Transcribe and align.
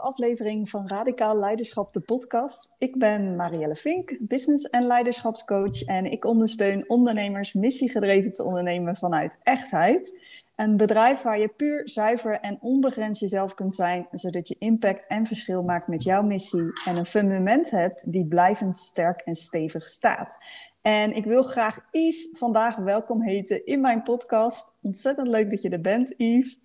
aflevering 0.00 0.68
van 0.68 0.88
Radicaal 0.88 1.38
Leiderschap, 1.38 1.92
de 1.92 2.00
podcast. 2.00 2.74
Ik 2.78 2.98
ben 2.98 3.36
Marielle 3.36 3.76
Vink, 3.76 4.16
business- 4.20 4.70
en 4.70 4.86
leiderschapscoach. 4.86 5.82
En 5.84 6.10
ik 6.10 6.24
ondersteun 6.24 6.84
ondernemers 6.88 7.52
missiegedreven 7.52 8.32
te 8.32 8.44
ondernemen 8.44 8.96
vanuit 8.96 9.38
echtheid. 9.42 10.18
Een 10.56 10.76
bedrijf 10.76 11.22
waar 11.22 11.40
je 11.40 11.48
puur, 11.48 11.88
zuiver 11.88 12.40
en 12.40 12.58
onbegrensd 12.60 13.20
jezelf 13.20 13.54
kunt 13.54 13.74
zijn, 13.74 14.08
zodat 14.10 14.48
je 14.48 14.56
impact 14.58 15.06
en 15.06 15.26
verschil 15.26 15.62
maakt 15.62 15.88
met 15.88 16.02
jouw 16.02 16.22
missie 16.22 16.80
en 16.84 16.96
een 16.96 17.06
fundament 17.06 17.70
hebt 17.70 18.12
die 18.12 18.26
blijvend 18.26 18.76
sterk 18.76 19.20
en 19.20 19.34
stevig 19.34 19.88
staat. 19.88 20.38
En 20.82 21.14
ik 21.14 21.24
wil 21.24 21.42
graag 21.42 21.78
Yves 21.90 22.28
vandaag 22.32 22.76
welkom 22.76 23.22
heten 23.22 23.66
in 23.66 23.80
mijn 23.80 24.02
podcast. 24.02 24.76
Ontzettend 24.82 25.28
leuk 25.28 25.50
dat 25.50 25.62
je 25.62 25.68
er 25.68 25.80
bent, 25.80 26.14
Yves. 26.16 26.58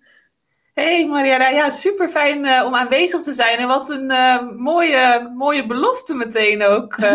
Hey 0.76 1.06
Mariana, 1.06 1.48
ja, 1.48 1.70
super 1.70 2.08
fijn 2.08 2.44
uh, 2.44 2.62
om 2.66 2.74
aanwezig 2.74 3.22
te 3.22 3.34
zijn. 3.34 3.58
En 3.58 3.66
wat 3.66 3.88
een 3.88 4.10
uh, 4.10 4.50
mooie, 4.50 5.32
mooie 5.34 5.66
belofte 5.66 6.14
meteen 6.14 6.62
ook 6.62 6.96
uh, 6.98 7.06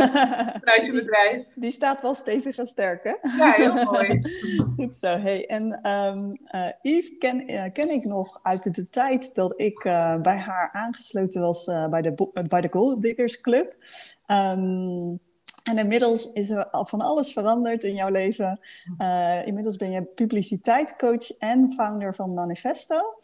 vanuit 0.59 0.85
je 0.85 0.91
bedrijf. 0.91 1.45
Die 1.55 1.71
staat 1.71 2.01
wel 2.01 2.13
stevig 2.13 2.57
en 2.57 2.67
sterk, 2.67 3.03
hè? 3.03 3.15
Ja, 3.37 3.51
heel 3.51 3.83
mooi. 3.83 4.21
Goed 4.77 4.95
zo. 4.95 5.07
Hey, 5.07 5.45
en 5.45 5.89
um, 5.89 6.37
Yves 6.81 7.17
ken, 7.17 7.71
ken 7.73 7.89
ik 7.89 8.03
nog 8.03 8.39
uit 8.43 8.75
de 8.75 8.89
tijd 8.89 9.35
dat 9.35 9.53
ik 9.55 9.79
bij 10.21 10.37
haar 10.37 10.69
aangesloten 10.71 11.41
was 11.41 11.65
bij, 11.89 12.01
de, 12.01 12.29
bij 12.47 12.61
de 12.61 12.69
Gold 12.71 13.01
Diggers 13.01 13.41
Club. 13.41 13.75
Um, 14.27 15.19
en 15.63 15.77
inmiddels 15.77 16.31
is 16.31 16.49
er 16.49 16.67
van 16.71 17.01
alles 17.01 17.33
veranderd 17.33 17.83
in 17.83 17.93
jouw 17.93 18.09
leven. 18.09 18.59
inmiddels 19.45 19.75
ben 19.75 19.91
je 19.91 20.03
publiciteitscoach 20.03 21.37
en 21.37 21.73
founder 21.73 22.15
van 22.15 22.33
Manifesto. 22.33 23.19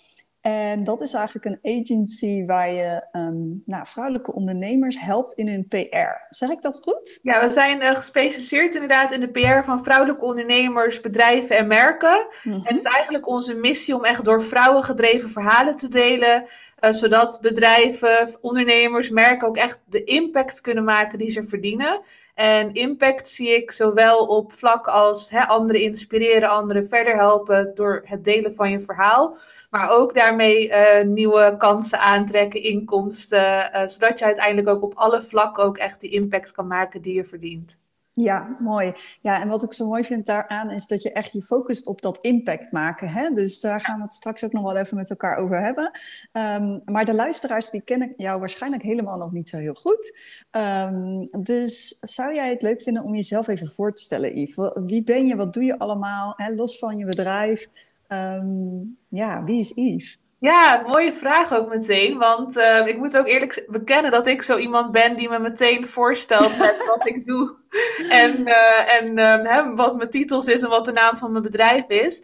En 0.48 0.84
dat 0.84 1.02
is 1.02 1.14
eigenlijk 1.14 1.46
een 1.46 1.80
agency 1.82 2.46
waar 2.46 2.72
je 2.72 3.04
um, 3.12 3.62
nou, 3.66 3.88
vrouwelijke 3.88 4.34
ondernemers 4.34 5.00
helpt 5.00 5.34
in 5.34 5.48
hun 5.48 5.68
PR. 5.68 6.26
Zeg 6.30 6.50
ik 6.50 6.62
dat 6.62 6.80
goed? 6.82 7.20
Ja, 7.22 7.48
we 7.48 7.52
zijn 7.52 7.82
uh, 7.82 7.96
gespecialiseerd 7.96 8.74
inderdaad 8.74 9.12
in 9.12 9.20
de 9.20 9.30
PR 9.30 9.64
van 9.64 9.84
vrouwelijke 9.84 10.26
ondernemers, 10.26 11.02
bedrijven 11.02 11.58
en 11.58 11.68
merken. 11.68 12.28
Mm 12.44 12.54
-hmm. 12.54 12.66
En 12.66 12.76
het 12.76 12.86
is 12.86 12.92
eigenlijk 12.92 13.28
onze 13.28 13.54
missie 13.54 13.96
om 13.96 14.04
echt 14.04 14.26
door 14.26 14.44
vrouwen 14.44 14.84
gedreven 14.84 15.30
verhalen 15.30 15.76
te 15.76 15.88
delen. 15.88 16.46
Uh, 16.80 16.92
zodat 16.92 17.40
bedrijven, 17.42 18.36
ondernemers, 18.42 19.10
merken 19.10 19.48
ook 19.48 19.58
echt 19.58 19.80
de 19.86 20.04
impact 20.04 20.62
kunnen 20.62 20.84
maken 20.84 21.18
die 21.18 21.30
ze 21.30 21.48
verdienen. 21.48 22.02
En 22.34 22.74
impact 22.74 23.30
zie 23.30 23.56
ik 23.56 23.72
zowel 23.72 24.26
op 24.26 24.54
vlak 24.54 24.88
als 24.88 25.30
hè, 25.30 25.48
anderen 25.48 25.82
inspireren, 25.82 26.50
anderen 26.50 26.90
verder 26.90 27.16
helpen 27.16 27.72
door 27.76 28.02
het 28.06 28.24
delen 28.24 28.56
van 28.56 28.72
je 28.72 28.80
verhaal. 28.80 29.38
Maar 29.70 29.90
ook 29.90 30.14
daarmee 30.14 30.70
uh, 30.70 31.02
nieuwe 31.06 31.56
kansen 31.58 32.00
aantrekken, 32.00 32.64
inkomsten. 32.64 33.70
Uh, 33.74 33.88
zodat 33.88 34.20
je 34.20 34.26
uiteindelijk 34.26 34.68
ook 34.68 34.84
op 34.84 34.94
alle 34.96 35.22
vlakken 35.22 35.64
ook 35.64 35.78
echt 35.78 36.02
die 36.02 36.12
impact 36.12 36.52
kan 36.52 36.68
maken 36.68 37.02
die 37.02 37.14
je 37.14 37.26
verdient. 37.26 37.78
Ja, 38.24 38.58
mooi. 38.60 38.94
Ja, 39.22 39.42
en 39.42 39.48
wat 39.48 39.64
ik 39.64 39.74
zo 39.74 39.88
mooi 39.88 40.04
vind 40.04 40.26
daaraan 40.26 40.72
is 40.72 40.88
dat 40.88 41.02
je 41.02 41.12
echt 41.12 41.32
je 41.32 41.42
focust 41.42 41.88
op 41.88 42.02
dat 42.02 42.18
impact 42.22 42.72
maken. 42.72 43.10
Hè? 43.10 43.30
Dus 43.30 43.62
daar 43.62 43.82
gaan 43.82 43.98
we 43.98 44.04
het 44.04 44.14
straks 44.14 44.44
ook 44.44 44.52
nog 44.52 44.64
wel 44.64 44.76
even 44.76 44.98
met 44.98 45.10
elkaar 45.10 45.38
over 45.38 45.62
hebben. 45.62 45.92
Um, 46.32 46.82
maar 46.86 47.06
de 47.06 47.14
luisteraars 47.14 47.70
die 47.70 47.82
kennen 47.82 48.14
jou 48.18 48.40
waarschijnlijk 48.40 48.84
helemaal 48.84 49.18
nog 49.18 49.32
niet 49.32 49.50
zo 49.50 49.58
heel 49.58 49.74
goed. 49.74 50.18
Um, 50.52 51.24
dus 51.44 51.98
zou 52.00 52.34
jij 52.34 52.50
het 52.50 52.62
leuk 52.62 52.82
vinden 52.82 53.04
om 53.04 53.16
jezelf 53.16 53.48
even 53.48 53.72
voor 53.72 53.94
te 53.94 54.02
stellen, 54.02 54.40
Yves? 54.40 54.72
Wie 54.74 55.04
ben 55.04 55.26
je? 55.26 55.36
Wat 55.36 55.54
doe 55.54 55.64
je 55.64 55.80
allemaal? 55.80 56.34
Hè? 56.36 56.54
Los 56.54 56.80
van 56.80 56.98
je 56.98 57.06
bedrijf. 57.06 57.68
Um, 58.08 58.98
ja, 59.08 59.44
wie 59.44 59.60
is 59.60 59.72
Yves? 59.76 60.20
Ja, 60.40 60.84
mooie 60.88 61.14
vraag 61.14 61.54
ook 61.54 61.70
meteen. 61.70 62.18
Want 62.18 62.58
uh, 62.58 62.88
ik 62.88 62.98
moet 62.98 63.18
ook 63.18 63.28
eerlijk 63.28 63.68
bekennen 63.70 64.12
dat 64.12 64.28
ik 64.28 64.42
zo 64.42 64.58
iemand 64.58 64.92
ben 64.92 65.18
die 65.18 65.30
me 65.30 65.40
meteen 65.40 65.88
voorstelt 65.88 66.58
met 66.58 66.84
wat 66.96 67.08
ik 67.08 67.26
doe. 67.26 67.56
En, 68.10 68.48
uh, 68.48 68.96
en 69.00 69.20
uh, 69.20 69.52
hè, 69.52 69.76
wat 69.76 69.96
mijn 69.98 70.10
titels 70.10 70.48
is 70.48 70.62
en 70.62 70.70
wat 70.70 70.86
de 70.86 70.92
naam 70.92 71.18
van 71.18 71.32
mijn 71.32 71.44
bedrijf 71.44 71.88
is. 71.88 72.24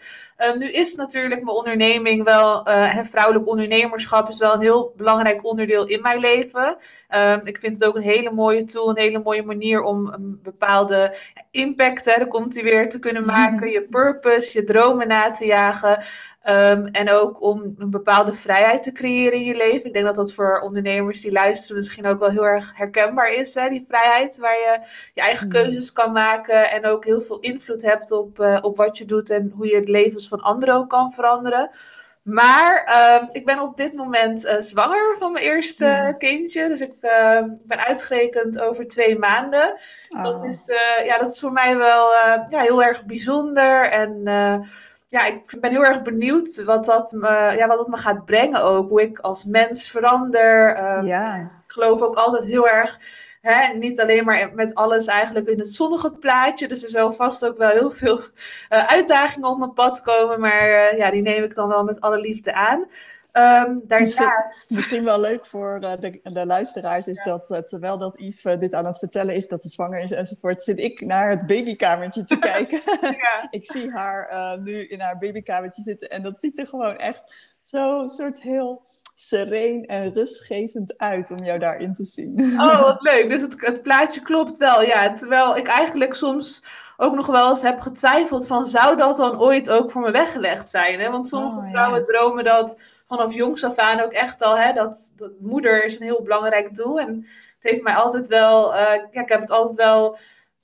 nu 0.58 0.72
is 0.72 0.96
natuurlijk 0.96 1.44
mijn 1.44 1.58
onderneming 1.58 2.24
wel, 2.24 2.66
het 2.66 3.10
vrouwelijk 3.10 3.48
ondernemerschap 3.48 4.30
is 4.30 4.40
wel 4.40 4.54
een 4.54 4.62
heel 4.62 4.94
belangrijk 4.98 5.46
onderdeel 5.46 5.86
in 5.86 6.02
mijn 6.02 6.20
leven. 6.20 6.78
ik 7.44 7.58
vind 7.58 7.76
het 7.76 7.86
ook 7.86 7.96
een 7.96 8.02
hele 8.02 8.32
mooie 8.32 8.64
tool, 8.64 8.90
een 8.90 8.98
hele 8.98 9.20
mooie 9.20 9.44
manier 9.44 9.82
om 9.82 10.08
een 10.08 10.40
bepaalde 10.44 11.16
impact, 11.52 12.06
hè, 12.06 12.14
daar 12.18 12.28
komt 12.28 12.54
hij 12.54 12.64
weer, 12.64 12.90
te 12.90 13.00
kunnen 13.00 13.26
maken. 13.36 13.70
Je 13.70 13.82
purpose, 13.82 14.60
je 14.60 14.64
dromen 14.64 15.08
na 15.08 15.32
te 15.32 15.46
jagen. 15.46 16.04
Um, 16.50 16.86
en 16.86 17.10
ook 17.10 17.42
om 17.42 17.76
een 17.78 17.90
bepaalde 17.90 18.34
vrijheid 18.34 18.84
te 18.84 18.92
creëren 18.92 19.34
in 19.34 19.44
je 19.44 19.56
leven. 19.56 19.86
Ik 19.86 19.94
denk 19.94 20.06
dat 20.06 20.16
dat 20.16 20.34
voor 20.34 20.60
ondernemers 20.60 21.22
die 21.22 21.32
luisteren 21.32 21.76
misschien 21.76 22.06
ook 22.06 22.20
wel 22.20 22.30
heel 22.30 22.46
erg 22.46 22.72
herkenbaar 22.76 23.34
is. 23.34 23.54
Hè? 23.54 23.70
Die 23.70 23.86
vrijheid 23.88 24.38
waar 24.38 24.54
je 24.54 24.80
je 25.14 25.22
eigen 25.34 25.50
keuzes 25.50 25.94
kan 25.94 26.12
maken. 26.12 26.72
En 26.72 26.86
ook 26.86 27.06
heel 27.06 27.22
veel 27.22 27.40
invloed 27.40 27.82
hebt 27.82 28.12
op, 28.12 28.40
uh, 28.40 28.58
op 28.62 28.78
wat 28.78 28.98
je 28.98 29.06
doet 29.06 29.30
en 29.30 29.52
hoe 29.56 29.68
je 29.68 29.76
het 29.76 29.88
levens 29.88 30.28
van 30.28 30.42
anderen 30.42 30.76
ook 30.76 30.90
kan 30.90 31.12
veranderen. 31.12 31.70
Maar 32.24 32.90
uh, 32.90 33.30
ik 33.32 33.46
ben 33.46 33.60
op 33.60 33.78
dit 33.78 33.94
moment 33.94 34.46
uh, 34.46 34.56
zwanger 34.60 35.16
van 35.20 35.32
mijn 35.32 35.46
eerste 35.46 35.86
ja. 35.86 36.12
kindje. 36.12 36.68
Dus 36.68 36.82
ik 36.82 36.94
uh, 37.02 37.42
ben 37.64 37.86
uitgerekend 37.86 38.60
over 38.60 38.88
twee 38.88 39.20
maanden. 39.20 39.78
Oh. 40.10 40.24
Dat, 40.24 40.44
is, 40.44 40.66
ja, 41.06 41.18
dat 41.18 41.32
is 41.32 41.40
voor 41.40 41.52
mij 41.52 41.78
wel 41.78 42.12
ja, 42.50 42.60
heel 42.62 42.84
erg 42.84 43.06
bijzonder. 43.06 43.90
En 43.90 44.22
ja, 45.08 45.26
ik 45.26 45.56
ben 45.60 45.72
heel 45.72 45.86
erg 45.86 46.02
benieuwd 46.02 46.64
wat 46.64 46.86
dat, 46.86 47.12
me, 47.12 47.54
ja, 47.58 47.68
wat 47.68 47.78
dat 47.78 47.88
me 47.88 47.98
gaat 47.98 48.26
brengen 48.26 48.62
ook. 48.62 48.90
Hoe 48.90 49.02
ik 49.02 49.20
als 49.20 49.44
mens 49.44 49.90
verander. 49.90 50.78
Uh, 50.78 51.08
ja. 51.08 51.36
Ik 51.66 51.72
geloof 51.72 52.02
ook 52.02 52.16
altijd 52.16 52.44
heel 52.46 52.68
erg, 52.68 53.00
hè, 53.44 53.74
niet 53.74 54.02
alleen 54.02 54.26
maar 54.26 54.52
met 54.54 54.76
alles 54.76 55.06
eigenlijk 55.06 55.48
in 55.48 55.60
het 55.60 55.74
zonnige 55.74 56.12
plaatje. 56.12 56.68
Dus 56.68 56.84
er 56.84 56.90
zal 56.90 57.14
vast 57.14 57.46
ook 57.46 57.58
wel 57.58 57.70
heel 57.70 57.92
veel 57.92 58.18
uh, 58.18 58.88
uitdagingen 58.88 59.50
op 59.50 59.58
mijn 59.58 59.74
pad 59.74 60.02
komen. 60.02 60.40
Maar 60.40 60.70
uh, 60.70 60.98
ja, 60.98 61.12
die 61.12 61.22
neem 61.22 61.44
ik 61.44 61.56
dan 61.56 61.68
wel 61.68 61.84
met 61.84 62.02
alle 62.02 62.20
liefde 62.20 62.54
aan. 62.54 62.86
Um, 63.36 63.82
misschien, 63.88 64.32
misschien, 64.68 65.04
wel 65.04 65.20
leuk 65.20 65.46
voor 65.46 65.80
uh, 65.82 65.92
de, 66.00 66.20
de, 66.24 66.46
luisteraars 66.46 67.08
is 67.08 67.24
ja. 67.24 67.32
dat 67.32 67.50
uh, 67.50 67.58
terwijl 67.58 67.98
dat 67.98 68.20
Yves 68.20 68.44
uh, 68.54 68.60
dit 68.60 68.74
aan 68.74 68.86
het 68.86 69.00
vertellen 69.00 69.36
is 69.36 69.48
dat 69.48 69.62
ze 69.62 69.70
zwanger 69.70 70.00
is 70.00 70.12
enzovoort, 70.12 70.62
zit 70.62 70.80
ik 70.80 71.02
naar 71.02 71.30
het 71.30 71.48
babykamertje 71.48 72.26
te 72.26 72.36
kijken. 72.52 72.82
ik 73.60 73.72
zie 73.72 73.92
haar 73.92 74.60
nu 74.60 74.88
in 74.88 75.00
haar 75.00 75.18
babykamertje 75.18 75.82
zitten 75.82 76.10
en 76.10 76.24
dat 76.24 76.40
ziet 76.40 76.58
er 76.58 76.68
gewoon 76.68 76.98
echt 76.98 77.58
zo 77.62 78.08
soort 78.08 78.42
heel 78.42 78.86
sereen 79.16 79.86
en 79.86 80.14
rustgevend 80.14 80.98
uit 80.98 81.32
om 81.32 81.44
jou 81.44 81.60
daarin 81.60 81.94
te 81.94 82.04
zien. 82.04 82.42
Oh, 82.60 82.82
wat 82.82 83.02
leuk. 83.02 83.30
Dus 83.30 83.42
het, 83.42 83.56
het 83.58 83.82
plaatje 83.82 84.22
klopt 84.22 84.58
wel. 84.58 84.82
Ja, 84.82 85.14
terwijl 85.14 85.58
ik 85.58 85.68
eigenlijk 85.68 86.14
soms 86.14 86.64
ook 86.98 87.16
nog 87.16 87.28
wel 87.28 87.50
eens 87.50 87.62
heb 87.62 87.80
getwijfeld 87.80 88.48
van 88.48 88.66
zou 88.66 88.98
dat 88.98 89.18
dan 89.18 89.40
ooit 89.40 89.70
ook 89.70 89.92
voor 89.92 90.02
me 90.02 90.12
weggelegd 90.12 90.70
zijn? 90.70 91.00
Hè? 91.00 91.10
Want 91.10 91.28
sommige 91.28 91.58
oh, 91.58 91.70
vrouwen 91.70 92.00
ja. 92.00 92.06
dromen 92.06 92.44
dat 92.44 92.80
vanaf 93.08 93.34
jongs 93.34 93.64
af 93.64 93.78
aan 93.78 94.02
ook 94.02 94.12
echt 94.12 94.42
al, 94.42 94.58
hè, 94.58 94.74
dat, 94.74 95.14
dat 95.16 95.32
moeder 95.40 95.86
is 95.86 95.96
een 95.96 96.06
heel 96.06 96.22
belangrijk 96.22 96.76
doel. 96.76 97.00
En 97.00 97.16
het 97.60 97.72
heeft 97.72 97.84
mij 97.84 97.94
altijd 97.94 98.28
wel, 98.28 98.74
uh, 98.74 98.80
ja, 99.12 99.22
ik 99.22 99.30
heb 99.30 99.42
het 99.42 99.52
altijd 99.52 99.76
wel 99.76 100.18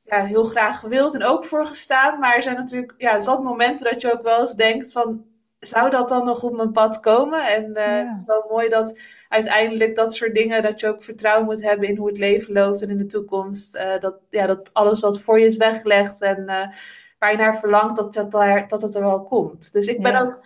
ja, 0.04 0.26
heel 0.26 0.44
graag 0.44 0.80
gewild 0.80 1.14
en 1.16 1.24
ook 1.24 1.46
voor 1.46 1.66
gestaan. 1.66 2.20
Maar 2.20 2.36
er 2.36 2.44
zijn 2.44 2.56
natuurlijk, 2.56 2.94
ja, 2.98 3.22
zat 3.22 3.44
momenten 3.44 3.92
dat 3.92 4.02
je 4.02 4.14
ook 4.14 4.24
wel 4.24 4.40
eens 4.40 4.56
denkt 4.56 4.92
van, 4.92 5.26
zou 5.60 5.90
dat 5.90 6.10
dan 6.10 6.26
nog 6.26 6.44
op 6.44 6.56
mijn 6.56 6.72
pad 6.72 7.00
komen? 7.00 7.48
En 7.48 7.64
uh, 7.64 7.76
ja. 7.76 8.06
het 8.08 8.18
is 8.18 8.24
wel 8.26 8.46
mooi 8.50 8.70
dat 8.70 8.98
uiteindelijk 9.30 9.96
dat 9.96 10.14
soort 10.14 10.34
dingen, 10.34 10.64
dat 10.64 10.80
je 10.80 10.88
ook 10.88 11.04
vertrouwen 11.04 11.46
moet 11.46 11.64
hebben 11.64 11.88
in 11.88 11.98
hoe 11.98 12.08
het 12.08 12.18
leven 12.18 12.54
loopt 12.54 12.82
en 12.82 12.90
in 12.90 12.98
de 12.98 13.06
toekomst. 13.06 13.76
Uh, 13.76 14.00
dat, 14.00 14.16
ja, 14.30 14.48
dat 14.48 14.70
alles 14.74 15.00
wat 15.00 15.20
voor 15.20 15.40
je 15.40 15.46
is 15.46 15.58
weggelegd 15.58 16.22
en 16.22 16.46
waar 17.20 17.32
je 17.32 17.38
naar 17.38 17.60
verlangt, 17.60 17.96
dat, 17.96 18.14
dat, 18.14 18.32
daar, 18.32 18.68
dat 18.68 18.82
het 18.82 18.96
er 18.96 19.02
wel 19.02 19.24
komt. 19.24 19.74
Dus 19.74 19.88
ik 19.88 20.02
ben 20.02 20.12
ja. 20.12 20.22
ook 20.22 20.40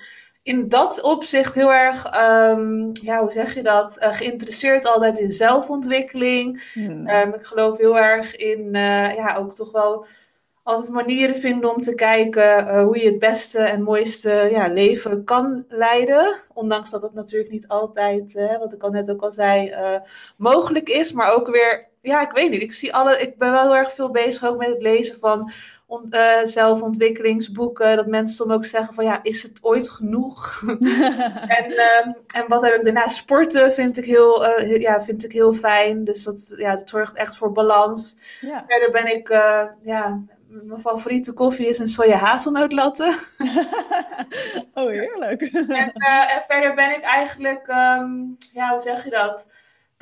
in 0.44 0.70
dat 0.70 1.02
opzicht 1.02 1.56
heel 1.56 1.74
erg, 1.74 2.06
um, 2.06 2.92
ja, 2.94 3.20
hoe 3.20 3.32
zeg 3.32 3.54
je 3.54 3.64
dat, 3.64 3.98
uh, 4.00 4.14
geïnteresseerd 4.14 4.86
altijd 4.86 5.20
in 5.20 5.32
zelfontwikkeling. 5.32 6.72
Hmm. 6.74 7.10
Um, 7.10 7.34
ik 7.34 7.44
geloof 7.46 7.78
heel 7.78 7.98
erg 7.98 8.36
in, 8.36 8.70
ja, 9.16 9.36
ook 9.38 9.54
toch 9.54 9.72
wel 9.72 10.06
altijd 10.64 10.94
manieren 10.94 11.36
vinden 11.36 11.76
om 11.76 11.82
te 11.82 11.96
kijken 11.96 12.68
uh, 12.68 12.84
hoe 12.84 12.98
je 12.98 13.06
het 13.06 13.20
beste 13.20 13.60
en 13.60 13.82
mooiste 13.82 14.48
ja, 14.52 14.68
leven 14.68 15.24
kan 15.24 15.66
leiden. 15.68 16.36
Ondanks 16.54 16.90
dat 16.90 17.02
het 17.02 17.14
natuurlijk 17.14 17.52
niet 17.52 17.68
altijd, 17.68 18.34
wat 18.60 18.74
ik 18.74 18.84
al 18.84 18.90
net 18.90 19.10
ook 19.10 19.22
al 19.22 19.32
zei, 19.32 19.76
mogelijk 20.38 20.90
is. 20.90 21.14
Maar 21.14 21.34
ook 21.34 21.48
weer, 21.48 21.86
ja, 22.02 22.22
ik 22.22 22.32
weet 22.32 22.50
niet. 22.50 22.62
Ik, 22.62 22.74
zie 22.74 22.94
alle, 22.94 23.20
ik 23.20 23.38
ben 23.38 23.52
wel 23.52 23.62
heel 23.62 23.76
erg 23.76 23.94
veel 23.94 24.12
bezig 24.12 24.46
ook 24.46 24.58
met 24.58 24.68
het 24.68 24.82
lezen 24.82 25.20
van 25.20 25.52
uh, 26.10 26.44
zelfontwikkelingsboeken. 26.44 27.96
Dat 27.96 28.08
mensen 28.08 28.48
dan 28.48 28.56
ook 28.56 28.66
zeggen 28.66 28.94
van 28.94 29.04
ja, 29.04 29.20
is 29.24 29.44
het 29.44 29.60
ooit 29.62 29.90
genoeg? 29.90 30.64
en, 31.58 31.72
uh, 31.72 32.08
en 32.36 32.46
wat 32.48 32.62
heb 32.62 32.74
ik 32.74 32.84
daarna? 32.84 33.08
Sporten 33.08 33.74
vind 33.74 33.98
ik 33.98 34.06
heel, 34.06 34.60
ja, 34.60 35.02
vind 35.02 35.24
ik 35.24 35.32
heel 35.32 35.54
fijn. 35.54 36.04
Dus 36.04 36.24
dat, 36.24 36.54
ja, 36.58 36.76
dat 36.76 36.90
zorgt 36.90 37.16
echt 37.16 37.38
voor 37.38 37.52
balans. 37.52 38.18
Ja. 38.42 38.64
Verder 38.68 38.92
ben 38.92 39.16
ik 39.16 39.30
ja, 39.82 40.24
mijn 40.64 40.80
favoriete 40.80 41.34
koffie 41.34 41.68
is 41.68 41.80
een 41.80 41.88
soja 41.88 42.18
hazelnootlatte. 42.18 43.16
oh, 44.74 44.90
heerlijk. 44.90 45.42
en, 45.82 45.92
en, 45.94 46.44
verder 46.48 46.76
ben 46.76 46.92
ik 46.92 47.02
eigenlijk, 47.02 47.68
ehm, 47.68 48.12
ja, 48.54 48.70
hoe 48.70 48.80
zeg 48.80 49.04
je 49.04 49.10
dat? 49.10 49.52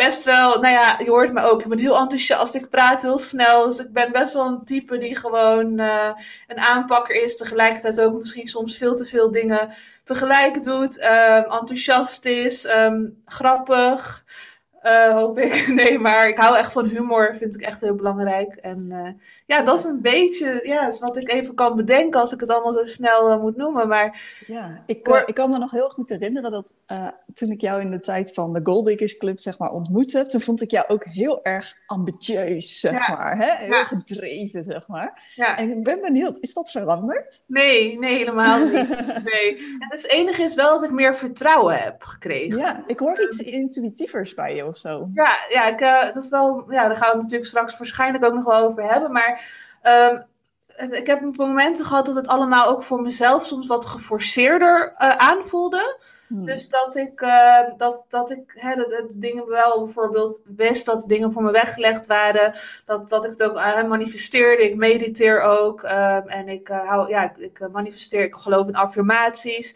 best 0.05 0.23
wel, 0.23 0.59
nou 0.59 0.73
ja, 0.73 0.99
je 0.99 1.09
hoort 1.09 1.33
me 1.33 1.41
ook. 1.41 1.61
Ik 1.61 1.67
ben 1.67 1.77
heel 1.79 1.97
enthousiast. 1.97 2.55
Ik 2.55 2.69
praat 2.69 3.01
heel 3.01 3.17
snel. 3.17 3.65
Dus 3.65 3.79
ik 3.79 3.93
ben 3.93 4.11
best 4.11 4.33
wel 4.33 4.47
een 4.47 4.63
type 4.65 4.97
die 4.97 5.15
gewoon 5.15 5.79
uh, 5.79 6.11
een 6.47 6.59
aanpakker 6.59 7.23
is. 7.23 7.37
Tegelijkertijd 7.37 8.01
ook 8.01 8.19
misschien 8.19 8.47
soms 8.47 8.77
veel 8.77 8.95
te 8.95 9.05
veel 9.05 9.31
dingen 9.31 9.73
tegelijk 10.03 10.63
doet. 10.63 11.01
Um, 11.03 11.43
enthousiast 11.43 12.25
is. 12.25 12.65
Um, 12.65 13.21
grappig. 13.25 14.25
Uh, 14.83 15.13
hoop 15.13 15.37
ik. 15.37 15.67
Nee, 15.81 15.99
maar 15.99 16.27
ik 16.27 16.37
hou 16.37 16.57
echt 16.57 16.71
van 16.71 16.85
humor. 16.85 17.35
Vind 17.35 17.55
ik 17.55 17.61
echt 17.61 17.81
heel 17.81 17.95
belangrijk. 17.95 18.55
En 18.55 18.87
uh, 18.91 19.09
ja, 19.51 19.61
dat 19.61 19.79
is 19.79 19.85
een 19.85 20.01
beetje 20.01 20.59
ja, 20.63 20.87
is 20.87 20.99
wat 20.99 21.17
ik 21.17 21.31
even 21.31 21.55
kan 21.55 21.75
bedenken 21.75 22.19
als 22.19 22.33
ik 22.33 22.39
het 22.39 22.49
allemaal 22.49 22.73
zo 22.73 22.83
snel 22.83 23.31
uh, 23.31 23.41
moet 23.41 23.57
noemen. 23.57 23.87
Maar, 23.87 24.21
ja, 24.47 24.83
ik, 24.85 25.07
uh, 25.07 25.21
ik 25.25 25.33
kan 25.33 25.49
me 25.49 25.57
nog 25.57 25.71
heel 25.71 25.89
goed 25.89 26.09
herinneren 26.09 26.51
dat 26.51 26.73
uh, 26.91 27.07
toen 27.33 27.49
ik 27.49 27.61
jou 27.61 27.81
in 27.81 27.91
de 27.91 27.99
tijd 27.99 28.33
van 28.33 28.53
de 28.53 28.59
Gold 28.63 28.85
Diggers 28.85 29.17
Club 29.17 29.39
zeg 29.39 29.59
maar, 29.59 29.71
ontmoette, 29.71 30.25
toen 30.25 30.41
vond 30.41 30.61
ik 30.61 30.71
jou 30.71 30.87
ook 30.87 31.05
heel 31.05 31.43
erg 31.43 31.77
ambitieus, 31.85 32.79
zeg 32.79 33.07
ja. 33.07 33.15
maar. 33.15 33.37
Hè? 33.37 33.65
Heel 33.65 33.75
ja. 33.75 33.83
gedreven, 33.83 34.63
zeg 34.63 34.87
maar. 34.87 35.31
Ja. 35.35 35.57
En 35.57 35.71
ik 35.71 35.83
ben 35.83 36.01
benieuwd, 36.01 36.37
is 36.39 36.53
dat 36.53 36.71
veranderd? 36.71 37.43
Nee, 37.45 37.99
nee, 37.99 38.17
helemaal 38.17 38.65
niet. 38.65 38.69
Nee. 39.23 39.77
Het 39.79 40.07
enige 40.07 40.43
is 40.43 40.55
wel 40.55 40.69
dat 40.69 40.83
ik 40.83 40.91
meer 40.91 41.15
vertrouwen 41.15 41.77
heb 41.77 42.03
gekregen. 42.03 42.57
Ja, 42.57 42.83
ik 42.87 42.99
hoor 42.99 43.21
iets 43.21 43.39
intuïtievers 43.39 44.33
bij 44.33 44.55
je 44.55 44.65
of 44.65 44.77
zo. 44.77 45.09
Ja, 45.13 45.35
ja 45.49 45.67
ik, 45.67 45.79
dat 46.13 46.23
is 46.23 46.29
wel, 46.29 46.71
ja 46.71 46.87
daar 46.87 46.97
gaan 46.97 47.09
we 47.09 47.13
het 47.13 47.21
natuurlijk 47.21 47.49
straks 47.49 47.77
waarschijnlijk 47.77 48.25
ook 48.25 48.33
nog 48.33 48.45
wel 48.45 48.59
over 48.59 48.91
hebben, 48.91 49.11
maar 49.11 49.40
Um, 49.83 50.29
ik 50.91 51.07
heb 51.07 51.37
momenten 51.37 51.85
gehad 51.85 52.05
dat 52.05 52.15
het 52.15 52.27
allemaal 52.27 52.67
ook 52.67 52.83
voor 52.83 53.01
mezelf 53.01 53.45
soms 53.45 53.67
wat 53.67 53.85
geforceerder 53.85 54.93
uh, 54.97 55.15
aanvoelde. 55.15 55.99
Hmm. 56.27 56.45
Dus 56.45 56.69
dat 56.69 56.95
ik, 56.95 57.21
uh, 57.21 57.57
dat, 57.77 58.05
dat 58.09 58.31
ik 58.31 58.53
hè, 58.55 58.75
dat, 58.75 58.89
dat 58.89 59.15
dingen 59.17 59.47
wel 59.47 59.83
bijvoorbeeld 59.85 60.41
wist 60.55 60.85
dat 60.85 61.03
dingen 61.07 61.31
voor 61.31 61.43
me 61.43 61.51
weggelegd 61.51 62.05
waren. 62.05 62.55
Dat, 62.85 63.09
dat 63.09 63.25
ik 63.25 63.31
het 63.31 63.43
ook 63.43 63.55
uh, 63.55 63.83
manifesteerde. 63.83 64.69
Ik 64.69 64.75
mediteer 64.75 65.41
ook. 65.41 65.83
Um, 65.83 66.27
en 66.27 66.47
ik, 66.47 66.67
hou, 66.67 67.09
ja, 67.09 67.23
ik, 67.23 67.37
ik 67.37 67.69
manifesteer, 67.71 68.23
ik 68.23 68.35
geloof 68.35 68.67
in 68.67 68.75
affirmaties. 68.75 69.75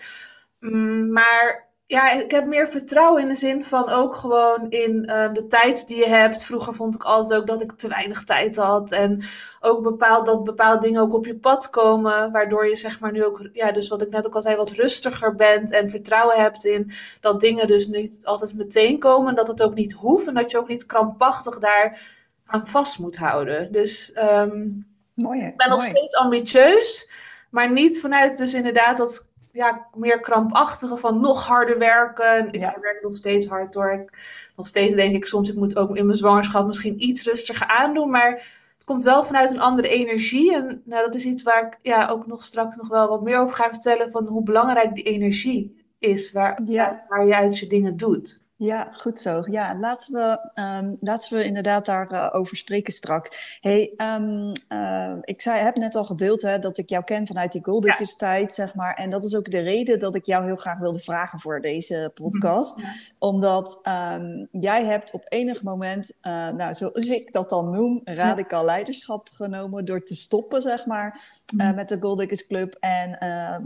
Mm, 0.60 1.12
maar 1.12 1.65
ja, 1.88 2.12
ik 2.12 2.32
heb 2.32 2.46
meer 2.46 2.68
vertrouwen 2.68 3.22
in 3.22 3.28
de 3.28 3.36
zin 3.36 3.66
van 3.66 3.90
ook 3.90 4.16
gewoon 4.16 4.70
in 4.70 5.04
uh, 5.10 5.34
de 5.34 5.48
tijd 5.48 5.88
die 5.88 5.98
je 5.98 6.08
hebt. 6.08 6.44
Vroeger 6.44 6.76
vond 6.76 6.96
ik 6.96 7.04
altijd 7.04 7.40
ook 7.40 7.48
dat 7.48 7.62
ik 7.62 7.72
te 7.72 7.88
weinig 7.88 8.24
tijd 8.24 8.56
had. 8.56 8.92
En 8.92 9.24
ook 9.60 9.84
bepaald, 9.84 10.26
dat 10.26 10.44
bepaalde 10.44 10.88
dingen 10.88 11.02
ook 11.02 11.14
op 11.14 11.26
je 11.26 11.36
pad 11.36 11.70
komen. 11.70 12.32
Waardoor 12.32 12.68
je 12.68 12.76
zeg 12.76 13.00
maar 13.00 13.12
nu 13.12 13.26
ook, 13.26 13.50
ja, 13.54 13.72
dus 13.72 13.90
wat 13.90 14.02
ik 14.02 14.10
net 14.10 14.26
ook 14.26 14.36
al 14.36 14.42
zei, 14.42 14.56
wat 14.56 14.72
rustiger 14.72 15.36
bent. 15.36 15.72
En 15.72 15.90
vertrouwen 15.90 16.42
hebt 16.42 16.66
in 16.66 16.92
dat 17.22 17.40
dingen 17.40 17.68
dus 17.68 17.88
niet 17.88 18.22
altijd 18.24 18.54
meteen 18.54 19.00
komen. 19.00 19.36
Dat 19.36 19.48
het 19.48 19.62
ook 19.62 19.76
niet 19.76 19.94
hoeft. 19.94 20.28
En 20.28 20.34
dat 20.34 20.52
je 20.52 20.58
ook 20.58 20.68
niet 20.68 20.86
krampachtig 20.86 21.60
daar 21.60 22.14
aan 22.46 22.68
vast 22.68 23.00
moet 23.00 23.16
houden. 23.16 23.72
Dus 23.72 24.18
um, 24.18 24.88
mooi, 25.14 25.42
ik 25.42 25.58
ben 25.58 25.70
nog 25.70 25.84
steeds 25.84 26.16
ambitieus. 26.16 27.10
Maar 27.50 27.72
niet 27.72 28.00
vanuit 28.00 28.38
dus 28.38 28.54
inderdaad 28.54 28.98
dat 28.98 29.34
ja, 29.56 29.88
meer 29.94 30.20
krampachtige 30.20 30.98
van 30.98 31.22
nog 31.22 31.46
harder 31.46 31.78
werken. 31.78 32.48
Ik 32.52 32.60
ja. 32.60 32.78
werk 32.82 33.02
nog 33.02 33.18
steeds 33.18 33.48
hard 33.48 33.74
door. 33.74 33.92
Ik, 33.92 34.18
nog 34.56 34.68
steeds 34.68 34.96
denk 34.96 35.16
ik 35.16 35.26
soms, 35.26 35.50
ik 35.50 35.56
moet 35.56 35.78
ook 35.78 35.96
in 35.96 36.06
mijn 36.06 36.18
zwangerschap 36.18 36.68
misschien 36.68 37.04
iets 37.04 37.24
rustiger 37.24 37.68
aandoen. 37.68 38.10
Maar 38.10 38.32
het 38.76 38.84
komt 38.86 39.04
wel 39.04 39.24
vanuit 39.24 39.52
een 39.52 39.60
andere 39.60 39.88
energie. 39.88 40.56
En 40.56 40.82
nou, 40.86 41.06
dat 41.06 41.16
is 41.16 41.26
iets 41.26 41.44
waar 41.44 41.68
ik 41.68 41.80
ja, 41.82 42.08
ook 42.08 42.28
nog 42.28 42.44
straks 42.44 42.76
nog 42.76 42.88
wel 42.88 43.08
wat 43.08 43.22
meer 43.22 43.38
over 43.38 43.56
ga 43.56 43.70
vertellen. 43.70 44.12
Van 44.12 44.26
hoe 44.26 44.44
belangrijk 44.44 44.96
die 44.96 45.04
energie 45.04 45.86
is 46.00 46.32
waar, 46.32 46.62
ja. 46.66 47.06
waar, 47.10 47.28
je 47.28 47.36
uit 47.36 47.60
je 47.60 47.68
dingen 47.68 47.98
doet. 47.98 48.44
Ja, 48.66 48.92
goed 48.92 49.20
zo. 49.20 49.44
Ja, 49.52 49.78
laten 49.80 50.14
we, 50.14 50.40
um, 50.62 50.98
laten 51.02 51.38
we 51.38 51.44
inderdaad 51.44 51.86
daarover 51.86 52.34
uh, 52.34 52.40
over 52.40 52.58
spreken 52.58 52.94
strak. 52.94 53.58
Hey, 53.62 53.94
um, 53.98 54.52
uh, 54.70 55.16
ik 55.22 55.42
zei, 55.42 55.62
heb 55.62 55.76
net 55.76 55.96
al 55.96 56.04
gedeeld 56.04 56.42
hè, 56.42 56.60
dat 56.60 56.78
ik 56.78 56.90
jou 56.90 57.04
ken 57.04 57.28
vanuit 57.28 57.52
die 57.52 57.64
Goldickers 57.64 58.16
tijd, 58.16 58.54
zeg 58.54 58.76
maar. 58.76 58.96
En 58.96 59.10
dat 59.10 59.24
is 59.24 59.36
ook 59.36 59.52
de 59.52 59.60
reden 59.60 60.00
dat 60.00 60.16
ik 60.16 60.26
jou 60.26 60.46
heel 60.46 60.56
graag 60.56 60.80
wilde 60.80 61.00
vragen 61.00 61.40
voor 61.40 61.62
deze 61.62 62.12
podcast. 62.14 62.80
Ja. 62.82 62.88
Omdat 63.20 63.82
um, 64.14 64.48
jij 64.52 64.86
hebt 64.86 65.14
op 65.14 65.26
enig 65.28 65.64
moment, 65.64 66.12
uh, 66.22 66.50
nou, 66.50 66.74
zoals 66.74 67.06
ik 67.06 67.32
dat 67.32 67.50
dan 67.50 67.72
noem, 67.72 68.02
radicaal 68.04 68.60
ja. 68.60 68.66
leiderschap 68.66 69.30
genomen 69.32 69.86
door 69.86 70.04
te 70.04 70.16
stoppen, 70.16 70.62
zeg 70.62 70.86
maar, 70.86 71.22
mm. 71.56 71.76
met 71.76 71.90
de 71.90 71.98
Goldickers 72.00 72.48
Club. 72.48 72.78
En 72.80 73.18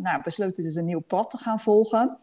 nou, 0.02 0.22
besloten 0.24 0.64
dus 0.64 0.76
een 0.76 0.86
nieuw 0.86 1.04
pad 1.08 1.30
te 1.30 1.38
gaan 1.38 1.60
volgen. 1.60 2.18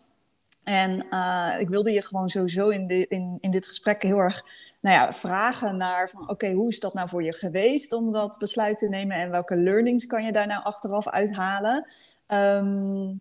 En 0.69 1.07
uh, 1.11 1.57
ik 1.59 1.69
wilde 1.69 1.91
je 1.91 2.03
gewoon 2.03 2.29
sowieso 2.29 2.69
in, 2.69 2.87
de, 2.87 3.07
in, 3.07 3.39
in 3.41 3.51
dit 3.51 3.67
gesprek 3.67 4.03
heel 4.03 4.19
erg 4.19 4.45
nou 4.81 4.97
ja, 4.97 5.13
vragen 5.13 5.77
naar 5.77 6.11
van 6.11 6.31
oké, 6.31 6.53
hoe 6.53 6.69
is 6.69 6.81
dat 6.81 6.95
nou 6.95 7.09
voor 7.09 7.23
je 7.23 7.33
geweest 7.33 7.93
om 7.93 8.13
dat 8.13 8.39
besluit 8.39 8.79
te 8.79 8.89
nemen 8.89 9.17
en 9.17 9.31
welke 9.31 9.57
learnings 9.57 10.07
kan 10.07 10.25
je 10.25 10.33
daar 10.33 10.47
nou 10.47 10.63
achteraf 10.65 11.09
uithalen? 11.09 11.85
Um, 12.29 13.21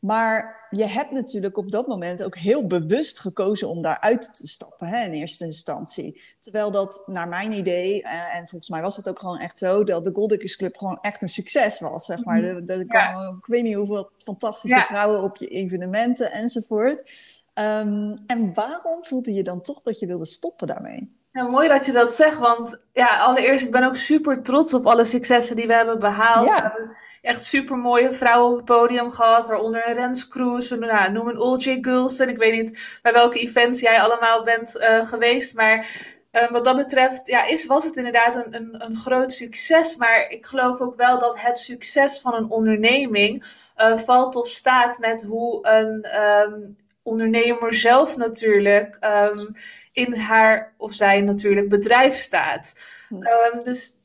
maar 0.00 0.66
je 0.70 0.86
hebt 0.86 1.10
natuurlijk 1.10 1.56
op 1.56 1.70
dat 1.70 1.86
moment 1.86 2.24
ook 2.24 2.36
heel 2.36 2.66
bewust 2.66 3.18
gekozen 3.18 3.68
om 3.68 3.82
daaruit 3.82 4.34
te 4.34 4.48
stappen 4.48 4.86
hè, 4.86 5.04
in 5.04 5.12
eerste 5.12 5.44
instantie. 5.44 6.22
Terwijl 6.40 6.70
dat 6.70 7.02
naar 7.06 7.28
mijn 7.28 7.52
idee, 7.52 8.02
uh, 8.02 8.34
en 8.34 8.48
volgens 8.48 8.70
mij 8.70 8.82
was 8.82 8.96
het 8.96 9.08
ook 9.08 9.18
gewoon 9.18 9.38
echt 9.38 9.58
zo, 9.58 9.84
dat 9.84 10.04
de 10.04 10.12
Goldicus 10.14 10.56
Club 10.56 10.76
gewoon 10.76 10.98
echt 11.00 11.22
een 11.22 11.28
succes 11.28 11.80
was. 11.80 12.04
Zeg 12.04 12.24
maar. 12.24 12.42
ja. 12.42 13.36
Ik 13.38 13.46
weet 13.46 13.62
niet 13.62 13.74
hoeveel 13.74 14.10
fantastische 14.18 14.76
ja. 14.76 14.84
vrouwen 14.84 15.22
op 15.22 15.36
je 15.36 15.48
evenementen 15.48 16.32
enzovoort. 16.32 16.98
Um, 17.54 18.14
en 18.26 18.54
waarom 18.54 19.04
voelde 19.04 19.32
je 19.32 19.42
dan 19.42 19.60
toch 19.60 19.82
dat 19.82 19.98
je 19.98 20.06
wilde 20.06 20.26
stoppen 20.26 20.66
daarmee? 20.66 21.16
Ja, 21.32 21.42
mooi 21.42 21.68
dat 21.68 21.86
je 21.86 21.92
dat 21.92 22.12
zegt, 22.12 22.38
want 22.38 22.78
ja, 22.92 23.18
allereerst, 23.18 23.64
ik 23.64 23.70
ben 23.70 23.84
ook 23.84 23.96
super 23.96 24.42
trots 24.42 24.74
op 24.74 24.86
alle 24.86 25.04
successen 25.04 25.56
die 25.56 25.66
we 25.66 25.74
hebben 25.74 25.98
behaald. 25.98 26.46
Ja 26.46 26.74
echt 27.22 27.44
super 27.44 27.76
mooie 27.76 28.12
vrouwen 28.12 28.50
op 28.50 28.56
het 28.56 28.64
podium 28.64 29.10
gehad. 29.10 29.48
Waaronder 29.48 29.88
een 29.88 29.94
Rens 29.94 30.28
Kroes, 30.28 30.70
nou, 30.70 31.12
noem 31.12 31.28
een 31.28 31.40
Olje 31.40 31.78
Gulsen. 31.80 32.28
Ik 32.28 32.36
weet 32.36 32.62
niet 32.62 32.98
bij 33.02 33.12
welke 33.12 33.38
events 33.38 33.80
jij 33.80 34.00
allemaal 34.00 34.44
bent 34.44 34.76
uh, 34.76 35.06
geweest. 35.06 35.54
Maar 35.54 35.88
uh, 36.32 36.50
wat 36.50 36.64
dat 36.64 36.76
betreft 36.76 37.26
ja, 37.26 37.46
is, 37.46 37.66
was 37.66 37.84
het 37.84 37.96
inderdaad 37.96 38.34
een, 38.34 38.54
een, 38.54 38.84
een, 38.84 38.96
groot 38.96 39.32
succes. 39.32 39.96
Maar 39.96 40.28
ik 40.28 40.46
geloof 40.46 40.80
ook 40.80 40.96
wel 40.96 41.18
dat 41.18 41.40
het 41.40 41.58
succes 41.58 42.20
van 42.20 42.34
een 42.34 42.50
onderneming 42.50 43.44
uh, 43.76 43.96
valt 43.96 44.36
of 44.36 44.46
staat 44.46 44.98
met 44.98 45.22
hoe 45.22 45.68
een 45.68 46.06
um, 46.22 46.76
ondernemer 47.02 47.74
zelf 47.74 48.16
natuurlijk 48.16 48.98
um, 49.04 49.56
in 49.92 50.14
haar 50.14 50.74
of 50.76 50.92
zijn 50.92 51.24
natuurlijk 51.24 51.68
bedrijf 51.68 52.14
staat. 52.14 52.74
Um, 53.10 53.64
dus 53.64 53.97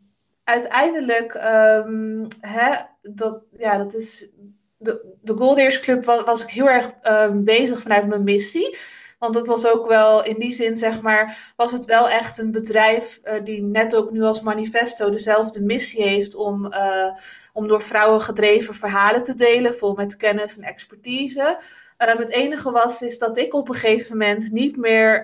uiteindelijk, 0.44 1.34
um, 1.34 2.28
hè, 2.40 2.76
dat, 3.02 3.42
ja, 3.58 3.78
dat 3.78 3.94
is. 3.94 4.30
De, 4.78 5.16
de 5.22 5.34
Goldeers 5.34 5.80
Club 5.80 6.06
was, 6.06 6.44
ik 6.44 6.50
heel 6.50 6.70
erg 6.70 6.92
um, 7.04 7.44
bezig 7.44 7.82
vanuit 7.82 8.08
mijn 8.08 8.24
missie. 8.24 8.78
Want 9.20 9.36
het 9.36 9.48
was 9.48 9.68
ook 9.68 9.88
wel, 9.88 10.24
in 10.24 10.40
die 10.40 10.52
zin 10.52 10.78
zeg 10.78 11.02
maar, 11.02 11.54
was 11.56 11.72
het 11.72 11.86
wel 11.86 12.10
echt 12.10 12.38
een 12.38 12.52
bedrijf 12.52 13.20
uh, 13.24 13.34
die 13.44 13.62
net 13.62 13.96
ook 13.96 14.12
nu 14.12 14.22
als 14.22 14.42
manifesto 14.42 15.10
dezelfde 15.10 15.62
missie 15.62 16.04
heeft 16.04 16.36
om, 16.36 16.66
uh, 16.66 17.12
om 17.54 17.68
door 17.68 17.82
vrouwen 17.82 18.22
gedreven 18.22 18.74
verhalen 18.74 19.24
te 19.24 19.36
delen, 19.36 19.74
vol 19.74 19.96
met 19.96 20.18
kennis 20.18 20.58
en 20.58 20.64
expertise. 20.64 21.58
Um, 21.98 22.18
het 22.18 22.30
enige 22.30 22.72
was 22.72 23.02
is 23.02 23.18
dat 23.18 23.38
ik 23.38 23.54
op 23.54 23.70
een 23.70 23.76
gegeven 23.76 24.18
moment 24.18 24.52
niet 24.52 24.78
meer 24.78 25.22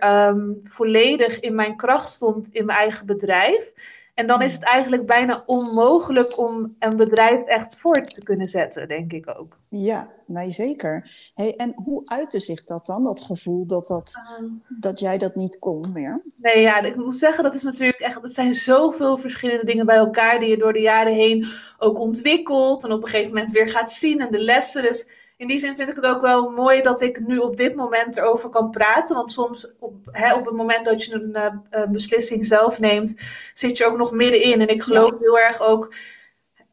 volledig 0.63 1.39
in 1.39 1.55
mijn 1.55 1.75
kracht 1.75 2.11
stond 2.11 2.49
in 2.51 2.65
mijn 2.65 2.79
eigen 2.79 3.05
bedrijf. 3.05 3.73
En 4.19 4.27
dan 4.27 4.41
is 4.41 4.53
het 4.53 4.63
eigenlijk 4.63 5.05
bijna 5.05 5.43
onmogelijk 5.45 6.39
om 6.39 6.75
een 6.79 6.95
bedrijf 6.95 7.43
echt 7.43 7.79
voort 7.79 8.13
te 8.13 8.23
kunnen 8.23 8.47
zetten, 8.47 8.87
denk 8.87 9.13
ik 9.13 9.33
ook. 9.39 9.57
Ja, 9.69 10.09
nee, 10.25 10.51
zeker. 10.51 11.11
Hey, 11.35 11.55
en 11.55 11.73
hoe 11.75 12.01
uitte 12.05 12.39
zich 12.39 12.63
dat 12.63 12.85
dan, 12.85 13.03
dat 13.03 13.21
gevoel 13.21 13.65
dat, 13.65 13.87
dat, 13.87 14.13
um, 14.39 14.63
dat 14.67 14.99
jij 14.99 15.17
dat 15.17 15.35
niet 15.35 15.59
kon 15.59 15.85
meer? 15.93 16.21
Nee, 16.35 16.61
ja, 16.61 16.81
ik 16.81 16.95
moet 16.95 17.17
zeggen, 17.17 17.43
dat 17.43 17.55
is 17.55 17.63
natuurlijk 17.63 17.99
echt, 17.99 18.21
het 18.21 18.33
zijn 18.33 18.53
zoveel 18.53 19.17
verschillende 19.17 19.65
dingen 19.65 19.85
bij 19.85 19.97
elkaar 19.97 20.39
die 20.39 20.49
je 20.49 20.57
door 20.57 20.73
de 20.73 20.81
jaren 20.81 21.13
heen 21.13 21.45
ook 21.77 21.99
ontwikkelt 21.99 22.83
en 22.83 22.91
op 22.91 23.01
een 23.01 23.09
gegeven 23.09 23.33
moment 23.33 23.51
weer 23.51 23.69
gaat 23.69 23.93
zien 23.93 24.21
en 24.21 24.31
de 24.31 24.43
lessen. 24.43 24.81
Dus 24.81 25.07
in 25.39 25.47
die 25.47 25.59
zin 25.59 25.75
vind 25.75 25.89
ik 25.89 25.95
het 25.95 26.05
ook 26.05 26.21
wel 26.21 26.49
mooi 26.49 26.81
dat 26.81 27.01
ik 27.01 27.19
nu 27.19 27.37
op 27.37 27.57
dit 27.57 27.75
moment 27.75 28.17
erover 28.17 28.49
kan 28.49 28.69
praten. 28.69 29.15
Want 29.15 29.31
soms 29.31 29.73
op, 29.79 29.95
hè, 30.11 30.33
op 30.33 30.45
het 30.45 30.55
moment 30.55 30.85
dat 30.85 31.03
je 31.03 31.13
een, 31.13 31.29
uh, 31.29 31.53
een, 31.69 31.91
beslissing 31.91 32.45
zelf 32.45 32.79
neemt, 32.79 33.19
zit 33.53 33.77
je 33.77 33.85
ook 33.85 33.97
nog 33.97 34.11
middenin. 34.11 34.61
En 34.61 34.67
ik 34.67 34.83
geloof 34.83 35.11
ja. 35.11 35.17
heel 35.19 35.39
erg 35.39 35.61
ook, 35.61 35.93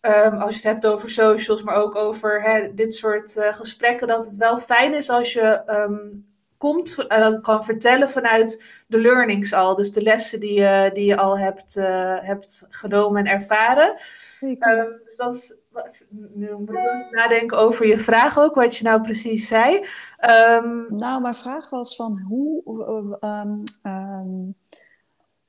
um, 0.00 0.34
als 0.34 0.50
je 0.50 0.56
het 0.56 0.62
hebt 0.62 0.86
over 0.86 1.10
socials, 1.10 1.62
maar 1.62 1.74
ook 1.76 1.94
over 1.94 2.42
hè, 2.42 2.74
dit 2.74 2.94
soort 2.94 3.36
uh, 3.36 3.54
gesprekken, 3.54 4.08
dat 4.08 4.24
het 4.24 4.36
wel 4.36 4.58
fijn 4.58 4.94
is 4.94 5.10
als 5.10 5.32
je 5.32 5.62
um, 5.66 6.26
komt 6.58 7.06
en 7.06 7.32
uh, 7.32 7.40
kan 7.42 7.64
vertellen 7.64 8.10
vanuit 8.10 8.62
de 8.86 8.98
learnings 8.98 9.52
al. 9.52 9.76
Dus 9.76 9.92
de 9.92 10.02
lessen 10.02 10.40
die, 10.40 10.90
die 10.92 11.04
je 11.04 11.16
al 11.16 11.38
hebt, 11.38 11.74
hebt 12.20 12.66
genomen 12.70 13.26
en 13.26 13.32
ervaren. 13.32 13.98
Um, 14.40 15.00
dus 15.04 15.16
dat 15.16 15.34
is, 15.34 15.56
nadenken 17.10 17.58
over 17.58 17.86
je 17.86 17.98
vraag 17.98 18.38
ook, 18.38 18.54
wat 18.54 18.76
je 18.76 18.84
nou 18.84 19.02
precies 19.02 19.48
zei. 19.48 19.74
Um, 20.54 20.86
nou, 20.88 21.22
mijn 21.22 21.34
vraag 21.34 21.70
was 21.70 21.96
van 21.96 22.20
hoe, 22.28 22.62
um, 23.20 23.62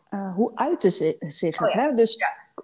uh, 0.09 0.33
hoe 0.35 0.55
uitte 0.55 0.89
zich 1.19 1.59
het? 1.59 1.73
Oh 1.73 1.75
hè? 1.75 1.93
Dus 1.93 2.17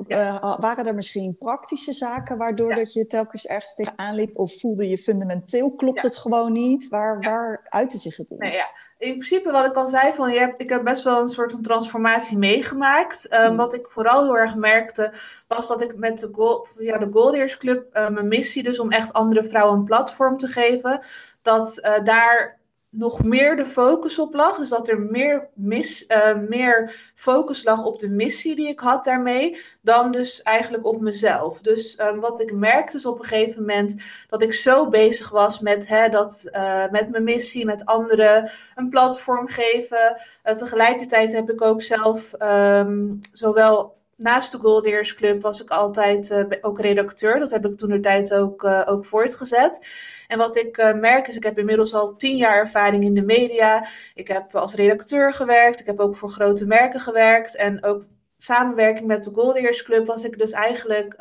uh, 0.08 0.56
waren 0.60 0.86
er 0.86 0.96
misschien 0.96 1.38
praktische 1.38 1.94
zaken 1.94 2.38
waardoor 2.38 2.76
dat 2.76 2.94
je 2.94 3.08
telkens 3.08 3.48
ergens 3.48 3.76
tegenaan 3.76 4.16
liep? 4.16 4.38
Of 4.38 4.60
voelde 4.60 4.90
je 4.90 4.98
fundamenteel, 4.98 5.76
klopt 5.76 6.04
het 6.04 6.18
gewoon 6.18 6.52
niet? 6.52 6.88
Waar, 6.88 7.20
waar 7.20 7.68
uitte 7.70 7.98
zich 7.98 8.18
het 8.18 8.32
in? 8.32 8.38
Nee, 8.38 8.52
ja 8.52 8.68
in 9.04 9.14
principe 9.14 9.52
wat 9.52 9.66
ik 9.66 9.76
al 9.76 9.88
zei, 9.88 10.14
van, 10.14 10.32
je 10.32 10.40
hebt, 10.40 10.62
ik 10.62 10.70
heb 10.70 10.84
best 10.84 11.04
wel 11.04 11.22
een 11.22 11.30
soort 11.30 11.52
van 11.52 11.62
transformatie 11.62 12.38
meegemaakt. 12.38 13.34
Um, 13.34 13.56
Wat 13.56 13.74
ik 13.74 13.90
vooral 13.90 14.24
heel 14.24 14.38
erg 14.38 14.56
merkte, 14.56 15.14
was 15.48 15.68
dat 15.68 15.82
ik 15.82 15.96
met 15.96 16.20
de, 16.20 16.30
Gold, 16.34 16.76
ja, 16.80 16.98
de 16.98 17.10
Goldeers 17.12 17.58
Club, 17.58 17.96
uh, 17.98 18.10
mijn 18.10 18.28
missie 18.28 18.64
dus 18.64 18.80
om 18.80 18.92
echt 18.92 19.14
andere 19.14 19.44
vrouwen 19.44 19.78
een 19.78 19.84
platform 19.84 20.38
te 20.38 20.48
geven, 20.48 21.02
dat 21.42 21.80
uh, 21.84 22.04
daar 22.04 22.60
nog 22.96 23.24
meer 23.24 23.56
de 23.56 23.66
focus 23.66 24.20
op 24.20 24.34
lag. 24.34 24.58
Dus 24.58 24.70
dat 24.70 24.88
er 24.88 25.00
meer, 25.00 25.50
mis, 25.54 26.06
uh, 26.08 26.38
meer 26.38 27.12
focus 27.16 27.64
lag 27.64 27.84
op 27.84 28.00
de 28.00 28.10
missie 28.10 28.56
die 28.56 28.68
ik 28.68 28.80
had 28.80 29.04
daarmee, 29.04 29.58
dan 29.82 30.12
dus 30.12 30.42
eigenlijk 30.42 30.86
op 30.86 31.02
mezelf. 31.02 31.60
Dus 31.60 32.00
um, 32.00 32.20
wat 32.20 32.40
ik 32.40 32.54
merkte 32.54 32.98
is 32.98 33.06
op 33.06 33.20
een 33.20 33.26
gegeven 33.26 33.60
moment 33.60 34.02
dat 34.28 34.42
ik 34.42 34.54
zo 34.54 34.90
bezig 34.90 35.30
was 35.30 35.60
met, 35.60 35.88
hè, 35.88 36.10
dat, 36.10 36.50
uh, 36.52 36.90
met 36.90 37.10
mijn 37.10 37.24
missie, 37.24 37.66
met 37.66 37.86
anderen 37.86 38.52
een 38.76 38.90
platform 38.90 39.48
geven. 39.48 40.18
Uh, 40.46 40.54
tegelijkertijd 40.54 41.32
heb 41.32 41.50
ik 41.50 41.62
ook 41.62 41.82
zelf 41.82 42.34
um, 42.42 43.22
zowel 43.32 44.02
naast 44.24 44.52
de 44.52 44.58
Goldeers 44.58 45.14
Club 45.14 45.42
was 45.42 45.62
ik 45.62 45.70
altijd 45.70 46.46
ook 46.62 46.80
redacteur. 46.80 47.40
Dat 47.40 47.52
heb 47.52 47.66
ik 47.66 47.76
toen 47.76 47.90
de 47.90 48.00
tijd 48.00 48.34
ook, 48.34 48.64
ook 48.64 49.06
voortgezet. 49.06 49.88
En 50.28 50.38
wat 50.38 50.56
ik 50.56 50.78
uh, 50.78 50.94
merk 50.94 51.28
is, 51.28 51.36
ik 51.36 51.44
heb 51.44 51.58
inmiddels 51.58 51.94
al 51.94 52.16
tien 52.16 52.38
jaar 52.38 52.58
ervaring 52.58 53.04
in 53.04 53.14
de 53.14 53.22
media. 53.22 53.88
Ik 54.14 54.28
heb 54.28 54.56
als 54.56 54.76
redacteur 54.76 55.34
gewerkt. 55.34 55.80
Ik 55.80 55.86
heb 55.86 56.00
ook 56.00 56.16
voor 56.16 56.30
grote 56.30 56.66
merken 56.66 57.00
gewerkt. 57.00 57.56
En 57.56 57.84
ook 57.84 58.04
samenwerking 58.38 59.08
met 59.08 59.24
de 59.24 59.32
Goldeers 59.34 59.84
Club 59.84 60.06
was 60.06 60.24
ik 60.24 60.38
dus 60.38 60.52
eigenlijk... 60.52 61.16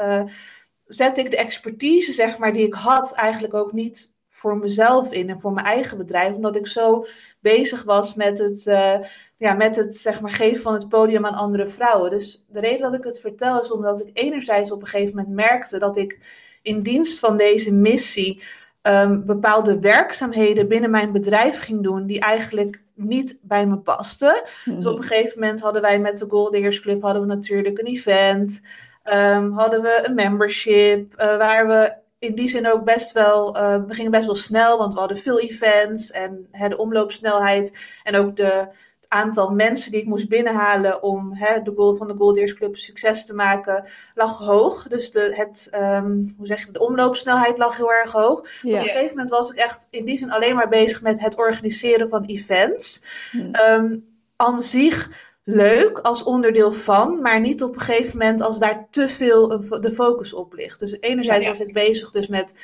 Zet 0.85 1.19
ik 1.19 1.31
de 1.31 1.37
expertise, 1.37 2.13
zeg 2.13 2.39
maar, 2.39 2.53
die 2.53 2.67
ik 2.67 2.75
had, 2.75 3.13
eigenlijk 3.13 3.55
ook 3.55 3.73
niet 3.73 4.15
voor 4.29 4.57
mezelf 4.57 5.13
in 5.13 5.31
en 5.31 5.41
voor 5.41 5.53
mijn 5.53 5.67
eigen 5.67 5.99
bedrijf. 5.99 6.35
Omdat 6.35 6.57
ik 6.57 6.67
zo 6.67 7.07
bezig 7.43 7.83
was 7.83 8.15
met 8.15 8.39
het, 8.39 8.67
uh, 8.67 8.97
ja, 9.37 9.55
met 9.55 9.77
het 9.77 9.97
zeg 9.97 10.21
maar, 10.21 10.31
geven 10.31 10.63
van 10.63 10.75
het 10.75 10.89
podium 10.89 11.27
aan 11.27 11.35
andere 11.35 11.69
vrouwen. 11.69 12.11
Dus 12.11 12.45
de 12.49 12.61
reden 12.61 12.81
dat 12.81 12.95
ik 12.95 13.05
het 13.05 13.21
vertel 13.21 13.61
is 13.61 13.71
omdat 13.71 14.01
ik 14.01 14.11
enerzijds 14.13 14.71
op 14.71 14.81
een 14.81 14.89
gegeven 14.89 15.17
moment 15.17 15.35
merkte 15.35 15.79
dat 15.79 15.97
ik 15.97 16.19
in 16.63 16.83
dienst 16.83 17.19
van 17.19 17.37
deze 17.37 17.73
missie 17.73 18.43
um, 18.83 19.27
bepaalde 19.27 19.79
werkzaamheden 19.81 20.69
binnen 20.69 20.91
mijn 20.91 21.13
bedrijf 21.13 21.61
ging 21.61 21.83
doen 21.83 22.07
die 22.07 22.21
eigenlijk 22.21 22.83
niet 22.95 23.39
bij 23.43 23.67
me 23.67 23.79
pasten. 23.79 24.43
Dus 24.65 24.87
op 24.87 24.97
een 24.97 25.05
gegeven 25.05 25.41
moment 25.41 25.61
hadden 25.61 25.83
wij 25.83 25.99
met 25.99 26.19
de 26.19 26.27
Gold 26.29 26.81
Club 26.81 27.03
hadden 27.03 27.23
we 27.23 27.29
natuurlijk 27.29 27.79
een 27.79 27.87
event. 27.87 28.63
Um, 29.05 29.53
hadden 29.53 29.83
we 29.83 30.03
een 30.05 30.15
membership 30.15 31.15
uh, 31.15 31.37
waar 31.37 31.67
we 31.67 31.93
in 32.23 32.35
die 32.35 32.49
zin 32.49 32.69
ook 32.69 32.85
best 32.85 33.13
wel, 33.13 33.57
uh, 33.57 33.85
we 33.85 33.95
gingen 33.95 34.11
best 34.11 34.27
wel 34.27 34.35
snel, 34.35 34.79
want 34.79 34.95
we 34.95 35.01
hadden 35.01 35.19
veel 35.19 35.41
events 35.41 36.11
en 36.11 36.49
hè, 36.51 36.69
de 36.69 36.79
omloopsnelheid 36.79 37.77
en 38.03 38.17
ook 38.17 38.37
de, 38.37 38.69
aantal 39.13 39.51
mensen 39.51 39.91
die 39.91 40.01
ik 40.01 40.07
moest 40.07 40.29
binnenhalen 40.29 41.03
om 41.03 41.33
hè, 41.35 41.63
de 41.63 41.73
goal 41.77 41.97
van 41.97 42.09
de 42.09 42.15
Goldeers 42.15 42.55
Club 42.55 42.77
succes 42.77 43.27
te 43.27 43.35
maken, 43.35 43.89
lag 44.15 44.39
hoog. 44.39 44.89
Dus 44.89 45.11
de, 45.11 45.33
het, 45.35 45.71
um, 45.75 46.35
hoe 46.37 46.47
zeg 46.47 46.67
je, 46.67 46.73
de 46.73 46.81
omloopsnelheid 46.81 47.59
lag 47.59 47.77
heel 47.77 47.93
erg 47.93 48.13
hoog. 48.13 48.39
Op 48.39 48.47
een 48.63 48.83
gegeven 48.83 49.09
moment 49.09 49.31
was 49.31 49.51
ik 49.51 49.57
echt 49.57 49.89
in 49.91 50.05
die 50.05 50.17
zin 50.17 50.31
alleen 50.31 50.55
maar 50.55 50.69
bezig 50.69 51.03
met 51.03 51.21
het 51.21 51.37
organiseren 51.37 52.09
van 52.09 52.25
events. 52.25 53.05
Hmm. 53.31 53.51
Um, 53.69 54.11
aan 54.37 54.61
zich 54.61 55.11
leuk 55.45 55.99
als 55.99 56.23
onderdeel 56.23 56.73
van, 56.73 57.23
maar 57.23 57.41
niet 57.41 57.63
op 57.63 57.75
een 57.75 57.81
gegeven 57.81 58.19
moment 58.19 58.41
als 58.41 58.59
daar 58.59 58.87
te 58.91 59.09
veel 59.09 59.49
de 59.81 59.91
focus 59.95 60.33
op 60.33 60.53
ligt. 60.53 60.79
Dus 60.79 61.01
enerzijds 61.01 61.47
was 61.47 61.59
ik 61.59 61.73
bezig 61.73 62.11
dus 62.11 62.27
met 62.27 62.55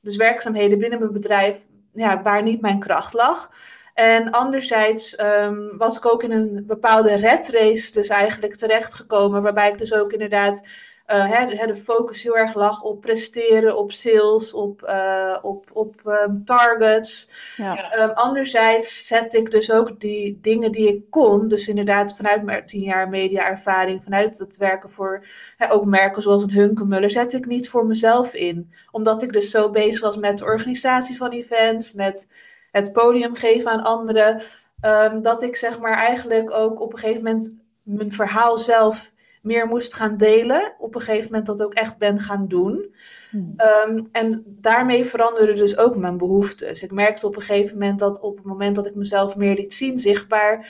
dus 0.00 0.16
werkzaamheden 0.16 0.78
binnen 0.78 0.98
mijn 0.98 1.12
bedrijf 1.12 1.64
ja, 1.92 2.22
waar 2.22 2.42
niet 2.42 2.60
mijn 2.60 2.78
kracht 2.78 3.12
lag. 3.12 3.50
En 3.94 4.30
anderzijds 4.30 5.18
um, 5.20 5.76
was 5.78 5.96
ik 5.96 6.06
ook 6.06 6.22
in 6.22 6.30
een 6.30 6.64
bepaalde 6.66 7.14
red 7.14 7.48
race 7.48 7.92
dus 7.92 8.08
eigenlijk 8.08 8.54
terechtgekomen, 8.54 9.42
waarbij 9.42 9.70
ik 9.70 9.78
dus 9.78 9.92
ook 9.92 10.12
inderdaad 10.12 10.62
uh, 11.06 11.66
de 11.66 11.76
focus 11.76 12.22
heel 12.22 12.36
erg 12.36 12.54
lag 12.54 12.82
op 12.82 13.00
presteren, 13.00 13.76
op 13.78 13.92
sales, 13.92 14.52
op, 14.52 14.82
uh, 14.88 15.38
op, 15.42 15.70
op 15.72 15.94
um, 16.06 16.44
targets. 16.44 17.30
Ja. 17.56 18.02
Um, 18.02 18.10
anderzijds 18.10 19.06
zet 19.06 19.34
ik 19.34 19.50
dus 19.50 19.72
ook 19.72 20.00
die 20.00 20.38
dingen 20.42 20.72
die 20.72 20.88
ik 20.88 21.10
kon, 21.10 21.48
dus 21.48 21.68
inderdaad 21.68 22.16
vanuit 22.16 22.42
mijn 22.42 22.66
tien 22.66 22.82
jaar 22.82 23.08
media-ervaring, 23.08 24.02
vanuit 24.04 24.38
het 24.38 24.56
werken 24.56 24.90
voor 24.90 25.26
ook 25.70 25.84
merken 25.84 26.22
zoals 26.22 26.42
een 26.42 26.50
Hunkemuller, 26.50 27.10
zet 27.10 27.32
ik 27.32 27.46
niet 27.46 27.68
voor 27.68 27.86
mezelf 27.86 28.34
in. 28.34 28.72
Omdat 28.90 29.22
ik 29.22 29.32
dus 29.32 29.50
zo 29.50 29.70
bezig 29.70 30.00
was 30.00 30.16
met 30.16 30.38
de 30.38 30.44
organisatie 30.44 31.16
van 31.16 31.30
events, 31.30 31.92
met 31.92 32.28
het 32.70 32.92
podium 32.92 33.34
geven 33.34 33.70
aan 33.70 33.84
anderen. 33.84 34.42
Um, 34.80 35.22
dat 35.22 35.42
ik 35.42 35.56
zeg 35.56 35.80
maar 35.80 35.96
eigenlijk 35.96 36.50
ook 36.50 36.80
op 36.80 36.92
een 36.92 36.98
gegeven 36.98 37.22
moment 37.22 37.56
mijn 37.82 38.12
verhaal 38.12 38.58
zelf 38.58 39.12
meer 39.44 39.66
moest 39.66 39.94
gaan 39.94 40.16
delen. 40.16 40.74
Op 40.78 40.94
een 40.94 41.00
gegeven 41.00 41.28
moment 41.30 41.46
dat 41.46 41.62
ook 41.62 41.74
echt 41.74 41.98
ben 41.98 42.20
gaan 42.20 42.48
doen. 42.48 42.94
Hmm. 43.30 43.54
Um, 43.86 44.08
en 44.12 44.44
daarmee 44.46 45.04
veranderde 45.04 45.52
dus 45.52 45.78
ook 45.78 45.96
mijn 45.96 46.18
behoeftes. 46.18 46.82
Ik 46.82 46.92
merkte 46.92 47.26
op 47.26 47.36
een 47.36 47.42
gegeven 47.42 47.78
moment 47.78 47.98
dat 47.98 48.20
op 48.20 48.36
het 48.36 48.46
moment 48.46 48.76
dat 48.76 48.86
ik 48.86 48.94
mezelf 48.94 49.36
meer 49.36 49.54
liet 49.54 49.74
zien, 49.74 49.98
zichtbaar 49.98 50.68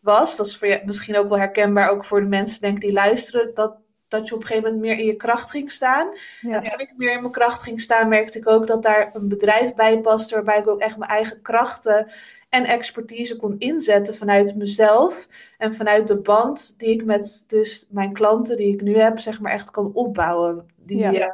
was. 0.00 0.36
Dat 0.36 0.46
is 0.46 0.56
voor 0.56 0.68
je 0.68 0.82
misschien 0.84 1.16
ook 1.16 1.28
wel 1.28 1.38
herkenbaar, 1.38 1.90
ook 1.90 2.04
voor 2.04 2.20
de 2.20 2.26
mensen 2.26 2.60
denk 2.60 2.80
die 2.80 2.92
luisteren. 2.92 3.54
Dat 3.54 3.76
dat 4.08 4.28
je 4.28 4.34
op 4.34 4.40
een 4.40 4.46
gegeven 4.46 4.68
moment 4.68 4.86
meer 4.86 4.98
in 4.98 5.06
je 5.06 5.16
kracht 5.16 5.50
ging 5.50 5.70
staan. 5.70 6.08
En 6.40 6.62
toen 6.62 6.80
ik 6.80 6.92
meer 6.96 7.12
in 7.12 7.20
mijn 7.20 7.32
kracht 7.32 7.62
ging 7.62 7.80
staan, 7.80 8.08
merkte 8.08 8.38
ik 8.38 8.48
ook 8.48 8.66
dat 8.66 8.82
daar 8.82 9.10
een 9.12 9.28
bedrijf 9.28 9.74
bij 9.74 10.00
paste, 10.00 10.34
waarbij 10.34 10.58
ik 10.58 10.68
ook 10.68 10.80
echt 10.80 10.96
mijn 10.96 11.10
eigen 11.10 11.42
krachten 11.42 12.10
en 12.56 12.64
expertise 12.64 13.36
kon 13.36 13.58
inzetten 13.58 14.14
vanuit 14.14 14.56
mezelf 14.56 15.28
en 15.58 15.74
vanuit 15.74 16.06
de 16.06 16.16
band 16.16 16.74
die 16.78 16.88
ik 16.88 17.04
met 17.04 17.44
dus 17.46 17.88
mijn 17.90 18.12
klanten 18.12 18.56
die 18.56 18.72
ik 18.72 18.82
nu 18.82 18.96
heb, 18.96 19.18
zeg 19.18 19.40
maar 19.40 19.52
echt 19.52 19.70
kan 19.70 19.90
opbouwen. 19.94 20.66
Die, 20.76 20.98
ja. 20.98 21.12
uh, 21.12 21.28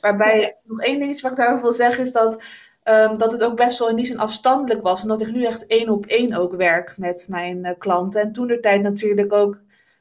waarbij 0.00 0.56
nog 0.64 0.80
één 0.80 0.98
dingetje 0.98 1.22
wat 1.22 1.30
ik 1.30 1.36
daarover 1.36 1.62
wil 1.62 1.72
zeggen 1.72 2.04
is 2.04 2.12
dat, 2.12 2.42
um, 2.84 3.18
dat 3.18 3.32
het 3.32 3.42
ook 3.42 3.56
best 3.56 3.78
wel 3.78 3.88
in 3.88 3.96
die 3.96 4.06
zin 4.06 4.18
afstandelijk 4.18 4.82
was. 4.82 5.02
En 5.02 5.08
dat 5.08 5.20
ik 5.20 5.32
nu 5.32 5.44
echt 5.44 5.66
één 5.66 5.88
op 5.88 6.06
één 6.06 6.34
ook 6.34 6.54
werk 6.54 6.94
met 6.98 7.26
mijn 7.28 7.58
uh, 7.58 7.70
klanten. 7.78 8.20
En 8.20 8.32
toen 8.32 8.46
de 8.46 8.60
tijd 8.60 8.82
natuurlijk 8.82 9.32
ook 9.32 9.60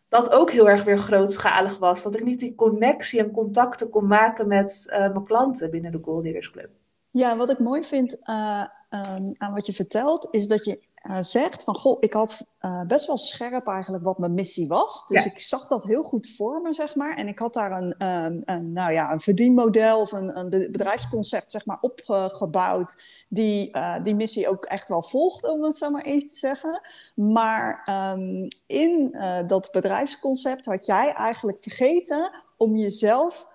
dat 0.09 0.31
ook 0.31 0.51
heel 0.51 0.69
erg 0.69 0.83
weer 0.83 0.97
grootschalig 0.97 1.77
was. 1.77 2.03
Dat 2.03 2.15
ik 2.15 2.23
niet 2.23 2.39
die 2.39 2.55
connectie 2.55 3.19
en 3.19 3.31
contacten 3.31 3.89
kon 3.89 4.07
maken 4.07 4.47
met 4.47 4.83
uh, 4.87 4.97
mijn 4.99 5.23
klanten 5.23 5.71
binnen 5.71 5.91
de 5.91 5.99
Gold 6.01 6.49
Club. 6.51 6.69
Ja, 7.11 7.37
wat 7.37 7.49
ik 7.49 7.59
mooi 7.59 7.83
vind 7.83 8.19
uh, 8.23 8.63
um, 8.89 9.33
aan 9.37 9.53
wat 9.53 9.65
je 9.65 9.73
vertelt, 9.73 10.27
is 10.31 10.47
dat 10.47 10.65
je 10.65 10.85
uh, 11.03 11.21
zegt 11.21 11.63
van 11.63 11.75
goh, 11.75 11.97
ik 11.99 12.13
had 12.13 12.45
uh, 12.61 12.81
best 12.85 13.07
wel 13.07 13.17
scherp 13.17 13.67
eigenlijk 13.67 14.03
wat 14.03 14.17
mijn 14.17 14.33
missie 14.33 14.67
was. 14.67 15.07
Dus 15.07 15.23
ja. 15.23 15.31
ik 15.31 15.39
zag 15.39 15.67
dat 15.67 15.83
heel 15.83 16.03
goed 16.03 16.33
voor 16.35 16.61
me, 16.61 16.73
zeg 16.73 16.95
maar. 16.95 17.17
En 17.17 17.27
ik 17.27 17.39
had 17.39 17.53
daar 17.53 17.71
een, 17.71 18.07
um, 18.07 18.41
een 18.45 18.71
nou 18.71 18.91
ja, 18.91 19.11
een 19.11 19.21
verdienmodel 19.21 19.99
of 19.99 20.11
een, 20.11 20.37
een 20.37 20.49
bedrijfsconcept 20.49 21.51
zeg 21.51 21.65
maar, 21.65 21.77
opgebouwd, 21.81 23.03
die 23.29 23.75
uh, 23.77 24.03
die 24.03 24.15
missie 24.15 24.49
ook 24.49 24.65
echt 24.65 24.89
wel 24.89 25.03
volgt, 25.03 25.49
om 25.49 25.63
het 25.63 25.75
zo 25.75 25.89
maar 25.89 26.05
even 26.05 26.27
te 26.27 26.35
zeggen. 26.35 26.81
Maar 27.15 27.87
um, 28.13 28.47
in 28.65 29.17
dat 29.47 29.69
bedrijfsconcept 29.71 30.65
had 30.65 30.85
jij 30.85 31.13
eigenlijk 31.13 31.57
vergeten 31.61 32.43
om 32.57 32.77
jezelf 32.77 33.47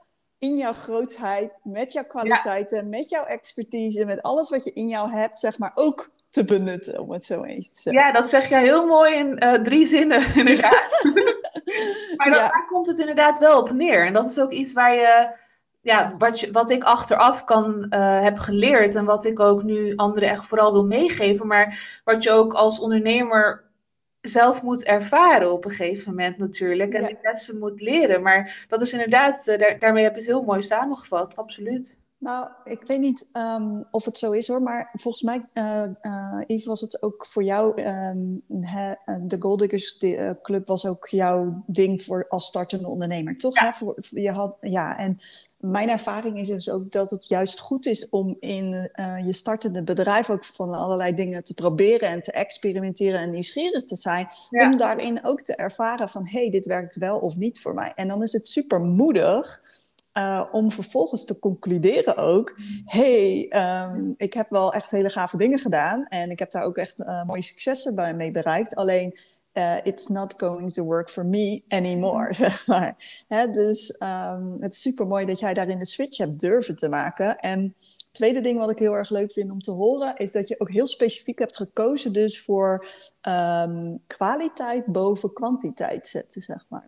in 0.42 0.56
jouw 0.56 0.72
grootheid, 0.72 1.56
met 1.62 1.92
jouw 1.92 2.04
kwaliteiten, 2.04 2.78
ja. 2.78 2.88
met 2.88 3.08
jouw 3.08 3.24
expertise, 3.24 4.04
met 4.04 4.22
alles 4.22 4.50
wat 4.50 4.64
je 4.64 4.72
in 4.72 4.88
jou 4.88 5.10
hebt, 5.10 5.40
zeg 5.40 5.58
maar, 5.58 5.72
ook 5.74 6.10
te 6.30 6.44
benutten, 6.44 7.00
om 7.00 7.12
het 7.12 7.24
zo 7.24 7.42
eens 7.42 7.70
te 7.70 7.80
zeggen. 7.80 8.02
Ja, 8.02 8.12
dat 8.12 8.28
zeg 8.28 8.48
jij 8.48 8.62
heel 8.62 8.86
mooi 8.86 9.14
in 9.14 9.44
uh, 9.44 9.54
drie 9.54 9.86
zinnen, 9.86 10.22
inderdaad. 10.34 10.90
maar 12.16 12.30
dat, 12.30 12.38
ja. 12.38 12.48
daar 12.48 12.66
komt 12.68 12.86
het 12.86 12.98
inderdaad 12.98 13.38
wel 13.38 13.60
op 13.60 13.70
neer. 13.70 14.06
En 14.06 14.12
dat 14.12 14.26
is 14.26 14.40
ook 14.40 14.50
iets 14.50 14.72
waar 14.72 14.94
je, 14.94 15.36
ja, 15.80 16.14
wat, 16.18 16.40
je, 16.40 16.50
wat 16.50 16.70
ik 16.70 16.84
achteraf 16.84 17.44
kan 17.44 17.86
uh, 17.90 18.22
heb 18.22 18.38
geleerd 18.38 18.94
en 18.94 19.04
wat 19.04 19.24
ik 19.24 19.40
ook 19.40 19.62
nu 19.62 19.96
anderen 19.96 20.28
echt 20.28 20.46
vooral 20.46 20.72
wil 20.72 20.86
meegeven, 20.86 21.46
maar 21.46 22.00
wat 22.04 22.22
je 22.22 22.30
ook 22.30 22.54
als 22.54 22.80
ondernemer 22.80 23.64
zelf 24.22 24.62
moet 24.62 24.84
ervaren 24.84 25.52
op 25.52 25.64
een 25.64 25.70
gegeven 25.70 26.08
moment 26.10 26.38
natuurlijk. 26.38 26.92
En 26.92 27.00
ja. 27.00 27.06
die 27.06 27.18
lessen 27.22 27.58
moet 27.58 27.80
leren. 27.80 28.22
Maar 28.22 28.66
dat 28.68 28.80
is 28.80 28.92
inderdaad, 28.92 29.44
daar, 29.44 29.78
daarmee 29.78 30.02
heb 30.02 30.12
je 30.12 30.18
het 30.18 30.28
heel 30.28 30.42
mooi 30.42 30.62
samengevat, 30.62 31.36
absoluut. 31.36 32.00
Nou, 32.22 32.48
ik 32.64 32.82
weet 32.86 33.00
niet 33.00 33.28
um, 33.32 33.84
of 33.90 34.04
het 34.04 34.18
zo 34.18 34.30
is 34.30 34.48
hoor, 34.48 34.62
maar 34.62 34.90
volgens 34.92 35.22
mij, 35.22 35.46
uh, 35.54 35.84
uh, 36.02 36.40
Yves, 36.46 36.64
was 36.64 36.80
het 36.80 37.02
ook 37.02 37.26
voor 37.26 37.44
jou, 37.44 37.82
um, 37.82 38.42
he, 38.60 38.94
de 39.26 39.36
Gold 39.38 39.58
Diggers 39.58 39.98
Club 40.42 40.66
was 40.66 40.86
ook 40.86 41.08
jouw 41.08 41.62
ding 41.66 42.02
voor 42.02 42.26
als 42.28 42.46
startende 42.46 42.88
ondernemer, 42.88 43.38
toch? 43.38 43.54
Ja. 43.54 43.64
Hè? 43.64 43.72
Voor, 43.72 43.96
je 44.10 44.30
had, 44.30 44.56
ja, 44.60 44.98
en 44.98 45.16
mijn 45.62 45.88
ervaring 45.88 46.38
is 46.38 46.48
dus 46.48 46.70
ook 46.70 46.90
dat 46.90 47.10
het 47.10 47.28
juist 47.28 47.60
goed 47.60 47.86
is 47.86 48.08
om 48.08 48.36
in 48.40 48.90
uh, 48.94 49.26
je 49.26 49.32
startende 49.32 49.82
bedrijf 49.82 50.30
ook 50.30 50.44
van 50.44 50.74
allerlei 50.74 51.14
dingen 51.14 51.44
te 51.44 51.54
proberen 51.54 52.08
en 52.08 52.20
te 52.20 52.32
experimenteren 52.32 53.20
en 53.20 53.30
nieuwsgierig 53.30 53.84
te 53.84 53.96
zijn. 53.96 54.26
Ja. 54.50 54.70
Om 54.70 54.76
daarin 54.76 55.24
ook 55.24 55.40
te 55.40 55.56
ervaren 55.56 56.08
van, 56.08 56.26
hé, 56.26 56.40
hey, 56.40 56.50
dit 56.50 56.66
werkt 56.66 56.96
wel 56.96 57.18
of 57.18 57.36
niet 57.36 57.60
voor 57.60 57.74
mij. 57.74 57.92
En 57.94 58.08
dan 58.08 58.22
is 58.22 58.32
het 58.32 58.48
super 58.48 58.80
moedig 58.80 59.62
uh, 60.14 60.44
om 60.52 60.70
vervolgens 60.70 61.24
te 61.24 61.38
concluderen 61.38 62.16
ook: 62.16 62.54
hey, 62.84 63.50
um, 63.86 64.14
ik 64.16 64.32
heb 64.32 64.50
wel 64.50 64.72
echt 64.72 64.90
hele 64.90 65.10
gave 65.10 65.36
dingen 65.36 65.58
gedaan 65.58 66.06
en 66.06 66.30
ik 66.30 66.38
heb 66.38 66.50
daar 66.50 66.64
ook 66.64 66.76
echt 66.76 66.98
uh, 66.98 67.24
mooie 67.24 67.42
successen 67.42 67.94
bij 67.94 68.14
mee 68.14 68.30
bereikt. 68.30 68.74
Alleen, 68.74 69.18
uh, 69.52 69.76
it's 69.82 70.08
not 70.08 70.34
going 70.36 70.72
to 70.72 70.84
work 70.84 71.10
for 71.10 71.26
me 71.26 71.62
anymore, 71.68 72.34
zeg 72.34 72.66
maar. 72.66 73.24
Hè, 73.28 73.50
dus 73.50 74.00
um, 74.02 74.56
het 74.60 74.72
is 74.72 74.80
super 74.80 75.06
mooi 75.06 75.26
dat 75.26 75.38
jij 75.38 75.54
daarin 75.54 75.78
de 75.78 75.86
switch 75.86 76.18
hebt 76.18 76.40
durven 76.40 76.76
te 76.76 76.88
maken. 76.88 77.38
En 77.38 77.74
tweede 78.12 78.40
ding 78.40 78.58
wat 78.58 78.70
ik 78.70 78.78
heel 78.78 78.92
erg 78.92 79.10
leuk 79.10 79.32
vind 79.32 79.50
om 79.50 79.60
te 79.60 79.70
horen, 79.70 80.16
is 80.16 80.32
dat 80.32 80.48
je 80.48 80.60
ook 80.60 80.70
heel 80.70 80.86
specifiek 80.86 81.38
hebt 81.38 81.56
gekozen 81.56 82.12
dus 82.12 82.42
voor 82.42 82.86
um, 83.28 84.00
kwaliteit 84.06 84.86
boven 84.86 85.32
kwantiteit 85.32 86.08
zetten, 86.08 86.42
zeg 86.42 86.66
maar. 86.68 86.86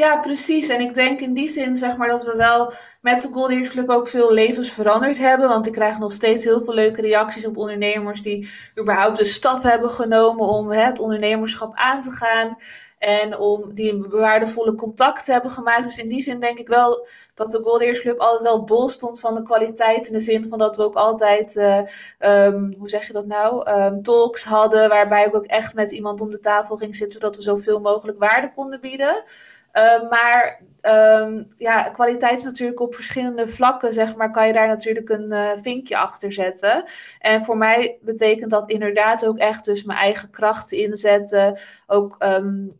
Ja, 0.00 0.16
precies. 0.20 0.68
En 0.68 0.80
ik 0.80 0.94
denk 0.94 1.20
in 1.20 1.34
die 1.34 1.48
zin 1.48 1.76
zeg 1.76 1.96
maar 1.96 2.08
dat 2.08 2.24
we 2.24 2.36
wel 2.36 2.72
met 3.00 3.22
de 3.22 3.28
Golden 3.32 3.68
Club 3.68 3.88
ook 3.90 4.08
veel 4.08 4.32
levens 4.32 4.70
veranderd 4.72 5.18
hebben. 5.18 5.48
Want 5.48 5.66
ik 5.66 5.72
krijg 5.72 5.98
nog 5.98 6.12
steeds 6.12 6.44
heel 6.44 6.64
veel 6.64 6.74
leuke 6.74 7.00
reacties 7.00 7.46
op 7.46 7.56
ondernemers 7.56 8.22
die 8.22 8.50
überhaupt 8.78 9.18
de 9.18 9.24
stap 9.24 9.62
hebben 9.62 9.90
genomen 9.90 10.46
om 10.46 10.70
hè, 10.70 10.82
het 10.82 10.98
ondernemerschap 10.98 11.72
aan 11.74 12.00
te 12.00 12.10
gaan. 12.10 12.56
En 12.98 13.38
om 13.38 13.74
die 13.74 13.92
een 13.92 14.08
waardevolle 14.08 14.74
contact 14.74 15.26
hebben 15.26 15.50
gemaakt. 15.50 15.82
Dus 15.82 15.98
in 15.98 16.08
die 16.08 16.22
zin 16.22 16.40
denk 16.40 16.58
ik 16.58 16.68
wel 16.68 17.06
dat 17.34 17.50
de 17.50 17.60
Golden 17.62 17.92
Club 17.92 18.18
altijd 18.18 18.42
wel 18.42 18.64
bol 18.64 18.88
stond 18.88 19.20
van 19.20 19.34
de 19.34 19.42
kwaliteit. 19.42 20.06
In 20.06 20.12
de 20.12 20.20
zin 20.20 20.48
van 20.48 20.58
dat 20.58 20.76
we 20.76 20.82
ook 20.82 20.94
altijd, 20.94 21.56
uh, 21.56 21.80
um, 22.18 22.74
hoe 22.78 22.88
zeg 22.88 23.06
je 23.06 23.12
dat 23.12 23.26
nou, 23.26 23.70
um, 23.70 24.02
talks 24.02 24.44
hadden. 24.44 24.88
Waarbij 24.88 25.26
ik 25.26 25.34
ook 25.34 25.46
echt 25.46 25.74
met 25.74 25.90
iemand 25.90 26.20
om 26.20 26.30
de 26.30 26.40
tafel 26.40 26.76
ging 26.76 26.96
zitten. 26.96 27.20
Zodat 27.20 27.36
we 27.36 27.42
zoveel 27.42 27.80
mogelijk 27.80 28.18
waarde 28.18 28.52
konden 28.54 28.80
bieden. 28.80 29.24
Uh, 29.72 30.10
maar 30.10 30.60
um, 30.82 31.46
ja, 31.58 31.82
kwaliteit 31.82 32.38
is 32.38 32.44
natuurlijk 32.44 32.80
op 32.80 32.94
verschillende 32.94 33.48
vlakken, 33.48 33.92
zeg 33.92 34.16
maar, 34.16 34.30
kan 34.30 34.46
je 34.46 34.52
daar 34.52 34.68
natuurlijk 34.68 35.08
een 35.08 35.32
uh, 35.32 35.50
vinkje 35.62 35.96
achter 35.96 36.32
zetten. 36.32 36.84
En 37.18 37.44
voor 37.44 37.56
mij 37.56 37.98
betekent 38.00 38.50
dat 38.50 38.70
inderdaad 38.70 39.26
ook 39.26 39.38
echt 39.38 39.64
dus 39.64 39.82
mijn 39.82 39.98
eigen 39.98 40.30
krachten 40.30 40.78
inzetten. 40.78 41.58
Ook 41.86 42.16
um, 42.18 42.70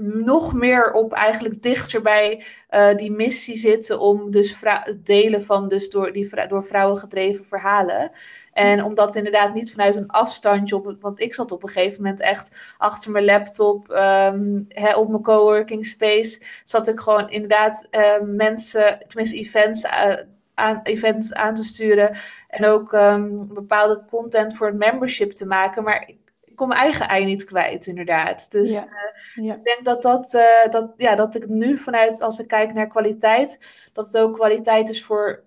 nog 0.00 0.52
meer 0.52 0.92
op 0.92 1.12
eigenlijk 1.12 1.62
dichter 1.62 2.02
bij 2.02 2.44
uh, 2.70 2.94
die 2.96 3.12
missie 3.12 3.56
zitten 3.56 4.00
om 4.00 4.30
dus 4.30 4.56
het 4.60 5.06
delen 5.06 5.44
van 5.44 5.68
dus 5.68 5.90
door, 5.90 6.12
die, 6.12 6.46
door 6.48 6.66
vrouwen 6.66 6.98
gedreven 6.98 7.46
verhalen. 7.46 8.10
En 8.52 8.84
om 8.84 8.94
dat 8.94 9.16
inderdaad 9.16 9.54
niet 9.54 9.72
vanuit 9.72 9.96
een 9.96 10.10
afstandje 10.10 10.76
op, 10.76 10.96
want 11.00 11.20
ik 11.20 11.34
zat 11.34 11.52
op 11.52 11.62
een 11.62 11.68
gegeven 11.68 12.02
moment 12.02 12.20
echt 12.20 12.52
achter 12.78 13.10
mijn 13.10 13.24
laptop, 13.24 13.90
um, 13.90 14.66
op 14.96 15.08
mijn 15.08 15.22
coworking 15.22 15.86
space, 15.86 16.42
zat 16.64 16.88
ik 16.88 17.00
gewoon 17.00 17.30
inderdaad 17.30 17.88
uh, 17.90 18.20
mensen, 18.20 18.98
tenminste 19.06 19.36
events, 19.36 19.84
uh, 19.84 20.14
aan, 20.54 20.80
events 20.82 21.32
aan 21.34 21.54
te 21.54 21.64
sturen 21.64 22.16
en 22.48 22.66
ook 22.66 22.92
um, 22.92 23.54
bepaalde 23.54 24.04
content 24.10 24.56
voor 24.56 24.66
het 24.66 24.76
membership 24.76 25.30
te 25.30 25.46
maken. 25.46 25.82
Maar 25.82 26.10
ik, 26.58 26.64
ik 26.64 26.66
kon 26.66 26.68
mijn 26.68 26.80
eigen 26.80 27.08
ei 27.08 27.24
niet 27.24 27.44
kwijt, 27.44 27.86
inderdaad. 27.86 28.50
Dus 28.50 28.72
ja. 28.72 28.86
Uh, 29.36 29.44
ja. 29.44 29.54
ik 29.54 29.64
denk 29.64 29.84
dat, 29.84 30.02
dat, 30.02 30.34
uh, 30.34 30.70
dat, 30.70 30.92
ja, 30.96 31.14
dat 31.14 31.34
ik 31.34 31.48
nu 31.48 31.78
vanuit, 31.78 32.22
als 32.22 32.38
ik 32.38 32.48
kijk 32.48 32.74
naar 32.74 32.86
kwaliteit, 32.86 33.60
dat 33.92 34.06
het 34.06 34.18
ook 34.18 34.34
kwaliteit 34.34 34.88
is 34.88 35.04
voor 35.04 35.42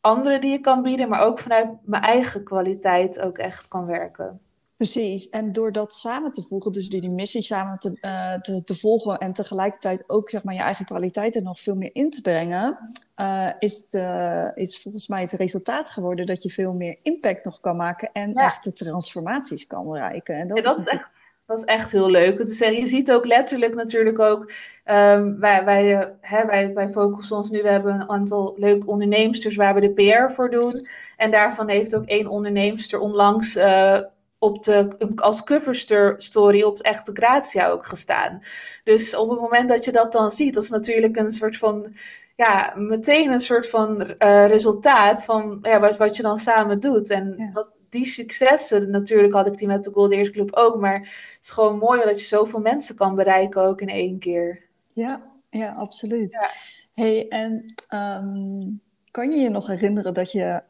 andere 0.00 0.38
die 0.38 0.50
je 0.50 0.60
kan 0.60 0.82
bieden, 0.82 1.08
maar 1.08 1.22
ook 1.22 1.38
vanuit 1.38 1.68
mijn 1.82 2.02
eigen 2.02 2.44
kwaliteit 2.44 3.20
ook 3.20 3.38
echt 3.38 3.68
kan 3.68 3.86
werken. 3.86 4.40
Precies, 4.76 5.28
en 5.28 5.52
door 5.52 5.72
dat 5.72 5.92
samen 5.92 6.32
te 6.32 6.42
voegen, 6.42 6.72
dus 6.72 6.88
die, 6.88 7.00
die 7.00 7.10
missie 7.10 7.42
samen 7.42 7.78
te, 7.78 7.98
uh, 8.00 8.34
te, 8.34 8.64
te, 8.64 8.74
volgen 8.74 9.18
en 9.18 9.32
tegelijkertijd 9.32 10.04
ook 10.06 10.30
zeg 10.30 10.42
maar, 10.42 10.54
je 10.54 10.60
eigen 10.60 10.84
kwaliteiten 10.84 11.42
nog 11.42 11.60
veel 11.60 11.76
meer 11.76 11.90
in 11.92 12.10
te 12.10 12.20
brengen, 12.20 12.78
uh, 13.16 13.50
is, 13.58 13.80
het, 13.80 13.92
uh, 13.92 14.46
is 14.54 14.82
volgens 14.82 15.06
mij 15.06 15.20
het 15.20 15.32
resultaat 15.32 15.90
geworden 15.90 16.26
dat 16.26 16.42
je 16.42 16.50
veel 16.50 16.72
meer 16.72 16.98
impact 17.02 17.44
nog 17.44 17.60
kan 17.60 17.76
maken 17.76 18.10
en 18.12 18.32
ja. 18.32 18.44
echte 18.44 18.72
transformaties 18.72 19.66
kan 19.66 19.88
bereiken. 19.88 20.34
En 20.34 20.48
dat, 20.48 20.56
ja, 20.56 20.62
dat 20.62 20.72
is 20.72 20.78
natuurlijk... 20.78 21.02
echt 21.02 21.22
dat 21.46 21.58
is 21.58 21.64
echt 21.64 21.92
heel 21.92 22.10
leuk. 22.10 22.46
Dus 22.46 22.58
je 22.58 22.86
ziet 22.86 23.12
ook 23.12 23.26
letterlijk 23.26 23.74
natuurlijk 23.74 24.18
ook, 24.18 24.52
um, 24.84 25.40
wij, 25.40 25.64
wij, 25.64 26.14
hè, 26.20 26.46
wij, 26.46 26.74
wij 26.74 26.88
focussen 26.90 27.36
ons 27.36 27.50
nu, 27.50 27.62
we 27.62 27.68
hebben 27.68 27.94
een 27.94 28.10
aantal 28.10 28.54
leuke 28.56 28.86
onderneemsters 28.86 29.56
waar 29.56 29.74
we 29.74 29.80
de 29.80 29.90
PR 29.90 30.32
voor 30.32 30.50
doen. 30.50 30.86
En 31.16 31.30
daarvan 31.30 31.68
heeft 31.68 31.96
ook 31.96 32.04
één 32.04 32.26
onderneemster 32.26 32.98
onlangs 32.98 33.56
uh, 33.56 33.98
op 34.44 34.62
de, 34.62 34.88
als 35.16 35.44
coverstory 35.44 36.62
op 36.62 36.76
het 36.76 36.82
echte 36.82 37.10
Gratia 37.12 37.68
ook 37.68 37.86
gestaan. 37.86 38.42
Dus 38.84 39.16
op 39.16 39.30
het 39.30 39.40
moment 39.40 39.68
dat 39.68 39.84
je 39.84 39.92
dat 39.92 40.12
dan 40.12 40.30
ziet, 40.30 40.54
dat 40.54 40.62
is 40.62 40.70
natuurlijk 40.70 41.16
een 41.16 41.32
soort 41.32 41.56
van 41.56 41.94
ja, 42.36 42.72
meteen 42.76 43.32
een 43.32 43.40
soort 43.40 43.68
van 43.68 44.14
uh, 44.18 44.46
resultaat 44.46 45.24
van 45.24 45.58
ja, 45.62 45.80
wat, 45.80 45.96
wat 45.96 46.16
je 46.16 46.22
dan 46.22 46.38
samen 46.38 46.80
doet. 46.80 47.10
En 47.10 47.34
ja. 47.38 47.66
die 47.90 48.04
successen, 48.06 48.90
natuurlijk 48.90 49.34
had 49.34 49.46
ik 49.46 49.58
die 49.58 49.68
met 49.68 49.84
de 49.84 49.90
Goldeers 49.90 50.30
Club 50.30 50.56
ook, 50.56 50.80
maar 50.80 50.98
het 50.98 51.38
is 51.42 51.50
gewoon 51.50 51.78
mooi 51.78 52.04
dat 52.04 52.20
je 52.20 52.26
zoveel 52.26 52.60
mensen 52.60 52.94
kan 52.94 53.14
bereiken 53.14 53.62
ook 53.62 53.80
in 53.80 53.88
één 53.88 54.18
keer. 54.18 54.62
Ja, 54.92 55.22
ja 55.50 55.72
absoluut. 55.72 56.32
Ja. 56.32 56.50
hey, 56.94 57.28
en 57.28 57.64
um, 57.94 58.80
kan 59.10 59.30
je 59.30 59.36
je 59.36 59.50
nog 59.50 59.66
herinneren 59.66 60.14
dat 60.14 60.32
je, 60.32 60.62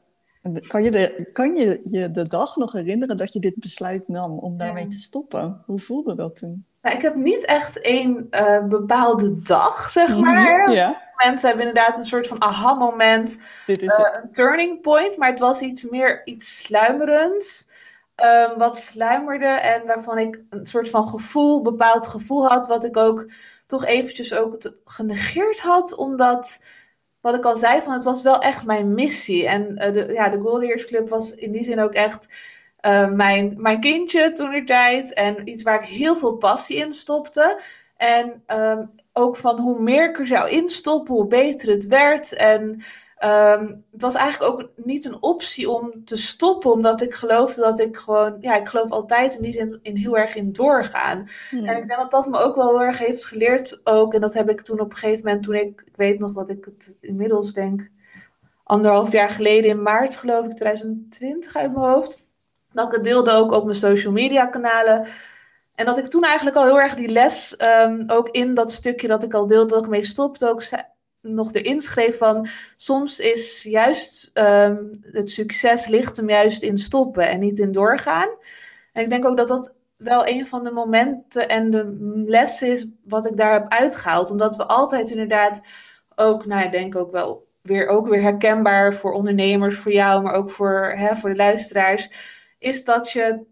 kan 0.67 0.83
je, 0.83 0.91
de, 0.91 1.29
kan 1.33 1.55
je 1.55 1.81
je 1.85 2.11
de 2.11 2.29
dag 2.29 2.57
nog 2.57 2.73
herinneren 2.73 3.17
dat 3.17 3.33
je 3.33 3.41
dit 3.41 3.55
besluit 3.57 4.09
nam 4.09 4.39
om 4.39 4.59
daarmee 4.59 4.87
te 4.87 4.99
stoppen? 4.99 5.63
Hoe 5.67 5.79
voelde 5.79 6.15
dat 6.15 6.37
toen? 6.37 6.67
Nou, 6.83 6.97
ik 6.97 7.03
heb 7.03 7.15
niet 7.15 7.45
echt 7.45 7.81
één 7.81 8.27
uh, 8.31 8.65
bepaalde 8.65 9.43
dag, 9.43 9.91
zeg 9.91 10.19
maar. 10.19 10.73
Ja. 10.73 11.03
Mensen 11.25 11.49
hebben 11.49 11.67
inderdaad 11.67 11.99
een 11.99 12.05
soort 12.05 12.27
van 12.27 12.43
aha-moment, 12.43 13.41
uh, 13.67 13.77
een 14.23 14.33
turning 14.33 14.81
point, 14.81 15.17
maar 15.17 15.31
het 15.31 15.39
was 15.39 15.61
iets 15.61 15.91
meer 15.91 16.23
iets 16.25 16.63
sluimerends. 16.63 17.73
Um, 18.51 18.59
wat 18.59 18.77
sluimerde 18.77 19.47
en 19.47 19.87
waarvan 19.87 20.19
ik 20.19 20.41
een 20.51 20.67
soort 20.67 20.91
van 20.91 21.09
gevoel, 21.09 21.63
bepaald 21.63 22.07
gevoel 22.07 22.49
had, 22.49 22.67
wat 22.67 22.85
ik 22.85 22.97
ook 22.97 23.31
toch 23.67 23.85
eventjes 23.85 24.35
ook 24.35 24.73
genegeerd 24.85 25.61
had, 25.61 25.95
omdat, 25.95 26.63
wat 27.25 27.35
ik 27.35 27.45
al 27.45 27.57
zei, 27.57 27.83
van 27.83 27.93
het 27.93 28.05
was 28.05 28.23
wel 28.23 28.41
echt 28.41 28.65
mijn 28.65 28.95
missie. 28.95 29.47
En 29.47 29.71
uh, 29.71 29.93
de, 29.93 30.13
ja, 30.13 30.29
de 30.29 30.85
Club 30.87 31.09
was 31.09 31.35
in 31.35 31.53
die 31.53 31.65
zin 31.65 31.81
ook 31.81 31.93
echt 31.93 32.29
uh, 32.87 33.09
mijn, 33.09 33.55
mijn 33.57 33.81
kindje 33.81 34.33
toen 34.33 34.53
er 34.53 34.65
tijd. 34.65 35.13
En 35.13 35.49
iets 35.49 35.63
waar 35.63 35.83
ik 35.83 35.89
heel 35.89 36.17
veel 36.17 36.37
passie 36.37 36.77
in 36.77 36.93
stopte. 36.93 37.61
En 37.97 38.43
um, 38.47 38.91
ook 39.13 39.37
van 39.37 39.59
hoe 39.61 39.81
meer 39.81 40.09
ik 40.09 40.19
er 40.19 40.27
zou 40.27 40.51
instoppen, 40.51 41.15
hoe 41.15 41.27
beter 41.27 41.69
het 41.69 41.87
werd. 41.87 42.33
En 42.33 42.83
um, 43.21 43.85
het 43.93 44.03
was 44.03 44.15
eigenlijk 44.15 44.53
ook 44.53 44.69
niet 44.77 45.05
een 45.05 45.23
optie 45.23 45.71
om 45.71 46.05
te 46.05 46.17
stoppen, 46.17 46.71
omdat 46.71 47.01
ik 47.01 47.15
geloofde 47.15 47.61
dat 47.61 47.79
ik 47.79 47.97
gewoon, 47.97 48.37
ja, 48.41 48.57
ik 48.57 48.69
geloof 48.69 48.91
altijd 48.91 49.35
in 49.35 49.43
die 49.43 49.53
zin 49.53 49.79
in 49.83 49.97
heel 49.97 50.17
erg 50.17 50.35
in 50.35 50.53
doorgaan. 50.53 51.29
Hmm. 51.51 51.65
En 51.65 51.77
ik 51.77 51.89
denk 51.89 52.01
dat 52.01 52.11
dat 52.11 52.27
me 52.27 52.39
ook 52.39 52.57
wel 52.57 52.69
heel 52.69 52.83
erg 52.83 52.99
heeft 52.99 53.25
geleerd 53.25 53.81
ook. 53.85 54.15
En 54.15 54.21
dat 54.21 54.35
heb 54.35 54.51
ik 54.51 54.61
toen 54.61 54.81
op 54.81 54.91
een 54.91 54.97
gegeven 54.97 55.25
moment, 55.25 55.43
toen 55.43 55.55
ik, 55.55 55.83
ik 55.87 55.97
weet 55.97 56.19
nog 56.19 56.33
dat 56.33 56.49
ik 56.49 56.65
het 56.65 56.97
inmiddels 57.01 57.53
denk, 57.53 57.91
anderhalf 58.65 59.13
jaar 59.13 59.31
geleden 59.31 59.71
in 59.71 59.83
maart 59.83 60.17
geloof 60.17 60.47
ik, 60.47 60.57
2020 60.57 61.57
uit 61.57 61.73
mijn 61.73 61.87
hoofd 61.87 62.23
dat 62.75 62.87
ik 62.87 62.93
het 62.93 63.05
deelde 63.05 63.31
ook 63.31 63.53
op 63.53 63.65
mijn 63.65 63.77
social 63.77 64.13
media 64.13 64.47
kanalen. 64.47 65.07
En 65.75 65.87
dat 65.87 65.99
ik 65.99 66.07
toen 66.07 66.25
eigenlijk 66.25 66.57
al 66.57 66.65
heel 66.65 66.81
erg 66.81 66.95
die 66.95 67.09
les, 67.09 67.57
um, 67.63 68.05
ook 68.07 68.29
in 68.29 68.55
dat 68.55 68.73
stukje 68.73 69.09
dat 69.09 69.23
ik 69.23 69.35
al 69.35 69.47
deelde, 69.47 69.75
dat 69.75 69.83
ik 69.83 69.91
mee 69.91 70.05
stopte, 70.05 70.49
ook 70.49 70.63
nog 71.25 71.53
erin 71.53 71.81
schreef 71.81 72.19
van 72.19 72.49
soms 72.77 73.19
is 73.19 73.63
juist 73.63 74.31
um, 74.35 74.91
het 75.03 75.31
succes 75.31 75.87
ligt 75.87 76.17
hem 76.17 76.29
juist 76.29 76.63
in 76.63 76.79
stoppen 76.79 77.29
en 77.29 77.41
niet 77.41 77.59
in 77.59 77.73
doorgaan. 77.73 78.29
En 78.93 79.03
ik 79.03 79.11
denk 79.11 79.25
ook 79.25 79.37
dat 79.37 79.49
dat 79.49 79.75
wel 79.97 80.27
een 80.27 80.47
van 80.47 80.65
de 80.65 80.71
momenten 80.71 81.49
en 81.49 81.71
de 81.71 81.97
lessen 82.27 82.69
is 82.69 82.87
wat 83.05 83.27
ik 83.27 83.37
daar 83.37 83.53
heb 83.53 83.69
uitgehaald. 83.69 84.31
Omdat 84.31 84.57
we 84.57 84.67
altijd 84.67 85.11
inderdaad 85.11 85.67
ook, 86.15 86.47
nou 86.47 86.65
ik 86.65 86.73
denk 86.73 86.97
ook 86.97 87.13
wel 87.13 87.47
weer, 87.63 87.87
ook 87.87 88.09
weer 88.09 88.23
herkenbaar 88.23 88.95
voor 88.95 89.13
ondernemers, 89.13 89.79
voor 89.79 89.93
jou, 89.93 90.23
maar 90.23 90.35
ook 90.35 90.51
voor, 90.51 90.93
hè, 90.97 91.17
voor 91.17 91.31
de 91.31 91.37
luisteraars 91.37 92.11
is 92.59 92.85
dat 92.85 93.11
je, 93.11 93.45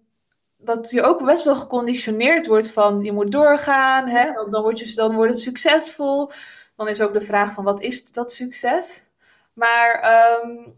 dat 0.56 0.90
je 0.90 1.02
ook 1.02 1.24
best 1.24 1.44
wel 1.44 1.54
geconditioneerd 1.54 2.46
wordt 2.46 2.70
van 2.70 3.02
je 3.02 3.12
moet 3.12 3.32
doorgaan, 3.32 4.08
hè? 4.08 4.32
Dan, 4.50 4.62
word 4.62 4.78
je, 4.78 4.94
dan 4.94 5.14
wordt 5.14 5.32
het 5.32 5.40
succesvol. 5.40 6.30
Dan 6.82 6.90
is 6.90 7.00
ook 7.00 7.12
de 7.12 7.20
vraag 7.20 7.52
van 7.52 7.64
wat 7.64 7.80
is 7.80 8.12
dat 8.12 8.32
succes? 8.32 9.04
Maar 9.52 10.04
um, 10.44 10.76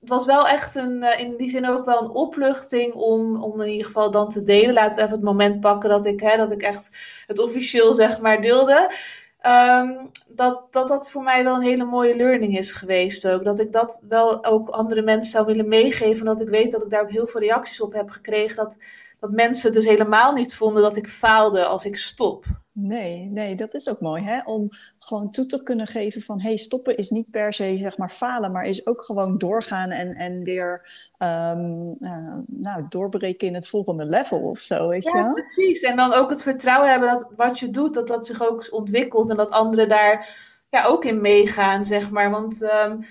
het 0.00 0.08
was 0.08 0.26
wel 0.26 0.48
echt 0.48 0.74
een, 0.74 1.02
eh, 1.02 1.20
in 1.20 1.36
die 1.36 1.50
zin 1.50 1.68
ook 1.68 1.84
wel 1.84 2.02
een 2.02 2.10
opluchting 2.10 2.92
om, 2.94 3.42
om 3.42 3.60
in 3.60 3.70
ieder 3.70 3.86
geval 3.86 4.10
dan 4.10 4.28
te 4.28 4.42
delen. 4.42 4.74
Laten 4.74 4.98
we 4.98 5.04
even 5.04 5.16
het 5.16 5.24
moment 5.24 5.60
pakken 5.60 5.90
dat 5.90 6.06
ik, 6.06 6.20
hè, 6.20 6.36
dat 6.36 6.52
ik 6.52 6.62
echt 6.62 6.88
het 7.26 7.38
officieel 7.38 7.94
zeg 7.94 8.20
maar 8.20 8.40
deelde. 8.40 8.94
Ehm, 9.40 10.06
dat, 10.26 10.72
dat 10.72 10.88
dat 10.88 11.10
voor 11.10 11.22
mij 11.22 11.44
wel 11.44 11.54
een 11.54 11.62
hele 11.62 11.84
mooie 11.84 12.16
learning 12.16 12.58
is 12.58 12.72
geweest 12.72 13.28
ook. 13.28 13.44
Dat 13.44 13.60
ik 13.60 13.72
dat 13.72 14.02
wel 14.08 14.44
ook 14.44 14.68
andere 14.68 15.02
mensen 15.02 15.32
zou 15.32 15.46
willen 15.46 15.68
meegeven. 15.68 16.26
Dat 16.26 16.40
ik 16.40 16.48
weet 16.48 16.70
dat 16.70 16.82
ik 16.82 16.90
daar 16.90 17.02
ook 17.02 17.10
heel 17.10 17.26
veel 17.26 17.40
reacties 17.40 17.80
op 17.80 17.92
heb 17.92 18.10
gekregen. 18.10 18.56
Dat, 18.56 18.76
dat 19.20 19.30
mensen 19.30 19.72
dus 19.72 19.84
helemaal 19.84 20.32
niet 20.32 20.54
vonden 20.54 20.82
dat 20.82 20.96
ik 20.96 21.08
faalde 21.08 21.64
als 21.64 21.84
ik 21.84 21.96
stop. 21.96 22.44
Nee, 22.72 23.24
nee, 23.24 23.54
dat 23.54 23.74
is 23.74 23.88
ook 23.88 24.00
mooi, 24.00 24.22
hè? 24.22 24.40
Om 24.44 24.68
gewoon 24.98 25.30
toe 25.30 25.46
te 25.46 25.62
kunnen 25.62 25.86
geven 25.86 26.22
van, 26.22 26.40
hey, 26.40 26.56
stoppen 26.56 26.96
is 26.96 27.10
niet 27.10 27.30
per 27.30 27.52
se, 27.52 27.76
zeg 27.78 27.96
maar, 27.96 28.10
falen, 28.10 28.52
maar 28.52 28.64
is 28.64 28.86
ook 28.86 29.04
gewoon 29.04 29.38
doorgaan 29.38 29.90
en, 29.90 30.14
en 30.14 30.42
weer, 30.42 30.88
um, 31.18 31.96
uh, 32.00 32.34
nou, 32.46 32.84
doorbreken 32.88 33.48
in 33.48 33.54
het 33.54 33.68
volgende 33.68 34.04
level 34.04 34.38
of 34.38 34.58
zo, 34.58 34.88
weet 34.88 35.04
ja, 35.04 35.18
je 35.18 35.32
precies. 35.32 35.80
En 35.80 35.96
dan 35.96 36.12
ook 36.12 36.30
het 36.30 36.42
vertrouwen 36.42 36.90
hebben 36.90 37.08
dat 37.08 37.28
wat 37.36 37.58
je 37.58 37.70
doet, 37.70 37.94
dat 37.94 38.06
dat 38.06 38.26
zich 38.26 38.48
ook 38.48 38.68
ontwikkelt 38.70 39.30
en 39.30 39.36
dat 39.36 39.50
anderen 39.50 39.88
daar 39.88 40.48
ja, 40.70 40.84
ook 40.84 41.04
in 41.04 41.20
meegaan, 41.20 41.84
zeg 41.84 42.10
maar. 42.10 42.30
Want 42.30 42.62
um, 42.62 43.04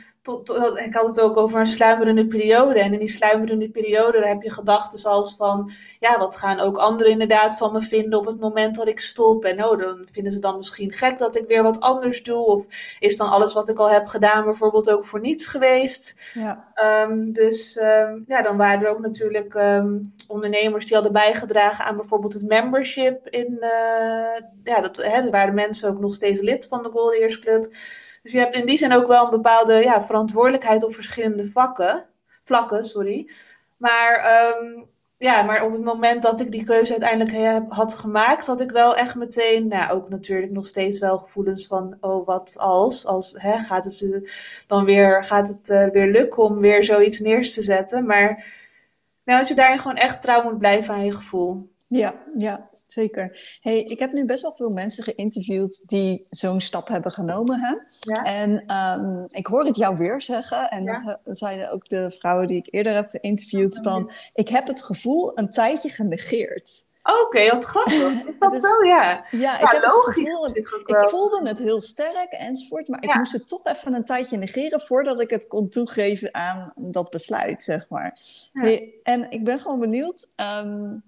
ik 0.86 0.94
had 0.94 1.06
het 1.06 1.20
ook 1.20 1.38
over 1.38 1.60
een 1.60 1.68
sluimerende 1.68 2.28
periode. 2.28 2.80
En 2.80 2.94
in 2.94 3.00
die 3.00 3.10
sluimerende 3.10 3.70
periode 3.70 4.28
heb 4.28 4.42
je 4.42 4.52
gedachten 4.52 5.00
zoals 5.00 5.36
van, 5.36 5.72
ja, 6.00 6.18
wat 6.18 6.36
gaan 6.36 6.60
ook 6.60 6.78
anderen 6.78 7.12
inderdaad 7.12 7.58
van 7.58 7.74
me 7.74 7.82
vinden 7.82 8.20
op 8.20 8.26
het 8.26 8.40
moment 8.40 8.76
dat 8.76 8.88
ik 8.88 9.00
stop? 9.00 9.46
En 9.46 9.66
oh, 9.66 9.80
dan 9.80 10.08
vinden 10.12 10.32
ze 10.32 10.40
dan 10.40 10.58
misschien 10.58 10.92
gek 10.92 11.18
dat 11.18 11.36
ik 11.36 11.48
weer 11.48 11.64
wat 11.64 11.80
anders 11.80 12.24
doe. 12.24 12.46
Of 12.46 12.66
is 13.00 13.18
dan 13.18 13.30
alles 13.30 13.54
wat 13.54 13.70
ik 13.70 13.78
al 13.78 13.90
heb 13.90 14.08
gedaan 14.08 14.44
bijvoorbeeld 14.44 14.92
ook 14.92 15.06
voor 15.06 15.20
niets 15.20 15.48
geweest? 15.48 16.20
Ja. 16.34 16.72
Um, 17.08 17.34
dus 17.34 17.78
um, 17.78 18.24
ja, 18.28 18.42
dan 18.42 18.58
waren 18.58 18.86
er 18.86 18.92
ook 18.92 19.00
natuurlijk 19.00 19.54
um, 19.54 20.14
ondernemers 20.28 20.86
die 20.86 20.94
hadden 20.94 21.14
bijgedragen 21.14 21.86
aan 21.86 21.98
bijvoorbeeld 21.98 22.34
het 22.34 22.48
membership. 22.48 23.28
In, 23.28 23.58
uh, 23.60 24.42
ja, 24.64 24.82
dat, 24.82 24.98
hè, 24.98 25.22
er 25.22 25.32
waren 25.32 25.54
mensen 25.54 25.90
ook 25.90 26.00
nog 26.00 26.14
steeds 26.14 26.42
lid 26.42 26.68
van 26.68 26.84
de 26.84 26.90
Goldeers 26.90 27.40
Club. 27.40 27.74
Dus 28.30 28.38
je 28.38 28.44
hebt 28.44 28.56
in 28.56 28.66
die 28.66 28.78
zin 28.78 28.94
ook 28.94 29.08
wel 29.08 29.24
een 29.24 29.30
bepaalde 29.30 29.74
ja, 29.74 30.02
verantwoordelijkheid 30.04 30.84
op 30.84 30.94
verschillende 30.94 31.52
vakken, 31.52 32.06
vlakken. 32.44 32.86
Sorry. 32.86 33.30
Maar, 33.78 34.38
um, 34.58 34.86
ja, 35.18 35.42
maar 35.42 35.66
op 35.66 35.72
het 35.72 35.84
moment 35.84 36.22
dat 36.22 36.40
ik 36.42 36.52
die 36.52 36.64
keuze 36.64 36.92
uiteindelijk 36.92 37.66
had 37.70 37.94
gemaakt, 37.94 38.48
had 38.48 38.62
ik 38.62 38.72
wel 38.72 38.96
echt 38.96 39.16
meteen, 39.16 39.68
nou 39.68 39.92
ook 39.92 40.10
natuurlijk 40.10 40.52
nog 40.52 40.68
steeds 40.68 41.00
wel 41.00 41.18
gevoelens 41.18 41.68
van, 41.68 41.98
oh 42.02 42.26
wat 42.26 42.56
als, 42.58 43.06
als 43.06 43.36
hè, 43.38 43.58
gaat 43.58 43.84
het 43.84 44.30
dan 44.68 44.86
weer, 44.86 45.26
gaat 45.26 45.48
het 45.48 45.70
uh, 45.70 45.88
weer 45.88 46.08
lukken 46.08 46.44
om 46.44 46.60
weer 46.60 46.84
zoiets 46.84 47.20
neer 47.20 47.52
te 47.52 47.62
zetten. 47.62 48.06
Maar 48.06 48.46
nou, 49.24 49.40
dat 49.40 49.48
je 49.48 49.56
daarin 49.56 49.80
gewoon 49.80 49.98
echt 49.98 50.22
trouw 50.22 50.44
moet 50.44 50.58
blijven 50.58 50.94
aan 50.94 51.06
je 51.06 51.12
gevoel. 51.12 51.70
Ja, 51.90 52.16
ja, 52.38 52.70
zeker. 52.88 53.58
Hey, 53.62 53.84
ik 53.84 54.00
heb 54.00 54.12
nu 54.12 54.26
best 54.26 54.42
wel 54.42 54.54
veel 54.56 54.70
mensen 54.70 55.04
geïnterviewd 55.04 55.88
die 55.88 56.28
zo'n 56.30 56.62
stap 56.62 56.88
hebben 56.88 57.12
genomen. 57.12 57.60
Hè? 57.60 57.76
Ja. 58.00 58.24
En 58.24 58.76
um, 58.76 59.26
ik 59.28 59.48
hoor 59.48 59.66
het 59.66 59.76
jou 59.76 59.98
weer 59.98 60.22
zeggen, 60.22 60.70
en 60.70 60.84
ja. 60.84 61.20
dat 61.24 61.38
zeiden 61.38 61.72
ook 61.72 61.90
de 61.90 62.12
vrouwen 62.12 62.48
die 62.48 62.58
ik 62.58 62.74
eerder 62.74 62.94
heb 62.94 63.10
geïnterviewd, 63.10 63.80
van 63.84 64.12
ik 64.34 64.50
heb 64.50 64.68
het 64.68 64.82
gevoel 64.82 65.38
een 65.38 65.50
tijdje 65.50 65.90
genegeerd. 65.90 66.88
Oké, 67.04 67.22
okay, 67.22 67.50
wat 67.50 67.66
grappig. 67.66 68.24
Is 68.30 68.40
dat 68.40 68.52
dus, 68.52 68.62
zo? 68.62 68.88
Ja, 68.88 69.26
ja 69.32 69.60
ik 69.60 69.70
heb 69.70 69.84
logisch, 69.84 70.16
het 70.16 70.30
gevoel, 70.30 70.56
ik 70.56 71.10
voelde 71.10 71.48
het 71.48 71.60
heel 71.60 71.82
sterk 71.82 72.32
enzovoort, 72.32 72.88
maar 72.88 73.04
ik 73.04 73.16
moest 73.16 73.32
het 73.32 73.48
toch 73.48 73.66
even 73.66 73.94
een 73.94 74.06
tijdje 74.06 74.38
negeren 74.38 74.82
voordat 74.82 75.20
ik 75.20 75.30
het 75.30 75.48
kon 75.48 75.70
toegeven 75.70 76.34
aan 76.34 76.74
dat 76.76 77.10
besluit, 77.10 77.64
zeg 77.64 77.90
maar. 77.90 78.18
Hey, 78.52 78.94
en 79.04 79.32
ik 79.32 79.44
ben 79.44 79.60
gewoon 79.60 79.80
benieuwd, 79.80 80.30
um, 80.36 81.04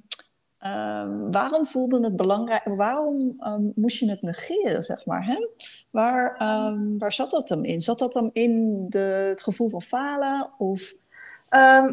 Um, 0.65 1.31
waarom 1.31 1.65
voelde 1.65 2.03
het 2.03 2.15
belangrijk? 2.15 2.61
Waarom 2.65 3.35
um, 3.39 3.71
moest 3.75 3.99
je 3.99 4.09
het 4.09 4.21
negeren, 4.21 4.83
zeg 4.83 5.05
maar? 5.05 5.25
Hè? 5.25 5.47
Waar, 5.89 6.41
um, 6.41 6.97
waar 6.97 7.13
zat 7.13 7.31
dat 7.31 7.47
dan 7.47 7.65
in? 7.65 7.81
Zat 7.81 7.99
dat 7.99 8.13
dan 8.13 8.29
in 8.33 8.85
de, 8.89 9.25
het 9.29 9.43
gevoel 9.43 9.69
van 9.69 9.81
falen? 9.81 10.49
Of... 10.57 10.93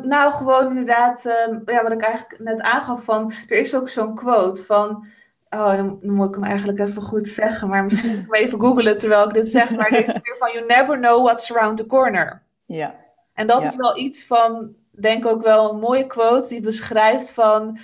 nou, 0.03 0.33
gewoon 0.33 0.69
inderdaad, 0.69 1.23
ja, 1.65 1.83
wat 1.83 1.93
ik 1.93 2.03
eigenlijk 2.03 2.43
net 2.43 2.61
aangaf 2.61 3.05
van, 3.05 3.33
er 3.49 3.59
is 3.59 3.75
ook 3.75 3.89
zo'n 3.89 4.15
quote 4.15 4.65
van, 4.65 5.07
oh, 5.51 5.77
dan, 5.77 5.99
dan, 6.01 6.15
moet 6.15 6.29
ik 6.29 6.35
hem 6.35 6.45
eigenlijk 6.45 6.79
even 6.79 7.03
goed 7.03 7.29
zeggen, 7.29 7.69
maar 7.69 7.85
misschien 7.85 8.11
moet 8.11 8.19
ik 8.19 8.31
hem 8.31 8.45
even 8.45 8.61
googlen 8.61 8.99
terwijl 8.99 9.27
ik 9.27 9.35
dit 9.35 9.51
zeg, 9.51 9.77
maar 9.77 9.91
dit 9.91 10.07
is 10.07 10.13
weer 10.13 10.37
van, 10.39 10.51
you 10.53 10.67
never 10.67 10.97
know 10.97 11.25
what's 11.25 11.53
around 11.53 11.77
the 11.77 11.87
corner. 11.87 12.43
Ja. 12.65 12.95
En 13.33 13.47
dat 13.47 13.65
is 13.65 13.77
wel 13.77 13.99
iets 13.99 14.27
van, 14.27 14.75
denk 14.91 15.27
ook 15.27 15.43
wel 15.43 15.71
een 15.71 15.79
mooie 15.79 16.07
quote 16.07 16.49
die 16.49 16.61
beschrijft 16.61 17.31
van, 17.31 17.79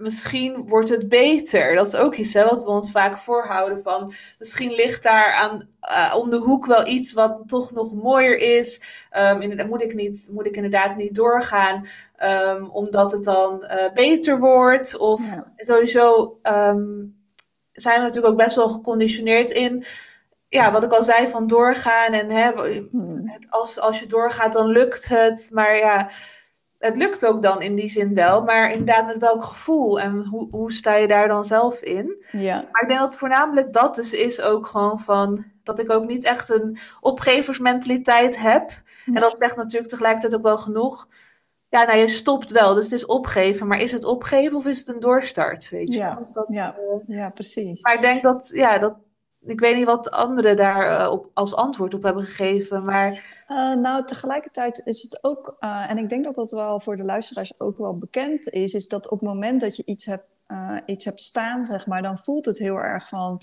misschien 0.00 0.68
wordt 0.68 0.88
het 0.88 1.08
beter. 1.08 1.74
Dat 1.74 1.86
is 1.86 1.96
ook 1.96 2.14
iets 2.14 2.34
hè, 2.34 2.44
wat 2.44 2.62
we 2.62 2.70
ons 2.70 2.90
vaak 2.90 3.18
voorhouden 3.18 3.82
van. 3.82 4.12
Misschien 4.38 4.72
ligt 4.72 5.02
daar 5.02 5.32
aan, 5.32 5.68
uh, 5.90 6.14
om 6.16 6.30
de 6.30 6.36
hoek 6.36 6.66
wel 6.66 6.86
iets 6.86 7.12
wat 7.12 7.42
toch 7.46 7.72
nog 7.72 7.92
mooier 7.92 8.38
is. 8.38 8.82
Um, 9.18 9.40
inderdaad, 9.40 9.66
moet, 9.66 9.82
ik 9.82 9.94
niet, 9.94 10.28
moet 10.32 10.46
ik 10.46 10.56
inderdaad 10.56 10.96
niet 10.96 11.14
doorgaan, 11.14 11.86
um, 12.22 12.68
omdat 12.70 13.12
het 13.12 13.24
dan 13.24 13.64
uh, 13.64 13.92
beter 13.94 14.38
wordt. 14.38 14.96
Of 14.96 15.22
sowieso 15.56 16.38
um, 16.42 17.18
zijn 17.72 17.96
we 17.98 18.06
natuurlijk 18.06 18.32
ook 18.32 18.44
best 18.44 18.56
wel 18.56 18.68
geconditioneerd 18.68 19.50
in. 19.50 19.84
Ja, 20.48 20.72
wat 20.72 20.82
ik 20.82 20.92
al 20.92 21.04
zei, 21.04 21.28
van 21.28 21.46
doorgaan. 21.46 22.12
En 22.12 22.30
hè, 22.30 22.50
hmm. 22.90 23.36
als, 23.48 23.80
als 23.80 24.00
je 24.00 24.06
doorgaat, 24.06 24.52
dan 24.52 24.66
lukt 24.66 25.08
het. 25.08 25.48
Maar 25.52 25.76
ja, 25.76 26.10
het 26.80 26.96
lukt 26.96 27.26
ook 27.26 27.42
dan 27.42 27.62
in 27.62 27.74
die 27.74 27.88
zin 27.88 28.14
wel, 28.14 28.42
maar 28.42 28.70
inderdaad 28.70 29.06
met 29.06 29.18
welk 29.18 29.44
gevoel 29.44 30.00
en 30.00 30.24
hoe, 30.24 30.48
hoe 30.50 30.72
sta 30.72 30.94
je 30.94 31.08
daar 31.08 31.28
dan 31.28 31.44
zelf 31.44 31.80
in? 31.80 32.24
Ja. 32.32 32.64
Maar 32.72 32.82
ik 32.82 32.88
denk 32.88 33.00
dat 33.00 33.14
voornamelijk 33.14 33.72
dat 33.72 33.94
dus 33.94 34.12
is 34.12 34.40
ook 34.40 34.66
gewoon 34.66 35.00
van 35.00 35.44
dat 35.62 35.78
ik 35.78 35.90
ook 35.90 36.06
niet 36.06 36.24
echt 36.24 36.48
een 36.48 36.78
opgeversmentaliteit 37.00 38.38
heb. 38.38 38.70
En 39.06 39.14
dat 39.14 39.36
zegt 39.36 39.56
natuurlijk 39.56 39.90
tegelijkertijd 39.90 40.34
ook 40.34 40.42
wel 40.42 40.58
genoeg. 40.58 41.08
Ja, 41.68 41.84
nou 41.84 41.98
je 41.98 42.08
stopt 42.08 42.50
wel, 42.50 42.74
dus 42.74 42.84
het 42.84 42.92
is 42.92 43.06
opgeven, 43.06 43.66
maar 43.66 43.80
is 43.80 43.92
het 43.92 44.04
opgeven 44.04 44.56
of 44.56 44.66
is 44.66 44.78
het 44.78 44.88
een 44.88 45.00
doorstart? 45.00 45.70
Weet 45.70 45.88
je? 45.88 45.98
Ja, 45.98 46.14
dus 46.14 46.32
dat, 46.32 46.46
ja. 46.48 46.76
Uh, 46.78 47.16
ja 47.16 47.30
precies. 47.30 47.82
Maar 47.82 47.94
ik 47.94 48.00
denk 48.00 48.22
dat, 48.22 48.50
ja, 48.54 48.78
dat, 48.78 48.96
ik 49.40 49.60
weet 49.60 49.76
niet 49.76 49.86
wat 49.86 50.10
anderen 50.10 50.56
daar 50.56 51.00
uh, 51.00 51.10
op, 51.10 51.30
als 51.34 51.54
antwoord 51.54 51.94
op 51.94 52.02
hebben 52.02 52.24
gegeven, 52.24 52.82
maar 52.82 53.39
uh, 53.50 53.74
nou, 53.74 54.04
tegelijkertijd 54.04 54.82
is 54.84 55.02
het 55.02 55.24
ook, 55.24 55.56
uh, 55.60 55.90
en 55.90 55.98
ik 55.98 56.08
denk 56.08 56.24
dat 56.24 56.34
dat 56.34 56.50
wel 56.50 56.80
voor 56.80 56.96
de 56.96 57.04
luisteraars 57.04 57.60
ook 57.60 57.78
wel 57.78 57.98
bekend 57.98 58.48
is, 58.48 58.74
is 58.74 58.88
dat 58.88 59.08
op 59.08 59.20
het 59.20 59.28
moment 59.28 59.60
dat 59.60 59.76
je 59.76 59.82
iets 59.86 60.04
hebt, 60.04 60.26
uh, 60.48 60.76
iets 60.86 61.04
hebt 61.04 61.22
staan, 61.22 61.66
zeg 61.66 61.86
maar, 61.86 62.02
dan 62.02 62.18
voelt 62.18 62.46
het 62.46 62.58
heel 62.58 62.76
erg 62.76 63.08
van, 63.08 63.40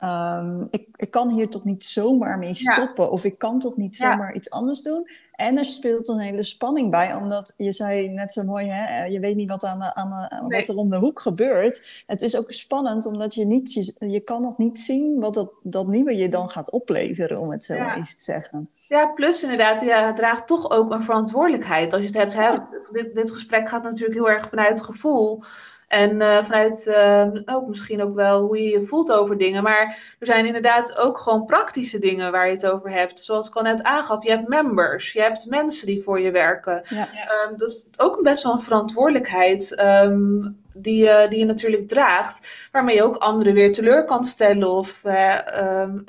um, 0.00 0.68
ik, 0.70 0.88
ik 0.96 1.10
kan 1.10 1.30
hier 1.30 1.48
toch 1.48 1.64
niet 1.64 1.84
zomaar 1.84 2.38
mee 2.38 2.54
stoppen, 2.54 3.04
ja. 3.04 3.10
of 3.10 3.24
ik 3.24 3.38
kan 3.38 3.58
toch 3.58 3.76
niet 3.76 3.96
zomaar 3.96 4.28
ja. 4.28 4.34
iets 4.34 4.50
anders 4.50 4.82
doen. 4.82 5.08
En 5.32 5.58
er 5.58 5.64
speelt 5.64 6.08
een 6.08 6.18
hele 6.18 6.42
spanning 6.42 6.90
bij, 6.90 7.14
omdat 7.14 7.54
je 7.56 7.72
zei 7.72 8.08
net 8.08 8.32
zo 8.32 8.44
mooi, 8.44 8.68
hè, 8.68 9.04
je 9.04 9.20
weet 9.20 9.36
niet 9.36 9.50
wat, 9.50 9.64
aan 9.64 9.78
de, 9.78 9.94
aan 9.94 10.10
de, 10.10 10.46
nee. 10.46 10.60
wat 10.60 10.68
er 10.68 10.76
om 10.76 10.90
de 10.90 10.96
hoek 10.96 11.20
gebeurt. 11.20 12.04
Het 12.06 12.22
is 12.22 12.36
ook 12.36 12.52
spannend, 12.52 13.06
omdat 13.06 13.34
je, 13.34 13.44
niet, 13.44 13.72
je, 13.72 13.94
je 13.98 14.20
kan 14.20 14.42
nog 14.42 14.56
niet 14.58 14.80
zien 14.80 15.20
wat 15.20 15.34
dat, 15.34 15.50
dat 15.62 15.86
nieuwe 15.86 16.16
je 16.16 16.28
dan 16.28 16.50
gaat 16.50 16.70
opleveren, 16.70 17.40
om 17.40 17.50
het 17.50 17.64
zo 17.64 17.74
ja. 17.74 17.96
eens 17.96 18.16
te 18.16 18.22
zeggen. 18.22 18.70
Ja, 18.88 19.06
plus 19.06 19.42
inderdaad, 19.42 19.82
ja, 19.82 20.06
het 20.06 20.16
draagt 20.16 20.46
toch 20.46 20.70
ook 20.70 20.90
een 20.90 21.02
verantwoordelijkheid. 21.02 21.92
Als 21.92 22.02
je 22.02 22.08
het 22.08 22.16
hebt, 22.16 22.34
hè, 22.34 22.56
dit, 22.92 23.14
dit 23.14 23.30
gesprek 23.30 23.68
gaat 23.68 23.82
natuurlijk 23.82 24.14
heel 24.14 24.30
erg 24.30 24.48
vanuit 24.48 24.80
gevoel. 24.80 25.42
En 25.88 26.20
uh, 26.20 26.44
vanuit 26.44 26.86
uh, 26.86 27.26
ook 27.44 27.66
misschien 27.66 28.02
ook 28.02 28.14
wel 28.14 28.42
hoe 28.42 28.62
je 28.62 28.70
je 28.70 28.86
voelt 28.86 29.12
over 29.12 29.38
dingen. 29.38 29.62
Maar 29.62 30.16
er 30.18 30.26
zijn 30.26 30.46
inderdaad 30.46 30.98
ook 30.98 31.18
gewoon 31.18 31.44
praktische 31.44 31.98
dingen 31.98 32.32
waar 32.32 32.46
je 32.46 32.52
het 32.52 32.66
over 32.66 32.90
hebt. 32.90 33.18
Zoals 33.18 33.48
ik 33.48 33.54
al 33.54 33.62
net 33.62 33.82
aangaf, 33.82 34.24
je 34.24 34.30
hebt 34.30 34.48
members, 34.48 35.12
je 35.12 35.20
hebt 35.20 35.46
mensen 35.46 35.86
die 35.86 36.02
voor 36.02 36.20
je 36.20 36.30
werken. 36.30 36.82
Ja. 36.88 37.08
Um, 37.48 37.56
dat 37.56 37.68
is 37.68 37.88
ook 37.96 38.22
best 38.22 38.42
wel 38.42 38.52
een 38.52 38.60
verantwoordelijkheid. 38.60 39.80
Um, 39.80 40.64
die, 40.78 41.04
je, 41.04 41.26
die 41.28 41.38
je 41.38 41.44
natuurlijk 41.44 41.88
draagt, 41.88 42.46
waarmee 42.72 42.94
je 42.94 43.02
ook 43.02 43.16
anderen 43.16 43.54
weer 43.54 43.72
teleur 43.72 44.04
kan 44.04 44.24
stellen. 44.24 44.70
Of 44.70 45.00
uh, 45.04 45.38
um, 45.82 46.04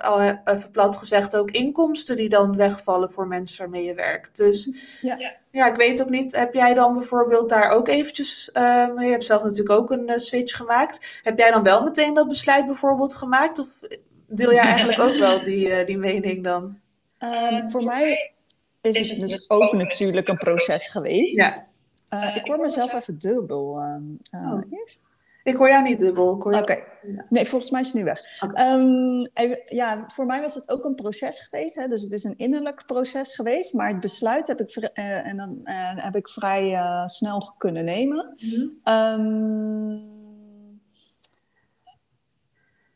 even 0.45 0.71
plat 0.71 0.97
gezegd 0.97 1.35
ook 1.35 1.51
inkomsten 1.51 2.15
die 2.15 2.29
dan 2.29 2.55
wegvallen 2.55 3.11
voor 3.11 3.27
mensen 3.27 3.57
waarmee 3.57 3.83
je 3.83 3.93
werkt. 3.93 4.37
Dus 4.37 4.71
ja, 5.01 5.35
ja 5.57 5.67
ik 5.67 5.75
weet 5.75 6.01
ook 6.01 6.09
niet, 6.09 6.35
heb 6.35 6.53
jij 6.53 6.73
dan 6.73 6.93
bijvoorbeeld 6.93 7.49
daar 7.49 7.71
ook 7.71 7.87
eventjes, 7.87 8.49
uh, 8.53 8.87
je 8.97 9.09
hebt 9.09 9.25
zelf 9.25 9.43
natuurlijk 9.43 9.79
ook 9.79 9.91
een 9.91 10.09
uh, 10.09 10.17
switch 10.17 10.55
gemaakt. 10.55 11.05
Heb 11.23 11.37
jij 11.37 11.51
dan 11.51 11.63
wel 11.63 11.83
meteen 11.83 12.13
dat 12.13 12.27
besluit 12.27 12.65
bijvoorbeeld 12.65 13.15
gemaakt? 13.15 13.59
Of 13.59 13.67
deel 14.25 14.53
jij 14.53 14.63
eigenlijk 14.63 14.99
ook 14.99 15.15
wel 15.15 15.43
die, 15.43 15.85
die 15.85 15.97
mening 15.97 16.43
dan? 16.43 16.79
Um, 17.19 17.69
voor 17.71 17.83
mij 17.83 18.31
is 18.81 19.09
het 19.09 19.29
dus 19.29 19.49
ook 19.49 19.73
natuurlijk 19.73 20.27
een 20.27 20.37
proces 20.37 20.87
geweest. 20.87 21.37
Ja. 21.37 21.67
Uh, 22.13 22.35
ik 22.35 22.47
hoor 22.47 22.59
mezelf 22.59 22.93
even 22.93 23.19
dubbel. 23.19 23.79
Uh, 24.31 24.51
oh. 24.51 24.61
Ik 25.47 25.55
hoor 25.55 25.69
jou 25.69 25.83
niet 25.83 25.99
dubbel. 25.99 26.29
Oké. 26.29 26.83
Nee, 27.29 27.45
volgens 27.45 27.71
mij 27.71 27.81
is 27.81 27.87
het 27.87 27.95
nu 27.95 28.03
weg. 28.03 28.41
Ehm, 28.53 29.25
even, 29.33 29.61
ja, 29.65 30.03
voor 30.07 30.25
mij 30.25 30.41
was 30.41 30.55
het 30.55 30.69
ook 30.69 30.83
een 30.83 30.95
proces 30.95 31.39
geweest. 31.39 31.75
Hè? 31.75 31.87
Dus 31.87 32.01
het 32.01 32.13
is 32.13 32.23
een 32.23 32.37
innerlijk 32.37 32.83
proces 32.85 33.35
geweest. 33.35 33.73
Maar 33.73 33.87
het 33.87 33.99
besluit 33.99 34.47
heb 34.47 34.61
ik, 34.61 34.75
uh, 34.75 35.27
en 35.27 35.37
dan, 35.37 35.59
uh, 35.63 35.95
heb 35.95 36.15
ik 36.15 36.29
vrij 36.29 36.71
uh, 36.71 37.05
snel 37.05 37.53
kunnen 37.57 37.85
nemen. 37.85 38.33
Mm 38.35 38.79
-hmm. 38.83 40.15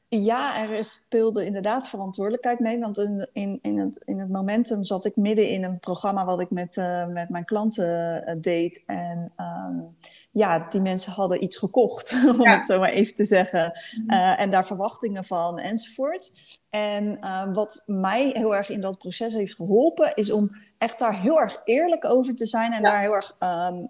Ja, 0.08 0.70
er 0.70 0.84
speelde 0.84 1.46
inderdaad 1.46 1.88
verantwoordelijkheid 1.88 2.60
mee. 2.60 2.80
Want 2.80 2.98
in, 2.98 3.30
in, 3.34 3.60
in, 3.62 3.78
het, 3.78 4.04
in 4.06 4.20
het 4.20 4.30
momentum 4.30 4.84
zat 4.84 5.06
ik 5.06 5.16
midden 5.16 5.50
in 5.50 5.64
een 5.64 5.80
programma 5.80 6.26
wat 6.26 6.40
ik 6.40 6.50
met, 6.50 6.76
uh, 6.76 7.08
met 7.08 7.30
mijn 7.30 7.46
klanten 7.46 8.24
uh, 8.28 8.36
deed. 8.42 8.84
En 8.86 9.32
um, 9.38 9.96
ja, 10.32 10.70
die 10.70 10.82
mensen 10.82 11.14
hadden 11.14 11.44
iets 11.44 11.58
gekocht, 11.58 12.14
om 12.38 12.42
ja. 12.42 12.52
het 12.52 12.64
zo 12.64 12.80
maar 12.80 12.92
even 12.92 13.16
te 13.16 13.26
zeggen. 13.26 13.80
Uh, 14.08 14.40
en 14.40 14.50
daar 14.50 14.66
verwachtingen 14.66 15.24
van 15.26 15.60
enzovoort. 15.60 16.34
En 16.70 17.20
wat 17.54 17.84
mij 17.86 18.30
heel 18.34 18.56
erg 18.56 18.70
in 18.70 18.82
dat 18.82 18.98
proces 18.98 19.34
heeft 19.34 19.56
geholpen, 19.56 20.16
is 20.16 20.32
om 20.32 20.56
echt 20.78 21.00
daar 21.00 21.22
heel 21.22 21.40
erg 21.40 21.62
eerlijk 21.64 22.06
over 22.06 22.36
te 22.36 22.46
zijn. 22.46 22.74
En 22.74 22.82
ja. 22.82 22.92
daar 22.92 23.02
heel 23.02 23.16
erg, 23.16 23.36
um, 23.40 23.88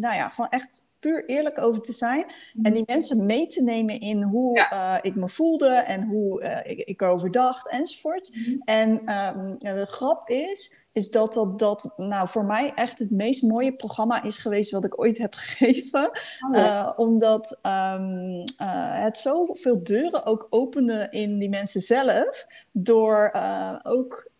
nou 0.00 0.14
ja, 0.14 0.28
gewoon 0.28 0.50
echt 0.50 0.86
puur 1.06 1.24
eerlijk 1.26 1.58
over 1.58 1.80
te 1.80 1.92
zijn. 1.92 2.24
En 2.62 2.72
die 2.72 2.82
mensen 2.86 3.26
mee 3.26 3.46
te 3.46 3.62
nemen 3.62 4.00
in 4.00 4.22
hoe 4.22 4.56
ja. 4.56 4.72
uh, 4.72 4.98
ik 5.02 5.14
me 5.14 5.28
voelde 5.28 5.68
en 5.68 6.04
hoe 6.04 6.42
uh, 6.42 6.58
ik, 6.64 6.78
ik 6.78 7.00
erover 7.00 7.30
dacht 7.30 7.70
enzovoort. 7.70 8.30
Mm 8.34 8.42
-hmm. 8.42 8.62
En 8.64 8.90
um, 9.38 9.58
de 9.58 9.86
grap 9.86 10.28
is, 10.28 10.85
is 10.96 11.10
dat, 11.10 11.32
dat 11.32 11.58
dat 11.58 11.90
nou, 11.96 12.28
voor 12.28 12.44
mij 12.44 12.72
echt 12.74 12.98
het 12.98 13.10
meest 13.10 13.42
mooie 13.42 13.72
programma 13.72 14.22
is 14.22 14.38
geweest 14.38 14.70
wat 14.70 14.84
ik 14.84 15.00
ooit 15.00 15.18
heb 15.18 15.34
gegeven. 15.44 16.10
Oh, 16.50 16.58
uh, 16.58 16.92
omdat 16.96 17.58
um, 17.62 18.44
het 18.92 19.18
zoveel 19.18 19.82
deuren 19.82 20.26
ook 20.26 20.46
opende 20.50 21.06
in 21.10 21.38
die 21.38 21.48
mensen 21.48 21.80
zelf. 21.80 22.46
Door 22.72 23.32
ook 23.82 24.30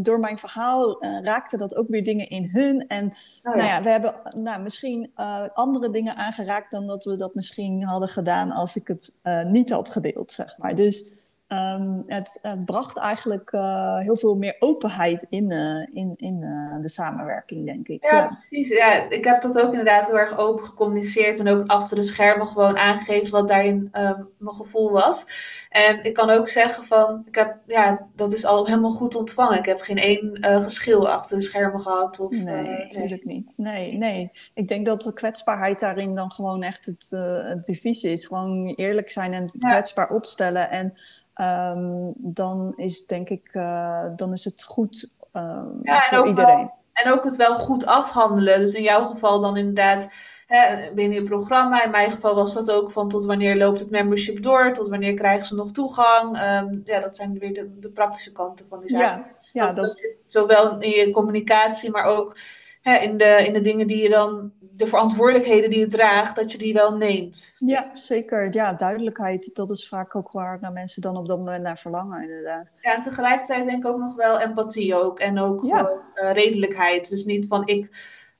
door 0.00 0.20
mijn 0.20 0.38
verhaal 0.38 1.04
raakte 1.22 1.56
dat 1.56 1.76
ook 1.76 1.88
weer 1.88 2.04
dingen 2.04 2.28
in 2.28 2.48
hun. 2.52 2.86
En 2.86 3.04
oh, 3.04 3.12
ja. 3.42 3.54
nou 3.54 3.68
ja, 3.68 3.82
we 3.82 3.90
hebben 3.90 4.14
nou, 4.36 4.62
misschien 4.62 5.10
andere 5.54 5.90
dingen 5.90 6.16
aangeraakt 6.16 6.70
dan 6.70 6.86
dat 6.86 7.04
we 7.04 7.16
dat 7.16 7.34
misschien 7.34 7.84
hadden 7.84 8.08
gedaan 8.08 8.50
als 8.50 8.76
ik 8.76 8.88
het 8.88 9.14
niet 9.46 9.70
had 9.70 9.88
gedeeld, 9.88 10.32
zeg 10.32 10.58
maar. 10.58 10.76
Dus 10.76 11.12
Um, 11.48 12.04
het, 12.06 12.38
het, 12.42 12.64
bracht 12.64 12.98
eigenlijk 12.98 13.52
uh, 13.52 13.98
heel 13.98 14.16
veel 14.16 14.34
meer 14.34 14.56
openheid 14.58 15.26
in, 15.28 15.50
uh, 15.50 15.86
in, 15.92 16.12
in 16.16 16.40
de 16.82 16.88
samenwerking, 16.88 17.66
denk 17.66 17.88
ik. 17.88 18.04
Ja, 18.04 18.16
ja, 18.16 18.26
precies. 18.26 18.68
Ja, 18.68 19.10
ik 19.10 19.24
heb 19.24 19.42
dat 19.42 19.58
ook 19.58 19.70
inderdaad 19.70 20.06
heel 20.06 20.18
erg 20.18 20.38
open 20.38 20.64
gecommuniceerd 20.64 21.40
en 21.40 21.48
ook 21.48 21.66
achter 21.66 21.96
de 21.96 22.02
schermen 22.02 22.46
gewoon 22.46 22.78
aangegeven 22.78 23.32
wat 23.32 23.48
daarin 23.48 23.90
um, 23.92 24.28
mijn 24.38 24.56
gevoel 24.56 24.90
was. 24.90 25.26
En 25.68 26.04
ik 26.04 26.14
kan 26.14 26.30
ook 26.30 26.48
zeggen 26.48 26.84
van, 26.84 27.24
ik 27.26 27.34
heb, 27.34 27.56
ja, 27.66 28.06
dat 28.16 28.32
is 28.32 28.44
al 28.44 28.66
helemaal 28.66 28.90
goed 28.90 29.14
ontvangen. 29.14 29.58
Ik 29.58 29.66
heb 29.66 29.80
geen 29.80 29.98
één 29.98 30.38
geschil 30.62 31.08
achter 31.08 31.36
de 31.36 31.42
schermen 31.42 31.80
gehad. 31.80 32.20
Of, 32.20 32.30
nee, 32.30 32.68
natuurlijk 32.68 33.24
niet. 33.24 33.54
Nee, 33.56 33.96
nee. 33.96 34.30
Ik 34.54 34.68
denk 34.68 34.86
dat 34.86 35.02
de 35.02 35.12
kwetsbaarheid 35.12 35.80
daarin 35.80 36.14
dan 36.14 36.30
gewoon 36.30 36.62
echt 36.62 36.86
het, 36.86 37.10
het 37.44 37.64
devies 37.64 38.02
is. 38.02 38.26
Gewoon 38.26 38.66
eerlijk 38.66 39.10
zijn 39.10 39.32
en 39.32 39.50
ja. 39.58 39.70
kwetsbaar 39.70 40.10
opstellen. 40.10 40.70
En 40.70 40.94
um, 41.40 42.12
dan 42.16 42.72
is 42.76 43.06
denk 43.06 43.28
ik, 43.28 43.50
uh, 43.52 44.04
dan 44.16 44.32
is 44.32 44.44
het 44.44 44.62
goed 44.62 45.10
um, 45.32 45.80
ja, 45.82 46.02
voor 46.10 46.26
iedereen. 46.26 46.56
Wel, 46.56 46.76
en 46.92 47.12
ook 47.12 47.24
het 47.24 47.36
wel 47.36 47.54
goed 47.54 47.86
afhandelen. 47.86 48.60
Dus 48.60 48.72
in 48.72 48.82
jouw 48.82 49.04
geval 49.04 49.40
dan 49.40 49.56
inderdaad 49.56 50.08
hè, 50.46 50.92
binnen 50.94 51.22
je 51.22 51.24
programma. 51.24 51.84
In 51.84 51.90
mijn 51.90 52.10
geval 52.10 52.34
was 52.34 52.54
dat 52.54 52.70
ook 52.70 52.90
van 52.90 53.08
tot 53.08 53.24
wanneer 53.24 53.56
loopt 53.56 53.80
het 53.80 53.90
membership 53.90 54.42
door, 54.42 54.72
tot 54.72 54.88
wanneer 54.88 55.14
krijgen 55.14 55.46
ze 55.46 55.54
nog 55.54 55.72
toegang. 55.72 56.40
Um, 56.42 56.82
ja, 56.84 57.00
dat 57.00 57.16
zijn 57.16 57.38
weer 57.38 57.54
de, 57.54 57.78
de, 57.78 57.90
praktische 57.90 58.32
kanten 58.32 58.66
van 58.68 58.80
die 58.80 58.90
zaak. 58.90 59.00
Ja, 59.00 59.26
ja, 59.52 59.66
dat, 59.66 59.76
dat, 59.76 59.86
dat 59.86 59.98
is... 59.98 60.16
Zowel 60.26 60.78
in 60.78 60.90
je 60.90 61.10
communicatie, 61.10 61.90
maar 61.90 62.04
ook 62.04 62.36
hè, 62.82 62.96
in, 62.96 63.18
de, 63.18 63.44
in 63.46 63.52
de 63.52 63.60
dingen 63.60 63.86
die 63.86 64.02
je 64.02 64.08
dan 64.08 64.52
de 64.78 64.86
verantwoordelijkheden 64.86 65.70
die 65.70 65.78
je 65.78 65.86
draagt, 65.86 66.36
dat 66.36 66.52
je 66.52 66.58
die 66.58 66.74
wel 66.74 66.96
neemt. 66.96 67.52
Ja, 67.56 67.90
zeker. 67.92 68.54
Ja, 68.54 68.72
duidelijkheid, 68.72 69.54
dat 69.54 69.70
is 69.70 69.88
vaak 69.88 70.14
ook 70.16 70.30
waar 70.30 70.58
naar 70.60 70.72
mensen 70.72 71.02
dan 71.02 71.16
op 71.16 71.28
dat 71.28 71.38
moment 71.38 71.62
naar 71.62 71.78
verlangen, 71.78 72.22
inderdaad. 72.22 72.66
Ja, 72.76 72.94
en 72.94 73.02
tegelijkertijd 73.02 73.64
denk 73.64 73.84
ik 73.84 73.90
ook 73.90 73.98
nog 73.98 74.14
wel 74.14 74.40
empathie 74.40 74.94
ook. 74.94 75.20
En 75.20 75.38
ook 75.38 75.64
ja. 75.64 75.78
gewoon 75.78 76.00
uh, 76.14 76.32
redelijkheid. 76.32 77.08
Dus 77.08 77.24
niet 77.24 77.46
van 77.46 77.66
ik, 77.66 77.90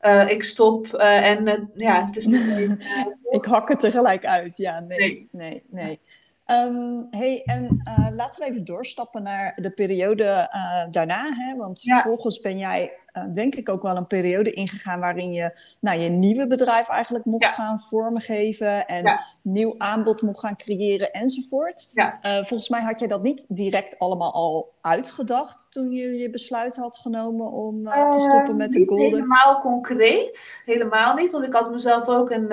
uh, 0.00 0.30
ik 0.30 0.42
stop 0.42 0.86
uh, 0.86 1.30
en 1.30 1.70
ja, 1.74 2.06
het 2.06 2.16
is 2.16 2.26
meteen... 2.26 2.82
ik 3.38 3.44
hak 3.44 3.68
het 3.68 3.80
tegelijk 3.80 4.26
uit, 4.26 4.56
ja. 4.56 4.80
Nee, 4.80 4.98
nee, 4.98 5.28
nee. 5.32 5.62
nee. 5.70 6.00
Um, 6.50 7.06
hey, 7.10 7.42
en 7.44 7.82
laten 8.14 8.44
we 8.44 8.50
even 8.50 8.64
doorstappen 8.64 9.22
naar 9.22 9.52
de 9.56 9.70
periode 9.70 10.48
daarna. 10.90 11.32
Hè? 11.34 11.56
Want 11.56 11.82
ja. 11.82 11.94
vervolgens 11.94 12.40
ben 12.40 12.58
jij 12.58 12.92
denk 13.32 13.54
ik 13.54 13.68
ook 13.68 13.82
wel 13.82 13.96
een 13.96 14.06
periode 14.06 14.50
ingegaan 14.50 15.00
waarin 15.00 15.32
je 15.32 15.58
nou, 15.80 15.98
je 16.00 16.08
nieuwe 16.08 16.46
bedrijf 16.46 16.88
eigenlijk 16.88 17.24
mocht 17.24 17.42
ja. 17.42 17.50
gaan 17.50 17.80
vormgeven 17.80 18.86
en 18.86 19.02
ja. 19.02 19.20
nieuw 19.42 19.74
aanbod 19.78 20.22
mocht 20.22 20.40
gaan 20.40 20.56
creëren 20.56 21.12
enzovoort. 21.12 21.90
Ja. 21.92 22.18
Uh, 22.22 22.32
volgens 22.44 22.68
mij 22.68 22.82
had 22.82 23.00
je 23.00 23.08
dat 23.08 23.22
niet 23.22 23.56
direct 23.56 23.98
allemaal 23.98 24.32
al 24.32 24.72
uitgedacht 24.80 25.66
toen 25.70 25.90
je 25.90 26.18
je 26.18 26.30
besluit 26.30 26.76
had 26.76 26.96
genomen 26.96 27.52
om 27.52 27.86
uh, 27.86 28.10
te 28.10 28.20
stoppen 28.20 28.56
met 28.56 28.72
de 28.72 28.86
Golden? 28.86 29.12
helemaal 29.12 29.60
concreet, 29.60 30.62
helemaal 30.64 31.14
niet, 31.14 31.32
want 31.32 31.44
ik 31.44 31.52
had 31.52 31.70
mezelf 31.70 32.06
ook 32.06 32.30
een, 32.30 32.48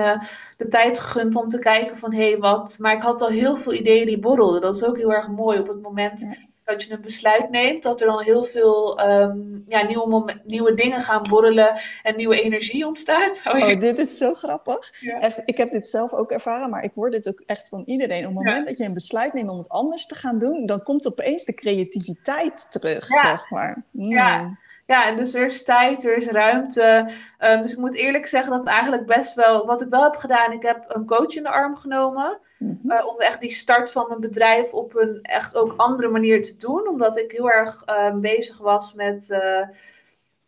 de 0.57 0.67
tijd 0.67 0.99
gegund 0.99 1.35
om 1.35 1.47
te 1.47 1.59
kijken 1.59 1.95
van 1.95 2.13
hé 2.13 2.29
hey, 2.29 2.37
wat, 2.37 2.75
maar 2.79 2.95
ik 2.95 3.01
had 3.01 3.21
al 3.21 3.29
heel 3.29 3.55
veel 3.55 3.73
ideeën 3.73 4.05
die 4.05 4.19
borrelden. 4.19 4.61
Dat 4.61 4.75
is 4.75 4.83
ook 4.83 4.97
heel 4.97 5.13
erg 5.13 5.27
mooi 5.27 5.59
op 5.59 5.67
het 5.67 5.81
moment 5.81 6.25
dat 6.65 6.83
je 6.83 6.93
een 6.93 7.01
besluit 7.01 7.49
neemt, 7.49 7.83
dat 7.83 8.01
er 8.01 8.07
dan 8.07 8.23
heel 8.23 8.43
veel 8.43 9.09
um, 9.09 9.65
ja, 9.67 9.83
nieuwe, 9.83 10.41
nieuwe 10.43 10.73
dingen 10.73 11.01
gaan 11.01 11.23
borrelen 11.29 11.81
en 12.03 12.15
nieuwe 12.15 12.41
energie 12.41 12.87
ontstaat. 12.87 13.41
Oh, 13.45 13.69
oh 13.69 13.79
dit 13.79 13.99
is 13.99 14.17
zo 14.17 14.33
grappig. 14.33 14.93
Ja. 14.99 15.21
Echt, 15.21 15.41
ik 15.45 15.57
heb 15.57 15.71
dit 15.71 15.87
zelf 15.87 16.13
ook 16.13 16.31
ervaren, 16.31 16.69
maar 16.69 16.83
ik 16.83 16.91
hoor 16.95 17.09
dit 17.09 17.27
ook 17.27 17.43
echt 17.45 17.69
van 17.69 17.83
iedereen. 17.85 18.19
Op 18.19 18.25
het 18.25 18.33
moment 18.33 18.57
ja. 18.57 18.65
dat 18.65 18.77
je 18.77 18.83
een 18.83 18.93
besluit 18.93 19.33
neemt 19.33 19.49
om 19.49 19.57
het 19.57 19.69
anders 19.69 20.05
te 20.05 20.15
gaan 20.15 20.39
doen, 20.39 20.65
dan 20.65 20.83
komt 20.83 21.07
opeens 21.07 21.45
de 21.45 21.53
creativiteit 21.53 22.71
terug, 22.71 23.05
zeg 23.05 23.49
maar. 23.49 23.83
Mm. 23.91 24.11
Ja. 24.11 24.57
Ja, 24.87 25.07
en 25.07 25.15
dus 25.15 25.33
er 25.33 25.45
is 25.45 25.63
tijd, 25.63 26.05
er 26.05 26.17
is 26.17 26.27
ruimte. 26.27 27.09
Um, 27.39 27.61
dus 27.61 27.71
ik 27.71 27.77
moet 27.77 27.95
eerlijk 27.95 28.25
zeggen 28.25 28.51
dat 28.51 28.65
eigenlijk 28.65 29.05
best 29.05 29.33
wel, 29.33 29.65
wat 29.65 29.81
ik 29.81 29.89
wel 29.89 30.03
heb 30.03 30.15
gedaan, 30.15 30.51
ik 30.51 30.61
heb 30.61 30.85
een 30.87 31.05
coach 31.05 31.35
in 31.35 31.43
de 31.43 31.49
arm 31.49 31.75
genomen. 31.75 32.39
Mm-hmm. 32.57 32.91
Uh, 32.91 33.05
om 33.07 33.19
echt 33.19 33.39
die 33.39 33.51
start 33.51 33.91
van 33.91 34.05
mijn 34.07 34.19
bedrijf 34.19 34.71
op 34.71 34.95
een 34.95 35.19
echt 35.21 35.55
ook 35.55 35.73
andere 35.77 36.07
manier 36.07 36.41
te 36.43 36.57
doen. 36.57 36.87
Omdat 36.87 37.17
ik 37.17 37.31
heel 37.31 37.51
erg 37.51 37.83
uh, 37.89 38.13
bezig 38.15 38.57
was 38.57 38.93
met, 38.93 39.29
uh, 39.29 39.67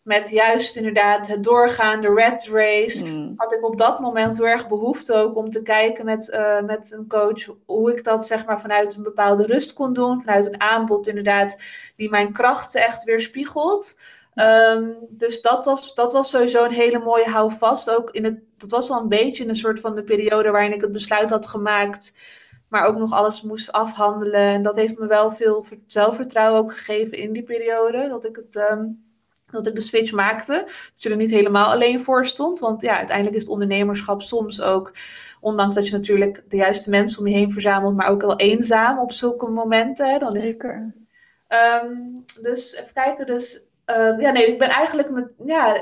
met 0.01 0.29
juist 0.29 0.75
inderdaad 0.75 1.27
het 1.27 1.43
doorgaan, 1.43 2.01
de 2.01 2.13
red 2.13 2.47
race. 2.51 3.05
Mm. 3.05 3.33
Had 3.37 3.53
ik 3.53 3.65
op 3.65 3.77
dat 3.77 3.99
moment 3.99 4.37
heel 4.37 4.47
erg 4.47 4.67
behoefte 4.67 5.13
ook 5.13 5.35
om 5.35 5.49
te 5.49 5.61
kijken 5.61 6.05
met, 6.05 6.37
met 6.65 6.91
een 6.91 7.07
coach 7.07 7.49
hoe 7.65 7.91
ik 7.97 8.03
dat 8.03 8.27
zeg 8.27 8.45
maar 8.45 8.61
vanuit 8.61 8.95
een 8.95 9.03
bepaalde 9.03 9.45
rust 9.45 9.73
kon 9.73 9.93
doen. 9.93 10.21
Vanuit 10.21 10.45
een 10.45 10.61
aanbod 10.61 11.07
inderdaad 11.07 11.57
die 11.95 12.09
mijn 12.09 12.33
krachten 12.33 12.81
echt 12.81 13.03
weer 13.03 13.21
spiegelt. 13.21 13.97
Um, 14.39 14.95
dus 15.09 15.41
dat 15.41 15.65
was, 15.65 15.95
dat 15.95 16.13
was 16.13 16.29
sowieso 16.29 16.63
een 16.63 16.71
hele 16.71 16.99
mooie 16.99 17.29
houvast. 17.29 17.89
Ook 17.89 18.11
in 18.11 18.23
het, 18.23 18.39
dat 18.57 18.71
was 18.71 18.89
al 18.89 19.01
een 19.01 19.07
beetje 19.07 19.47
een 19.47 19.55
soort 19.55 19.79
van 19.79 19.95
de 19.95 20.03
periode 20.03 20.51
waarin 20.51 20.73
ik 20.73 20.81
het 20.81 20.91
besluit 20.91 21.29
had 21.29 21.47
gemaakt. 21.47 22.13
Maar 22.69 22.85
ook 22.85 22.97
nog 22.97 23.11
alles 23.13 23.41
moest 23.41 23.71
afhandelen. 23.71 24.41
En 24.41 24.63
dat 24.63 24.75
heeft 24.75 24.97
me 24.97 25.07
wel 25.07 25.31
veel 25.31 25.65
zelfvertrouwen 25.87 26.61
ook 26.61 26.73
gegeven 26.73 27.17
in 27.17 27.33
die 27.33 27.43
periode. 27.43 28.07
Dat 28.07 28.25
ik, 28.25 28.35
het, 28.35 28.55
um, 28.71 29.03
dat 29.49 29.67
ik 29.67 29.75
de 29.75 29.81
switch 29.81 30.11
maakte. 30.11 30.53
Dat 30.93 31.03
je 31.03 31.09
er 31.09 31.15
niet 31.15 31.31
helemaal 31.31 31.71
alleen 31.71 32.01
voor 32.01 32.25
stond. 32.25 32.59
Want 32.59 32.81
ja, 32.81 32.97
uiteindelijk 32.97 33.35
is 33.35 33.41
het 33.41 33.51
ondernemerschap 33.51 34.21
soms 34.21 34.61
ook. 34.61 34.93
Ondanks 35.41 35.75
dat 35.75 35.87
je 35.87 35.97
natuurlijk 35.97 36.43
de 36.47 36.57
juiste 36.57 36.89
mensen 36.89 37.19
om 37.19 37.27
je 37.27 37.35
heen 37.35 37.51
verzamelt. 37.51 37.95
Maar 37.95 38.09
ook 38.09 38.21
wel 38.21 38.35
eenzaam 38.35 38.99
op 38.99 39.11
zulke 39.11 39.47
momenten. 39.47 40.19
Dan 40.19 40.37
Zeker. 40.37 40.93
Is, 41.49 41.57
um, 41.83 42.25
dus 42.41 42.73
even 42.73 42.93
kijken. 42.93 43.25
Dus 43.25 43.66
Uh, 43.89 44.19
ja, 44.19 44.31
nee, 44.31 44.45
ik 44.45 44.59
ben 44.59 44.69
eigenlijk 44.69 45.09
met, 45.09 45.31
ja, 45.45 45.75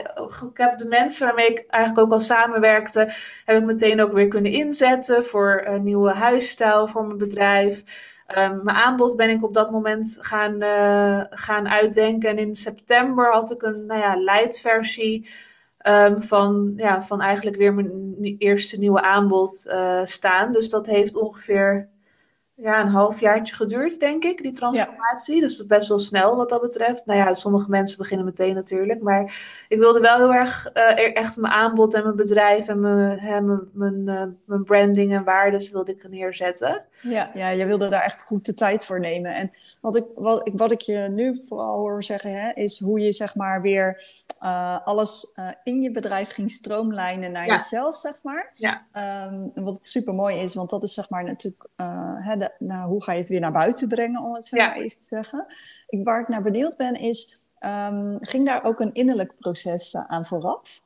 ik 0.51 0.57
heb 0.57 0.77
de 0.77 0.87
mensen 0.87 1.25
waarmee 1.25 1.47
ik 1.47 1.65
eigenlijk 1.67 2.05
ook 2.05 2.13
al 2.13 2.19
samenwerkte, 2.19 3.13
heb 3.45 3.57
ik 3.57 3.63
meteen 3.63 4.01
ook 4.01 4.13
weer 4.13 4.27
kunnen 4.27 4.51
inzetten 4.51 5.23
voor 5.23 5.61
een 5.65 5.83
nieuwe 5.83 6.11
huisstijl 6.11 6.87
voor 6.87 7.05
mijn 7.05 7.17
bedrijf. 7.17 7.83
Um, 8.37 8.63
mijn 8.63 8.77
aanbod 8.77 9.15
ben 9.15 9.29
ik 9.29 9.43
op 9.43 9.53
dat 9.53 9.71
moment 9.71 10.17
gaan, 10.21 10.63
uh, 10.63 11.21
gaan 11.29 11.69
uitdenken. 11.69 12.29
En 12.29 12.37
in 12.37 12.55
september 12.55 13.31
had 13.31 13.51
ik 13.51 13.61
een 13.61 13.85
nou 13.85 13.99
ja, 13.99 14.15
light 14.15 14.59
versie 14.59 15.29
um, 15.87 16.23
van, 16.23 16.73
ja, 16.75 17.03
van 17.03 17.21
eigenlijk 17.21 17.57
weer 17.57 17.73
mijn 17.73 18.35
eerste 18.37 18.79
nieuwe 18.79 19.01
aanbod 19.01 19.65
uh, 19.67 20.05
staan. 20.05 20.51
Dus 20.51 20.69
dat 20.69 20.87
heeft 20.87 21.15
ongeveer 21.15 21.89
ja, 22.57 22.81
een 22.81 22.87
halfjaartje 22.87 23.55
geduurd, 23.55 23.99
denk 23.99 24.23
ik, 24.23 24.41
die 24.41 24.51
transformatie. 24.51 25.41
Dus 25.41 25.51
dat 25.51 25.61
is 25.61 25.67
best 25.67 25.87
wel 25.87 25.99
snel 25.99 26.35
wat 26.35 26.49
dat 26.49 26.61
betreft. 26.61 27.05
Nou 27.05 27.19
ja, 27.19 27.33
sommige 27.33 27.69
mensen 27.69 27.97
beginnen 27.97 28.25
meteen 28.25 28.55
natuurlijk. 28.55 29.01
Maar 29.01 29.23
ik 29.67 29.79
wilde 29.79 29.99
wel 29.99 30.17
heel 30.17 30.33
erg 30.33 30.69
uh, 30.73 31.17
echt 31.17 31.37
mijn 31.37 31.53
aanbod 31.53 31.93
en 31.93 32.03
mijn 32.03 32.15
bedrijf 32.15 32.67
en 32.67 32.79
mijn, 32.79 33.19
hè, 33.19 33.41
mijn, 33.41 33.69
mijn, 33.73 34.01
uh, 34.05 34.23
mijn 34.45 34.63
branding 34.63 35.13
en 35.13 35.23
waardes 35.23 35.69
wilde 35.69 35.91
ik 35.91 36.09
neerzetten. 36.09 36.85
Ja, 37.01 37.31
ja, 37.33 37.49
je 37.49 37.65
wilde 37.65 37.89
daar 37.89 38.03
echt 38.03 38.23
goed 38.23 38.45
de 38.45 38.53
tijd 38.53 38.85
voor 38.85 38.99
nemen. 38.99 39.35
En 39.35 39.49
wat 39.81 39.95
ik, 39.95 40.05
wat 40.15 40.47
ik, 40.47 40.53
wat 40.55 40.71
ik 40.71 40.81
je 40.81 40.97
nu 40.97 41.37
vooral 41.47 41.77
hoor 41.77 42.03
zeggen, 42.03 42.41
hè, 42.41 42.51
is 42.53 42.79
hoe 42.79 42.99
je 42.99 43.13
zeg 43.13 43.35
maar 43.35 43.61
weer 43.61 44.03
uh, 44.41 44.79
alles 44.85 45.39
in 45.63 45.81
je 45.81 45.91
bedrijf 45.91 46.29
ging 46.29 46.51
stroomlijnen 46.51 47.31
naar 47.31 47.47
jezelf, 47.47 47.95
zeg 47.95 48.19
maar. 48.21 48.49
Ja. 48.53 48.87
Um, 49.27 49.51
wat 49.63 49.85
super 49.85 50.13
mooi 50.13 50.37
is, 50.37 50.53
want 50.53 50.69
dat 50.69 50.83
is 50.83 50.93
zeg 50.93 51.09
maar 51.09 51.23
natuurlijk 51.23 51.67
hè, 52.21 52.44
nou, 52.59 52.89
hoe 52.89 53.03
ga 53.03 53.11
je 53.11 53.19
het 53.19 53.29
weer 53.29 53.39
naar 53.39 53.51
buiten 53.51 53.87
brengen, 53.87 54.21
om 54.21 54.33
het 54.33 54.45
zo 54.45 54.57
maar 54.57 54.75
even 54.75 54.97
te 54.97 55.03
zeggen. 55.03 55.45
Ik, 55.87 56.03
waar 56.03 56.21
ik 56.21 56.27
naar 56.27 56.41
benieuwd 56.41 56.77
ben, 56.77 56.95
is, 56.95 57.43
um, 57.59 58.15
ging 58.19 58.45
daar 58.45 58.63
ook 58.63 58.79
een 58.79 58.93
innerlijk 58.93 59.37
proces 59.39 59.93
uh, 59.93 60.03
aan 60.07 60.25
vooraf? 60.25 60.81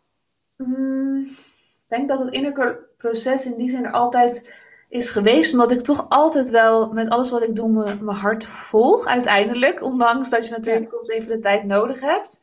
Mm, 0.56 1.22
ik 1.22 1.88
denk 1.88 2.10
dat 2.10 2.20
het 2.20 2.34
innerlijke 2.34 2.80
proces 2.98 3.46
in 3.46 3.58
die 3.58 3.70
zin 3.70 3.86
er 3.86 3.92
altijd 3.92 4.54
is 4.90 5.10
geweest, 5.10 5.52
omdat 5.52 5.72
ik 5.72 5.82
toch 5.82 6.06
altijd 6.10 6.50
wel 6.50 6.94
met 6.94 7.10
alles 7.10 7.30
wat 7.30 7.44
ik 7.44 7.56
doe 7.56 7.70
mijn 7.70 8.18
hart 8.18 8.46
volg 8.46 9.08
uiteindelijk, 9.08 9.84
ondanks 9.84 10.30
dat 10.30 10.48
je 10.48 10.52
natuurlijk 10.52 10.90
soms 10.90 11.08
even 11.08 11.32
de 11.32 11.40
tijd 11.40 11.64
nodig 11.64 12.02
hebt. 12.02 12.42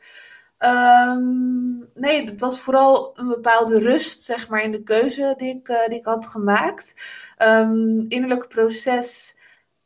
Um, 0.58 1.84
nee, 1.94 2.26
het 2.26 2.40
was 2.40 2.60
vooral 2.60 3.18
een 3.18 3.28
bepaalde 3.28 3.78
rust, 3.78 4.22
zeg 4.22 4.48
maar, 4.48 4.62
in 4.62 4.70
de 4.70 4.82
keuze 4.82 5.34
die 5.36 5.54
ik, 5.54 5.68
uh, 5.68 5.86
die 5.86 5.98
ik 5.98 6.04
had 6.04 6.26
gemaakt. 6.26 7.00
Um, 7.42 8.04
innerlijk 8.08 8.48
proces, 8.48 9.36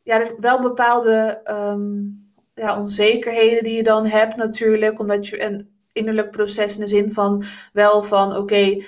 ja, 0.03 0.21
er 0.21 0.35
wel 0.41 0.63
bepaalde 0.63 1.41
um, 1.51 2.33
ja, 2.55 2.81
onzekerheden 2.81 3.65
die 3.65 3.77
je 3.77 3.83
dan 3.83 4.07
hebt 4.07 4.37
natuurlijk, 4.37 4.99
omdat 4.99 5.27
je 5.27 5.45
een 5.45 5.71
innerlijk 5.93 6.31
proces 6.31 6.75
in 6.75 6.81
de 6.81 6.89
zin 6.89 7.13
van 7.13 7.45
wel 7.73 8.03
van 8.03 8.37
oké, 8.37 8.85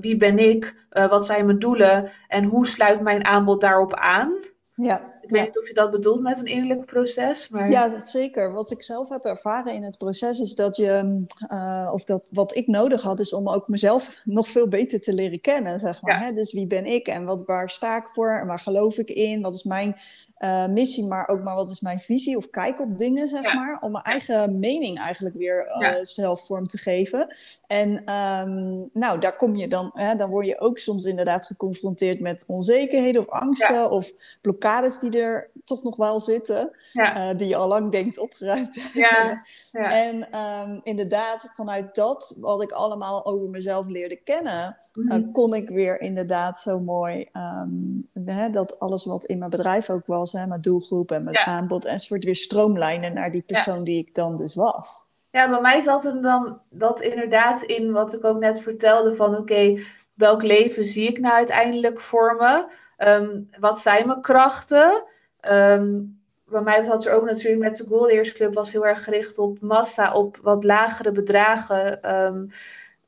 wie 0.00 0.16
ben 0.16 0.38
ik, 0.38 0.86
uh, 0.92 1.06
wat 1.06 1.26
zijn 1.26 1.46
mijn 1.46 1.58
doelen 1.58 2.10
en 2.28 2.44
hoe 2.44 2.66
sluit 2.66 3.00
mijn 3.00 3.24
aanbod 3.24 3.60
daarop 3.60 3.94
aan? 3.94 4.32
Ja. 4.74 5.14
Ik 5.26 5.32
weet 5.32 5.44
niet 5.44 5.58
of 5.58 5.68
je 5.68 5.74
dat 5.74 5.90
bedoelt 5.90 6.20
met 6.20 6.38
een 6.38 6.46
innerlijk 6.46 6.84
proces. 6.84 7.48
Maar... 7.48 7.70
Ja, 7.70 8.00
zeker. 8.00 8.52
Wat 8.52 8.70
ik 8.70 8.82
zelf 8.82 9.08
heb 9.08 9.24
ervaren 9.24 9.74
in 9.74 9.82
het 9.82 9.98
proces 9.98 10.40
is 10.40 10.54
dat 10.54 10.76
je, 10.76 11.24
uh, 11.52 11.90
of 11.92 12.04
dat 12.04 12.30
wat 12.32 12.54
ik 12.54 12.66
nodig 12.66 13.02
had, 13.02 13.20
is 13.20 13.32
om 13.32 13.48
ook 13.48 13.68
mezelf 13.68 14.20
nog 14.24 14.48
veel 14.48 14.68
beter 14.68 15.00
te 15.00 15.14
leren 15.14 15.40
kennen, 15.40 15.78
zeg 15.78 16.02
maar. 16.02 16.24
Hè? 16.24 16.32
Dus 16.32 16.52
wie 16.52 16.66
ben 16.66 16.84
ik 16.84 17.06
en 17.06 17.24
wat, 17.24 17.44
waar 17.44 17.70
sta 17.70 17.96
ik 17.96 18.08
voor 18.08 18.38
en 18.40 18.46
waar 18.46 18.60
geloof 18.60 18.98
ik 18.98 19.10
in? 19.10 19.42
Wat 19.42 19.54
is 19.54 19.64
mijn 19.64 19.96
uh, 20.38 20.66
missie, 20.66 21.06
maar 21.06 21.28
ook 21.28 21.42
maar 21.42 21.54
wat 21.54 21.70
is 21.70 21.80
mijn 21.80 21.98
visie 21.98 22.36
of 22.36 22.50
kijk 22.50 22.80
op 22.80 22.98
dingen, 22.98 23.28
zeg 23.28 23.54
maar. 23.54 23.78
Om 23.80 23.92
mijn 23.92 24.04
eigen 24.04 24.58
mening 24.58 24.98
eigenlijk 24.98 25.36
weer 25.36 25.66
uh, 25.66 25.80
ja. 25.80 26.04
zelf 26.04 26.46
vorm 26.46 26.66
te 26.66 26.78
geven. 26.78 27.34
En 27.66 28.12
um, 28.12 28.90
nou, 28.92 29.18
daar 29.18 29.36
kom 29.36 29.56
je 29.56 29.68
dan, 29.68 29.90
hè, 29.94 30.16
dan 30.16 30.30
word 30.30 30.46
je 30.46 30.60
ook 30.60 30.78
soms 30.78 31.04
inderdaad 31.04 31.46
geconfronteerd 31.46 32.20
met 32.20 32.44
onzekerheden 32.46 33.20
of 33.20 33.28
angsten 33.28 33.90
of 33.90 34.12
blokkades 34.40 34.98
die 34.98 35.20
er 35.20 35.50
toch 35.64 35.82
nog 35.82 35.96
wel 35.96 36.20
zitten, 36.20 36.70
uh, 36.92 37.30
die 37.36 37.48
je 37.48 37.56
al 37.56 37.68
lang 37.68 37.92
denkt 37.92 38.18
opgeruimd 38.18 38.80
ja. 38.94 39.42
En 39.72 40.38
um, 40.38 40.80
inderdaad, 40.82 41.50
vanuit 41.54 41.94
dat, 41.94 42.36
wat 42.40 42.62
ik 42.62 42.72
allemaal 42.72 43.26
over 43.26 43.48
mezelf 43.48 43.86
leerde 43.86 44.16
kennen, 44.16 44.76
mm 44.92 45.10
-hmm. 45.10 45.32
kon 45.32 45.54
ik 45.54 45.68
weer 45.68 46.00
inderdaad 46.00 46.58
zo 46.58 46.80
mooi 46.80 47.28
um, 47.32 48.08
hè, 48.24 48.50
dat 48.50 48.78
alles 48.78 49.04
wat 49.04 49.24
in 49.24 49.38
mijn 49.38 49.50
bedrijf 49.50 49.90
ook 49.90 50.06
was, 50.06 50.25
hè, 50.32 50.46
mijn 50.46 50.60
doelgroep 50.60 51.10
en 51.10 51.24
mijn 51.24 51.36
ja. 51.36 51.44
aanbod 51.44 51.84
enzovoort, 51.84 52.24
weer 52.24 52.34
stroomlijnen 52.34 53.14
naar 53.14 53.30
die 53.30 53.42
persoon 53.42 53.84
die 53.84 53.98
ik 53.98 54.14
dan 54.14 54.36
dus 54.36 54.54
was. 54.54 55.06
Ja, 55.30 55.50
bij 55.50 55.60
mij 55.60 55.80
zat 55.80 56.04
er 56.04 56.22
dan 56.22 56.60
dat 56.70 57.00
inderdaad 57.00 57.62
in 57.62 57.92
wat 57.92 58.14
ik 58.14 58.24
ook 58.24 58.38
net 58.38 58.60
vertelde 58.60 59.16
van 59.16 59.30
oké, 59.30 59.40
okay, 59.40 59.84
welk 60.14 60.42
leven 60.42 60.84
zie 60.84 61.08
ik 61.08 61.18
nou 61.18 61.34
uiteindelijk 61.34 62.00
voor 62.00 62.36
me? 62.38 62.66
Um, 63.08 63.50
wat 63.58 63.78
zijn 63.78 64.06
mijn 64.06 64.20
krachten? 64.20 65.04
Um, 65.50 66.20
bij 66.44 66.60
mij 66.60 66.84
zat 66.84 67.04
er 67.04 67.12
ook 67.12 67.24
natuurlijk 67.24 67.62
met 67.62 67.76
de 67.76 67.86
Goldeers 67.86 68.32
Club 68.32 68.54
was 68.54 68.72
heel 68.72 68.86
erg 68.86 69.04
gericht 69.04 69.38
op 69.38 69.60
massa, 69.60 70.12
op 70.12 70.38
wat 70.42 70.64
lagere 70.64 71.12
bedragen. 71.12 72.14
Um, 72.24 72.50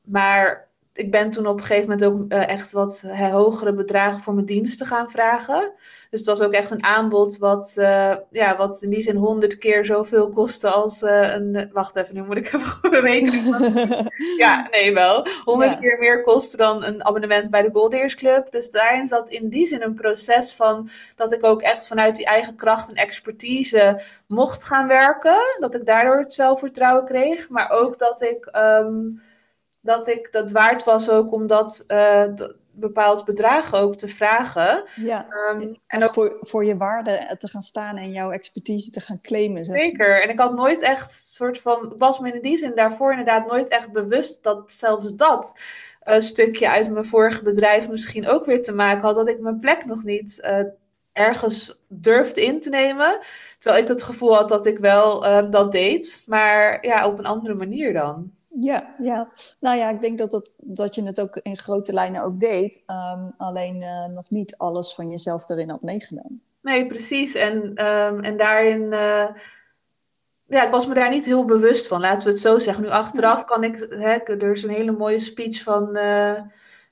maar 0.03 0.67
ik 0.93 1.11
ben 1.11 1.29
toen 1.29 1.47
op 1.47 1.57
een 1.57 1.63
gegeven 1.63 1.89
moment 1.89 2.05
ook 2.05 2.33
uh, 2.33 2.47
echt 2.47 2.71
wat 2.71 3.01
hogere 3.31 3.73
bedragen 3.73 4.21
voor 4.21 4.33
mijn 4.33 4.45
diensten 4.45 4.87
gaan 4.87 5.09
vragen. 5.09 5.71
Dus 6.09 6.19
het 6.19 6.29
was 6.29 6.41
ook 6.41 6.53
echt 6.53 6.71
een 6.71 6.83
aanbod 6.83 7.37
wat, 7.37 7.73
uh, 7.77 8.15
ja, 8.31 8.57
wat 8.57 8.81
in 8.81 8.89
die 8.89 9.01
zin 9.01 9.15
honderd 9.15 9.57
keer 9.57 9.85
zoveel 9.85 10.29
kostte 10.29 10.69
als 10.69 11.01
uh, 11.01 11.33
een... 11.33 11.69
Wacht 11.73 11.95
even, 11.95 12.15
nu 12.15 12.23
moet 12.23 12.37
ik 12.37 12.45
even 12.45 12.65
goed 12.65 12.91
Ja, 14.37 14.67
nee 14.71 14.93
wel. 14.93 15.27
Honderd 15.43 15.71
ja. 15.71 15.77
keer 15.77 15.97
meer 15.99 16.21
kostte 16.21 16.57
dan 16.57 16.83
een 16.83 17.05
abonnement 17.05 17.49
bij 17.49 17.61
de 17.61 17.69
Goldeers 17.73 18.15
Club. 18.15 18.51
Dus 18.51 18.71
daarin 18.71 19.07
zat 19.07 19.29
in 19.29 19.49
die 19.49 19.65
zin 19.65 19.81
een 19.81 19.93
proces 19.93 20.53
van 20.53 20.89
dat 21.15 21.31
ik 21.31 21.45
ook 21.45 21.61
echt 21.61 21.87
vanuit 21.87 22.15
die 22.15 22.25
eigen 22.25 22.55
kracht 22.55 22.89
en 22.89 22.95
expertise 22.95 24.01
mocht 24.27 24.63
gaan 24.63 24.87
werken. 24.87 25.57
Dat 25.59 25.75
ik 25.75 25.85
daardoor 25.85 26.17
het 26.17 26.33
zelfvertrouwen 26.33 27.05
kreeg. 27.05 27.49
Maar 27.49 27.69
ook 27.69 27.99
dat 27.99 28.21
ik... 28.21 28.49
Um, 28.55 29.21
dat 29.81 30.07
ik 30.07 30.31
dat 30.31 30.51
waard 30.51 30.83
was 30.83 31.09
ook 31.09 31.31
omdat 31.31 31.83
uh, 31.87 32.23
bepaald 32.79 33.25
bedrag 33.25 33.73
ook 33.73 33.95
te 33.95 34.07
vragen. 34.07 34.83
Ja, 34.95 35.27
um, 35.51 35.75
en 35.87 36.03
ook 36.03 36.13
voor, 36.13 36.37
voor 36.41 36.65
je 36.65 36.77
waarde 36.77 37.35
te 37.37 37.47
gaan 37.47 37.61
staan 37.61 37.97
en 37.97 38.11
jouw 38.11 38.31
expertise 38.31 38.91
te 38.91 39.01
gaan 39.01 39.21
claimen. 39.21 39.65
Zeg. 39.65 39.77
Zeker, 39.77 40.21
en 40.23 40.29
ik 40.29 40.39
had 40.39 40.55
nooit 40.55 40.81
echt 40.81 41.11
soort 41.11 41.61
van, 41.61 41.93
was 41.97 42.19
me 42.19 42.31
in 42.31 42.41
die 42.41 42.57
zin 42.57 42.75
daarvoor 42.75 43.09
inderdaad 43.09 43.47
nooit 43.47 43.69
echt 43.69 43.91
bewust 43.91 44.43
dat 44.43 44.71
zelfs 44.71 45.15
dat 45.15 45.59
een 46.03 46.21
stukje 46.21 46.69
uit 46.69 46.91
mijn 46.91 47.05
vorige 47.05 47.43
bedrijf 47.43 47.89
misschien 47.89 48.27
ook 48.27 48.45
weer 48.45 48.63
te 48.63 48.73
maken 48.73 49.01
had, 49.01 49.15
dat 49.15 49.27
ik 49.27 49.39
mijn 49.39 49.59
plek 49.59 49.85
nog 49.85 50.03
niet 50.03 50.41
uh, 50.43 50.61
ergens 51.11 51.81
durfde 51.87 52.45
in 52.45 52.59
te 52.59 52.69
nemen. 52.69 53.19
Terwijl 53.57 53.83
ik 53.83 53.89
het 53.89 54.03
gevoel 54.03 54.35
had 54.35 54.49
dat 54.49 54.65
ik 54.65 54.77
wel 54.77 55.25
uh, 55.25 55.51
dat 55.51 55.71
deed, 55.71 56.23
maar 56.25 56.85
ja, 56.85 57.07
op 57.07 57.19
een 57.19 57.25
andere 57.25 57.53
manier 57.53 57.93
dan. 57.93 58.31
Ja, 58.49 58.95
ja, 59.01 59.29
nou 59.59 59.77
ja, 59.77 59.89
ik 59.89 60.01
denk 60.01 60.17
dat, 60.17 60.31
dat, 60.31 60.57
dat 60.61 60.95
je 60.95 61.03
het 61.03 61.21
ook 61.21 61.35
in 61.35 61.57
grote 61.57 61.93
lijnen 61.93 62.23
ook 62.23 62.39
deed. 62.39 62.83
Um, 62.87 63.33
alleen 63.37 63.81
uh, 63.81 64.05
nog 64.05 64.29
niet 64.29 64.57
alles 64.57 64.93
van 64.93 65.09
jezelf 65.09 65.49
erin 65.49 65.69
had 65.69 65.81
meegenomen. 65.81 66.41
Nee, 66.61 66.87
precies. 66.87 67.35
En, 67.35 67.85
um, 67.85 68.19
en 68.19 68.37
daarin, 68.37 68.81
uh, 68.81 69.27
ja, 70.45 70.65
ik 70.65 70.71
was 70.71 70.87
me 70.87 70.93
daar 70.93 71.09
niet 71.09 71.25
heel 71.25 71.45
bewust 71.45 71.87
van, 71.87 72.01
laten 72.01 72.25
we 72.27 72.33
het 72.33 72.41
zo 72.41 72.59
zeggen. 72.59 72.83
Nu 72.83 72.89
achteraf 72.89 73.45
kan 73.45 73.63
ik, 73.63 73.75
hè, 73.89 74.17
er 74.17 74.51
is 74.51 74.63
een 74.63 74.69
hele 74.69 74.91
mooie 74.91 75.19
speech 75.19 75.63
van, 75.63 75.97
uh, 75.97 76.41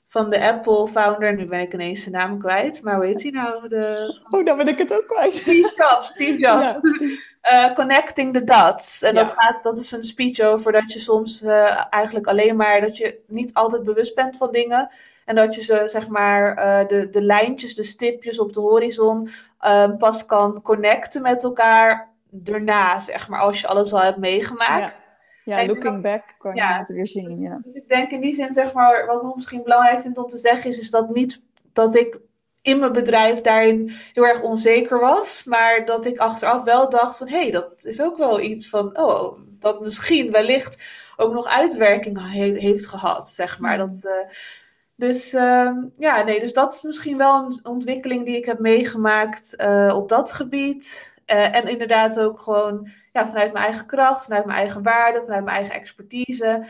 van 0.06 0.30
de 0.30 0.52
Apple-founder. 0.52 1.36
Nu 1.36 1.46
ben 1.46 1.60
ik 1.60 1.72
ineens 1.72 2.00
zijn 2.00 2.14
naam 2.14 2.38
kwijt, 2.38 2.82
maar 2.82 2.96
hoe 2.96 3.06
heet 3.06 3.22
hij 3.22 3.30
nou? 3.30 3.68
De... 3.68 4.22
Oh, 4.30 4.44
dan 4.44 4.56
ben 4.56 4.68
ik 4.68 4.78
het 4.78 4.94
ook 4.94 5.06
kwijt. 5.06 5.34
Steve 5.34 5.72
Jobs, 5.76 6.08
Steve 6.08 6.38
Jobs. 6.46 6.80
Ja, 6.80 6.94
Steve. 6.94 7.27
Uh, 7.52 7.74
connecting 7.74 8.32
the 8.32 8.44
dots. 8.44 9.02
En 9.02 9.14
ja. 9.14 9.22
dat, 9.22 9.34
gaat, 9.36 9.62
dat 9.62 9.78
is 9.78 9.92
een 9.92 10.02
speech 10.02 10.40
over 10.40 10.72
dat 10.72 10.92
je 10.92 11.00
soms 11.00 11.42
uh, 11.42 11.84
eigenlijk 11.90 12.26
alleen 12.26 12.56
maar 12.56 12.80
dat 12.80 12.96
je 12.96 13.20
niet 13.26 13.54
altijd 13.54 13.82
bewust 13.84 14.14
bent 14.14 14.36
van 14.36 14.52
dingen. 14.52 14.90
En 15.24 15.34
dat 15.34 15.54
je 15.54 15.62
ze, 15.62 15.82
zeg 15.84 16.08
maar, 16.08 16.58
uh, 16.58 16.88
de, 16.88 17.08
de 17.08 17.22
lijntjes, 17.22 17.74
de 17.74 17.82
stipjes 17.82 18.38
op 18.38 18.52
de 18.52 18.60
horizon 18.60 19.30
pas 19.98 20.26
kan 20.26 20.62
connecten 20.62 21.22
met 21.22 21.44
elkaar 21.44 22.08
daarna, 22.30 23.00
zeg 23.00 23.28
maar, 23.28 23.40
als 23.40 23.60
je 23.60 23.66
alles 23.66 23.92
al 23.92 24.02
hebt 24.02 24.18
meegemaakt. 24.18 24.96
Ja. 24.96 25.06
Ja, 25.56 25.66
looking 25.66 26.02
back 26.02 26.34
kan 26.38 26.54
je 26.54 26.60
ja, 26.60 26.78
het 26.78 26.88
weer 26.88 27.06
zien. 27.06 27.28
Dus, 27.28 27.40
ja. 27.40 27.60
dus 27.62 27.74
ik 27.74 27.88
denk 27.88 28.10
in 28.10 28.20
die 28.20 28.34
zin, 28.34 28.52
zeg 28.52 28.72
maar, 28.72 29.06
wat 29.06 29.22
ik 29.22 29.34
misschien 29.34 29.62
belangrijk 29.62 30.00
vind 30.00 30.18
om 30.18 30.28
te 30.28 30.38
zeggen, 30.38 30.70
is, 30.70 30.78
is 30.78 30.90
dat 30.90 31.08
niet 31.08 31.42
dat 31.72 31.94
ik 31.94 32.18
in 32.68 32.78
mijn 32.78 32.92
bedrijf 32.92 33.40
daarin 33.40 33.92
heel 34.12 34.26
erg 34.26 34.42
onzeker 34.42 35.00
was. 35.00 35.44
Maar 35.44 35.84
dat 35.84 36.06
ik 36.06 36.18
achteraf 36.18 36.64
wel 36.64 36.90
dacht 36.90 37.16
van 37.16 37.28
hé, 37.28 37.40
hey, 37.40 37.50
dat 37.50 37.84
is 37.84 38.00
ook 38.00 38.16
wel 38.16 38.40
iets 38.40 38.68
van 38.68 38.98
oh, 38.98 39.38
dat 39.58 39.80
misschien 39.80 40.30
wellicht 40.30 40.78
ook 41.16 41.32
nog 41.32 41.46
uitwerking 41.46 42.32
he 42.32 42.52
heeft 42.54 42.86
gehad, 42.86 43.28
zeg 43.28 43.58
maar. 43.58 43.78
Dat, 43.78 44.00
uh, 44.04 44.12
dus 44.94 45.34
uh, 45.34 45.70
ja, 45.92 46.22
nee, 46.22 46.40
dus 46.40 46.52
dat 46.52 46.72
is 46.72 46.82
misschien 46.82 47.16
wel 47.16 47.44
een 47.44 47.60
ontwikkeling 47.62 48.24
die 48.24 48.36
ik 48.36 48.44
heb 48.44 48.58
meegemaakt 48.58 49.54
uh, 49.56 49.92
op 49.96 50.08
dat 50.08 50.32
gebied. 50.32 51.14
Uh, 51.26 51.54
en 51.54 51.68
inderdaad 51.68 52.20
ook 52.20 52.40
gewoon 52.40 52.88
ja, 53.12 53.26
vanuit 53.26 53.52
mijn 53.52 53.64
eigen 53.64 53.86
kracht, 53.86 54.24
vanuit 54.24 54.44
mijn 54.44 54.58
eigen 54.58 54.82
waarde, 54.82 55.20
vanuit 55.24 55.44
mijn 55.44 55.56
eigen 55.56 55.74
expertise. 55.74 56.66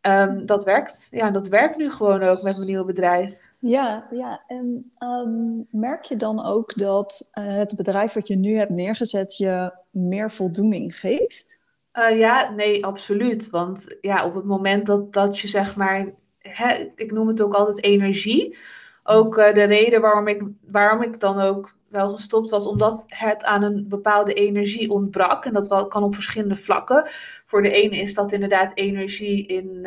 Um, 0.00 0.46
dat 0.46 0.64
werkt. 0.64 1.08
Ja, 1.10 1.30
dat 1.30 1.48
werkt 1.48 1.76
nu 1.76 1.90
gewoon 1.90 2.22
ook 2.22 2.42
met 2.42 2.56
mijn 2.56 2.66
nieuwe 2.66 2.84
bedrijf. 2.84 3.47
Ja, 3.60 4.06
ja. 4.10 4.42
en 4.46 4.90
um, 5.02 5.66
merk 5.70 6.04
je 6.04 6.16
dan 6.16 6.44
ook 6.44 6.78
dat 6.78 7.30
uh, 7.38 7.46
het 7.46 7.76
bedrijf 7.76 8.12
wat 8.12 8.26
je 8.26 8.36
nu 8.36 8.56
hebt 8.56 8.70
neergezet 8.70 9.36
je 9.36 9.72
meer 9.90 10.30
voldoening 10.30 10.98
geeft? 10.98 11.58
Uh, 11.92 12.18
ja, 12.18 12.50
nee, 12.50 12.84
absoluut. 12.84 13.50
Want 13.50 13.96
ja, 14.00 14.26
op 14.26 14.34
het 14.34 14.44
moment 14.44 14.86
dat, 14.86 15.12
dat 15.12 15.38
je 15.38 15.48
zeg 15.48 15.76
maar, 15.76 16.06
hè, 16.38 16.92
ik 16.94 17.12
noem 17.12 17.28
het 17.28 17.42
ook 17.42 17.54
altijd 17.54 17.82
energie. 17.82 18.58
ook 19.04 19.34
de 19.34 19.62
reden 19.62 20.00
waarom 20.00 20.28
ik, 20.28 20.42
waarom 20.60 21.02
ik 21.02 21.20
dan 21.20 21.40
ook 21.40 21.77
wel 21.88 22.08
gestopt 22.08 22.50
was, 22.50 22.66
omdat 22.66 23.04
het 23.06 23.44
aan 23.44 23.62
een 23.62 23.88
bepaalde 23.88 24.34
energie 24.34 24.90
ontbrak. 24.90 25.44
En 25.44 25.52
dat 25.52 25.68
wel, 25.68 25.86
kan 25.86 26.02
op 26.02 26.14
verschillende 26.14 26.56
vlakken. 26.56 27.10
Voor 27.46 27.62
de 27.62 27.70
ene 27.70 27.96
is 27.96 28.14
dat 28.14 28.32
inderdaad 28.32 28.70
energie 28.74 29.46
in, 29.46 29.84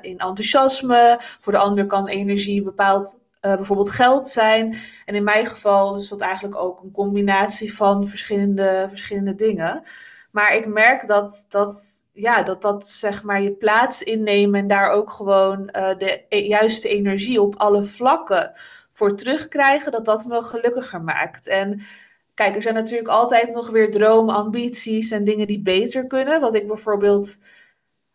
in 0.00 0.18
enthousiasme. 0.18 1.16
Voor 1.40 1.52
de 1.52 1.58
ander 1.58 1.86
kan 1.86 2.08
energie 2.08 2.62
bepaald 2.62 3.20
uh, 3.42 3.54
bijvoorbeeld 3.54 3.90
geld 3.90 4.26
zijn. 4.26 4.76
En 5.04 5.14
in 5.14 5.24
mijn 5.24 5.46
geval 5.46 5.96
is 5.96 6.08
dat 6.08 6.20
eigenlijk 6.20 6.56
ook 6.56 6.82
een 6.82 6.90
combinatie 6.90 7.74
van 7.74 8.08
verschillende, 8.08 8.86
verschillende 8.88 9.34
dingen. 9.34 9.84
Maar 10.30 10.56
ik 10.56 10.66
merk 10.66 11.06
dat 11.06 11.46
dat, 11.48 12.06
ja, 12.12 12.42
dat, 12.42 12.62
dat 12.62 12.88
zeg 12.88 13.22
maar 13.22 13.42
je 13.42 13.52
plaats 13.52 14.02
innemen 14.02 14.60
en 14.60 14.68
daar 14.68 14.90
ook 14.90 15.10
gewoon 15.10 15.60
uh, 15.60 15.98
de 15.98 16.24
e-, 16.28 16.46
juiste 16.46 16.88
energie 16.88 17.40
op 17.42 17.54
alle 17.56 17.84
vlakken 17.84 18.52
voor 19.02 19.16
terugkrijgen, 19.16 19.92
dat 19.92 20.04
dat 20.04 20.24
me 20.24 20.42
gelukkiger 20.42 21.02
maakt. 21.02 21.46
En 21.46 21.82
kijk, 22.34 22.54
er 22.54 22.62
zijn 22.62 22.74
natuurlijk 22.74 23.08
altijd 23.08 23.52
nog 23.52 23.70
weer 23.70 23.90
dromen, 23.90 24.34
ambities 24.34 25.10
en 25.10 25.24
dingen 25.24 25.46
die 25.46 25.62
beter 25.62 26.06
kunnen. 26.06 26.40
Wat 26.40 26.54
ik 26.54 26.66
bijvoorbeeld 26.66 27.38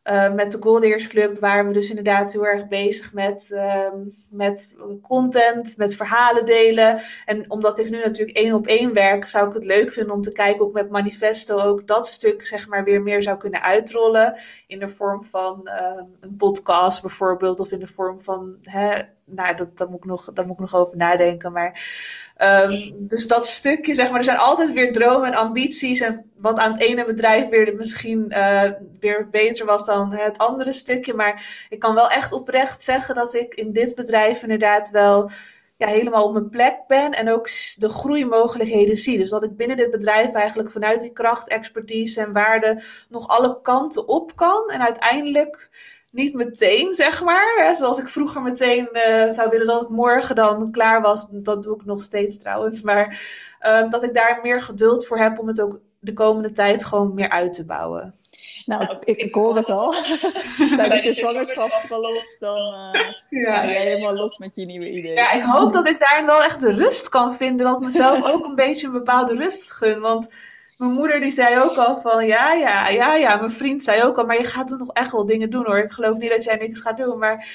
uh, 0.09 0.33
met 0.33 0.51
de 0.51 0.57
Goldeers 0.61 1.07
Club 1.07 1.39
waren 1.39 1.67
we 1.67 1.73
dus 1.73 1.89
inderdaad 1.89 2.33
heel 2.33 2.45
erg 2.45 2.67
bezig 2.67 3.13
met, 3.13 3.49
uh, 3.51 3.89
met 4.29 4.69
content, 5.01 5.77
met 5.77 5.95
verhalen 5.95 6.45
delen. 6.45 7.01
En 7.25 7.51
omdat 7.51 7.79
ik 7.79 7.89
nu 7.89 7.99
natuurlijk 7.99 8.37
één 8.37 8.53
op 8.53 8.67
één 8.67 8.93
werk, 8.93 9.25
zou 9.25 9.47
ik 9.47 9.53
het 9.53 9.65
leuk 9.65 9.91
vinden 9.93 10.13
om 10.13 10.21
te 10.21 10.31
kijken 10.31 10.61
ook 10.61 10.73
met 10.73 10.89
Manifesto 10.89 11.57
ook 11.57 11.87
dat 11.87 12.07
stuk 12.07 12.45
zeg 12.45 12.67
maar 12.67 12.83
weer 12.83 13.01
meer 13.01 13.23
zou 13.23 13.37
kunnen 13.37 13.61
uitrollen. 13.61 14.35
In 14.67 14.79
de 14.79 14.89
vorm 14.89 15.25
van 15.25 15.61
uh, 15.63 16.01
een 16.19 16.35
podcast 16.37 17.01
bijvoorbeeld, 17.01 17.59
of 17.59 17.71
in 17.71 17.79
de 17.79 17.87
vorm 17.87 18.21
van, 18.21 18.55
hè, 18.61 19.01
nou 19.25 19.55
dat, 19.55 19.77
daar, 19.77 19.89
moet 19.89 19.97
ik 19.97 20.05
nog, 20.05 20.33
daar 20.33 20.45
moet 20.45 20.55
ik 20.55 20.61
nog 20.71 20.75
over 20.75 20.97
nadenken. 20.97 21.51
Maar 21.51 21.81
Um, 22.41 23.07
dus 23.07 23.27
dat 23.27 23.47
stukje, 23.47 23.93
zeg 23.93 24.09
maar, 24.09 24.17
er 24.17 24.23
zijn 24.23 24.37
altijd 24.37 24.71
weer 24.71 24.91
dromen 24.91 25.27
en 25.27 25.37
ambities. 25.37 25.99
En 25.99 26.31
wat 26.35 26.57
aan 26.57 26.71
het 26.71 26.81
ene 26.81 27.05
bedrijf 27.05 27.49
weer 27.49 27.75
misschien 27.75 28.25
uh, 28.29 28.63
weer 28.99 29.29
beter 29.29 29.65
was 29.65 29.85
dan 29.85 30.13
het 30.13 30.37
andere 30.37 30.73
stukje. 30.73 31.13
Maar 31.13 31.65
ik 31.69 31.79
kan 31.79 31.95
wel 31.95 32.09
echt 32.09 32.31
oprecht 32.31 32.83
zeggen 32.83 33.15
dat 33.15 33.33
ik 33.33 33.53
in 33.53 33.71
dit 33.71 33.95
bedrijf 33.95 34.41
inderdaad 34.41 34.89
wel 34.89 35.31
ja, 35.77 35.87
helemaal 35.87 36.25
op 36.25 36.33
mijn 36.33 36.49
plek 36.49 36.75
ben. 36.87 37.11
En 37.11 37.31
ook 37.31 37.49
de 37.75 37.89
groeimogelijkheden 37.89 38.97
zie. 38.97 39.17
Dus 39.17 39.29
dat 39.29 39.43
ik 39.43 39.57
binnen 39.57 39.77
dit 39.77 39.91
bedrijf 39.91 40.33
eigenlijk 40.33 40.71
vanuit 40.71 41.01
die 41.01 41.13
kracht, 41.13 41.47
expertise 41.47 42.21
en 42.21 42.33
waarde 42.33 42.83
nog 43.09 43.27
alle 43.27 43.61
kanten 43.61 44.07
op 44.07 44.35
kan. 44.35 44.69
En 44.69 44.81
uiteindelijk 44.81 45.69
niet 46.17 46.33
meteen, 46.33 46.93
zeg 46.93 47.23
maar. 47.23 47.75
Zoals 47.77 47.97
ik 47.97 48.07
vroeger 48.07 48.41
meteen 48.41 48.89
uh, 48.93 49.31
zou 49.31 49.49
willen 49.49 49.67
dat 49.67 49.79
het 49.79 49.89
morgen 49.89 50.35
dan 50.35 50.71
klaar 50.71 51.01
was. 51.01 51.27
Dat 51.31 51.63
doe 51.63 51.75
ik 51.75 51.85
nog 51.85 52.01
steeds 52.01 52.37
trouwens. 52.37 52.81
Maar 52.81 53.21
um, 53.67 53.89
dat 53.89 54.03
ik 54.03 54.13
daar 54.13 54.39
meer 54.43 54.61
geduld 54.61 55.05
voor 55.05 55.17
heb 55.17 55.39
om 55.39 55.47
het 55.47 55.61
ook 55.61 55.79
de 55.99 56.13
komende 56.13 56.51
tijd 56.51 56.85
gewoon 56.85 57.13
meer 57.13 57.29
uit 57.29 57.53
te 57.53 57.65
bouwen. 57.65 58.15
Nou, 58.65 58.97
ik, 58.99 59.17
ik 59.17 59.35
hoor 59.35 59.55
het 59.55 59.69
al. 59.69 59.91
Tijdens 60.77 61.03
je 61.03 61.13
zwangerschap 61.13 61.83
verlof, 61.87 62.25
dan 62.39 62.57
uh, 62.93 63.01
ja. 63.29 63.55
ga 63.55 63.63
je 63.63 63.79
helemaal 63.79 64.13
los 64.13 64.37
met 64.37 64.55
je 64.55 64.65
nieuwe 64.65 64.89
ideeën. 64.89 65.13
Ja, 65.13 65.31
ik 65.31 65.43
hoop 65.43 65.73
dat 65.73 65.87
ik 65.87 65.99
daar 65.99 66.25
wel 66.25 66.43
echt 66.43 66.59
de 66.59 66.73
rust 66.73 67.09
kan 67.09 67.35
vinden. 67.35 67.65
Dat 67.65 67.75
ik 67.75 67.83
mezelf 67.83 68.23
ook 68.23 68.45
een 68.45 68.55
beetje 68.55 68.87
een 68.87 68.93
bepaalde 68.93 69.35
rust 69.35 69.71
gun. 69.71 69.99
Want 69.99 70.27
mijn 70.77 70.91
moeder 70.91 71.19
die 71.19 71.31
zei 71.31 71.59
ook 71.59 71.75
al 71.77 72.01
van 72.01 72.25
ja, 72.27 72.53
ja, 72.53 72.87
ja, 72.87 73.15
ja. 73.15 73.35
Mijn 73.35 73.51
vriend 73.51 73.83
zei 73.83 74.03
ook 74.03 74.17
al, 74.17 74.25
maar 74.25 74.37
je 74.37 74.47
gaat 74.47 74.71
er 74.71 74.77
nog 74.77 74.93
echt 74.93 75.11
wel 75.11 75.25
dingen 75.25 75.49
doen 75.49 75.65
hoor. 75.65 75.77
Ik 75.77 75.91
geloof 75.91 76.17
niet 76.17 76.29
dat 76.29 76.43
jij 76.43 76.55
niks 76.55 76.81
gaat 76.81 76.97
doen. 76.97 77.17
Maar 77.17 77.47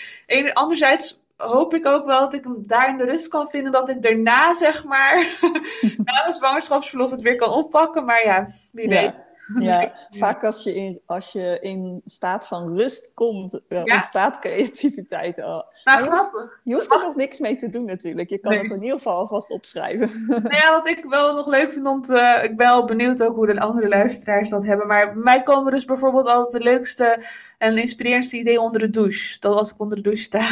anderzijds 0.53 1.23
hoop 1.37 1.75
ik 1.75 1.87
ook 1.87 2.07
wel 2.07 2.21
dat 2.21 2.35
ik 2.35 2.45
hem 2.45 2.67
daar 2.67 2.89
in 2.89 2.97
de 2.97 3.05
rust 3.05 3.29
kan 3.29 3.49
vinden. 3.49 3.73
Dat 3.73 3.89
ik 3.89 4.03
daarna, 4.03 4.55
zeg 4.55 4.85
maar, 4.85 5.39
na 6.05 6.21
mijn 6.23 6.33
zwangerschapsverlof 6.33 7.11
het 7.11 7.23
weer 7.23 7.37
kan 7.37 7.51
oppakken. 7.51 8.05
Maar 8.05 8.25
ja, 8.25 8.49
wie 8.73 8.89
weet. 8.89 9.01
Ja, 9.01 9.25
vaak 10.11 10.45
als 10.45 10.65
je, 10.65 10.75
in, 10.75 11.01
als 11.07 11.33
je 11.33 11.59
in 11.61 12.01
staat 12.05 12.47
van 12.47 12.79
rust 12.79 13.15
komt, 13.15 13.61
uh, 13.69 13.83
ontstaat 13.85 14.39
creativiteit 14.39 15.41
al. 15.41 15.65
Nou, 15.85 16.05
je, 16.05 16.11
hoeft, 16.11 16.31
je 16.65 16.75
hoeft 16.75 16.93
er 16.93 16.99
nog 16.99 17.17
niks 17.17 17.39
mee 17.39 17.57
te 17.57 17.69
doen 17.69 17.85
natuurlijk. 17.85 18.31
Je 18.31 18.41
kan 18.41 18.53
het 18.53 18.71
in 18.71 18.83
ieder 18.83 18.97
geval 18.97 19.17
alvast 19.17 19.51
opschrijven. 19.51 20.11
Nou 20.43 20.57
ja, 20.57 20.73
wat 20.73 20.89
ik 20.89 21.05
wel 21.05 21.35
nog 21.35 21.47
leuk 21.47 21.73
vind 21.73 22.05
te... 22.05 22.41
Ik 22.43 22.57
ben 22.57 22.67
wel 22.67 22.85
benieuwd 22.85 23.23
ook 23.23 23.37
hoe 23.37 23.47
de 23.47 23.61
andere 23.61 23.89
luisteraars 23.89 24.49
dat 24.49 24.67
hebben. 24.67 24.87
Maar 24.87 25.13
bij 25.13 25.23
mij 25.23 25.43
komen 25.43 25.73
dus 25.73 25.85
bijvoorbeeld 25.85 26.27
altijd 26.27 26.63
de 26.63 26.71
leukste 26.71 27.25
en 27.59 27.79
inspirerendste 27.79 28.37
ideeën 28.37 28.59
onder 28.59 28.81
de 28.81 28.91
douche. 28.91 29.41
Dat 29.41 29.55
als 29.55 29.73
ik 29.73 29.81
onder 29.81 29.97
de 29.97 30.03
douche 30.03 30.23
sta. 30.23 30.49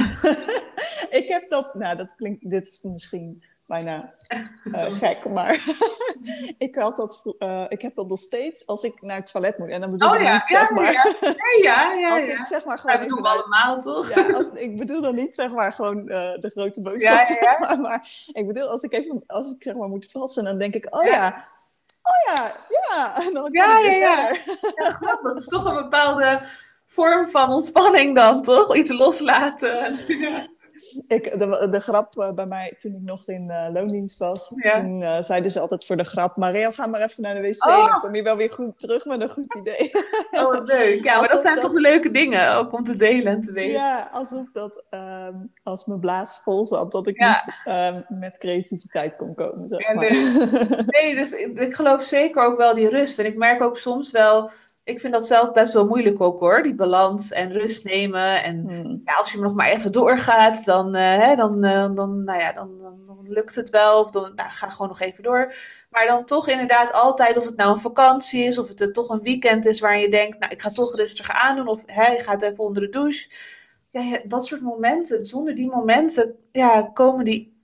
ik 1.21 1.29
heb 1.29 1.49
dat... 1.49 1.75
Nou, 1.75 1.97
dat 1.97 2.15
klinkt... 2.15 2.51
Dit 2.51 2.67
is 2.67 2.83
misschien 2.83 3.43
bijna 3.71 4.15
uh, 4.65 4.85
gek, 4.89 5.29
maar 5.29 5.65
ik, 6.67 6.75
had 6.75 6.97
dat, 6.97 7.23
uh, 7.39 7.65
ik 7.69 7.83
heb 7.83 7.95
dat 7.95 8.09
nog 8.09 8.19
steeds 8.19 8.67
als 8.67 8.83
ik 8.83 9.03
naar 9.03 9.17
het 9.17 9.33
toilet 9.33 9.59
moet. 9.59 9.69
En 9.69 9.81
dan 9.81 9.91
bedoel 9.91 10.09
oh, 10.09 10.15
ik 10.15 10.23
ja, 10.23 10.33
niet, 10.33 10.49
ja, 10.49 10.59
zeg 10.59 10.71
maar... 10.71 10.93
Ja, 10.93 11.05
ja, 11.63 11.93
ja, 11.93 12.11
als 12.15 12.29
ik 12.29 12.47
zeg 12.47 12.65
maar 12.65 12.79
gewoon... 12.79 12.99
Dat 12.99 13.09
doen 13.09 13.23
we 13.23 13.29
allemaal, 13.29 13.81
toch? 13.81 14.15
Ja, 14.15 14.33
als, 14.33 14.51
ik 14.55 14.79
bedoel 14.79 15.01
dan 15.01 15.15
niet, 15.15 15.35
zeg 15.35 15.51
maar, 15.51 15.73
gewoon 15.73 15.99
uh, 15.99 16.33
de 16.41 16.51
grote 16.51 16.83
boodschap, 16.87 17.29
ja, 17.29 17.37
ja, 17.41 17.59
maar, 17.59 17.81
maar, 17.81 18.09
ik 18.33 18.47
bedoel, 18.47 18.69
als 18.69 18.83
ik 18.83 18.93
even, 18.93 19.23
als 19.27 19.53
ik 19.53 19.63
zeg 19.63 19.75
maar 19.75 19.89
moet 19.89 20.09
plassen, 20.13 20.45
dan 20.45 20.59
denk 20.59 20.75
ik, 20.75 20.87
oh 20.91 21.05
ja, 21.05 21.49
oh 22.03 22.35
ja, 22.35 22.53
ja, 22.69 23.25
en 23.27 23.35
dan 23.35 23.49
ja, 23.53 23.79
ja, 23.79 23.93
ja. 23.93 24.37
ja, 24.75 25.19
dat 25.23 25.41
is 25.41 25.47
toch 25.47 25.65
een 25.65 25.83
bepaalde 25.83 26.43
vorm 26.87 27.29
van 27.29 27.53
ontspanning 27.53 28.15
dan, 28.15 28.43
toch? 28.43 28.77
Iets 28.77 28.91
loslaten. 28.91 29.99
Ik, 31.07 31.39
de, 31.39 31.69
de 31.71 31.81
grap 31.81 32.17
uh, 32.17 32.33
bij 32.33 32.47
mij, 32.47 32.75
toen 32.79 32.95
ik 32.95 33.03
nog 33.03 33.29
in 33.29 33.45
uh, 33.51 33.67
loondienst 33.73 34.19
was, 34.19 34.53
ja. 34.57 34.81
toen 34.81 35.03
uh, 35.03 35.23
zeiden 35.23 35.51
ze 35.51 35.61
altijd 35.61 35.87
voor 35.87 35.97
de 35.97 36.05
grap, 36.05 36.37
Maria, 36.37 36.71
ga 36.71 36.87
maar 36.87 37.01
even 37.01 37.23
naar 37.23 37.35
de 37.35 37.41
wc, 37.41 37.67
oh. 37.67 37.87
dan 37.87 38.01
kom 38.01 38.15
je 38.15 38.23
wel 38.23 38.37
weer 38.37 38.51
goed 38.51 38.79
terug 38.79 39.05
met 39.05 39.21
een 39.21 39.31
goed 39.31 39.55
idee. 39.55 39.91
Oh, 40.31 40.53
wat 40.53 40.69
leuk. 40.69 41.03
Ja, 41.03 41.21
maar 41.21 41.29
dat 41.29 41.43
zijn 41.43 41.55
dat... 41.55 41.65
toch 41.65 41.73
de 41.73 41.81
leuke 41.81 42.11
dingen, 42.11 42.55
ook 42.55 42.73
om 42.73 42.85
te 42.85 42.97
delen 42.97 43.33
en 43.33 43.41
te 43.41 43.53
weten. 43.53 43.73
Ja, 43.73 44.09
alsof 44.13 44.47
dat 44.53 44.85
um, 44.91 45.51
als 45.63 45.85
mijn 45.85 46.01
blaas 46.01 46.41
vol 46.43 46.65
zat, 46.65 46.93
dat 46.93 47.09
ik 47.09 47.19
ja. 47.19 47.31
niet 47.31 47.75
um, 48.09 48.19
met 48.19 48.39
creativiteit 48.39 49.17
kon 49.17 49.35
komen, 49.35 49.69
zeg 49.69 49.89
ja, 49.89 49.95
maar. 49.95 50.13
Nee. 50.13 50.85
nee, 51.03 51.15
dus 51.15 51.33
ik 51.33 51.75
geloof 51.75 52.03
zeker 52.03 52.45
ook 52.45 52.57
wel 52.57 52.75
die 52.75 52.89
rust. 52.89 53.19
En 53.19 53.27
ik 53.27 53.37
merk 53.37 53.63
ook 53.63 53.79
soms 53.79 54.11
wel 54.11 54.51
ik 54.91 55.01
vind 55.01 55.13
dat 55.13 55.27
zelf 55.27 55.53
best 55.53 55.73
wel 55.73 55.87
moeilijk 55.87 56.21
ook 56.21 56.41
hoor, 56.41 56.63
die 56.63 56.75
balans 56.75 57.33
en 57.33 57.53
rust 57.53 57.85
nemen. 57.85 58.43
En 58.43 58.65
hmm. 58.69 59.01
ja, 59.05 59.15
als 59.15 59.33
je 59.33 59.39
nog 59.39 59.55
maar 59.55 59.69
even 59.69 59.93
doorgaat, 59.93 60.65
dan, 60.65 60.97
uh, 60.97 61.03
hè, 61.03 61.37
dan, 61.37 61.65
uh, 61.65 61.95
dan, 61.95 62.25
nou 62.25 62.41
ja, 62.41 62.53
dan, 62.53 62.79
dan, 62.79 62.99
dan, 63.07 63.19
lukt 63.29 63.55
het 63.55 63.71
wel. 63.71 64.05
Of 64.05 64.11
dan 64.11 64.23
nou, 64.35 64.49
ga 64.49 64.69
gewoon 64.69 64.89
nog 64.89 65.01
even 65.01 65.23
door. 65.23 65.55
Maar 65.91 66.07
dan 66.07 66.25
toch 66.25 66.49
inderdaad 66.49 66.93
altijd, 66.93 67.37
of 67.37 67.45
het 67.45 67.57
nou 67.57 67.73
een 67.73 67.81
vakantie 67.81 68.45
is, 68.45 68.59
of 68.59 68.69
het 68.69 68.81
er 68.81 68.93
toch 68.93 69.09
een 69.09 69.23
weekend 69.23 69.67
is 69.67 69.81
waar 69.81 69.99
je 69.99 70.11
denkt, 70.11 70.39
nou 70.39 70.53
ik 70.53 70.63
ga 70.63 70.71
toch 70.71 70.97
rustiger 70.97 71.35
aandoen, 71.35 71.69
of 71.69 71.83
hè, 71.87 72.07
je 72.07 72.21
gaat 72.21 72.43
even 72.43 72.65
onder 72.65 72.83
de 72.83 72.89
douche. 72.89 73.31
Ja, 73.91 74.21
dat 74.25 74.47
soort 74.47 74.61
momenten, 74.61 75.27
zonder 75.27 75.55
die 75.55 75.69
momenten 75.69 76.37
ja, 76.53 76.83
komen 76.83 77.25
die 77.25 77.59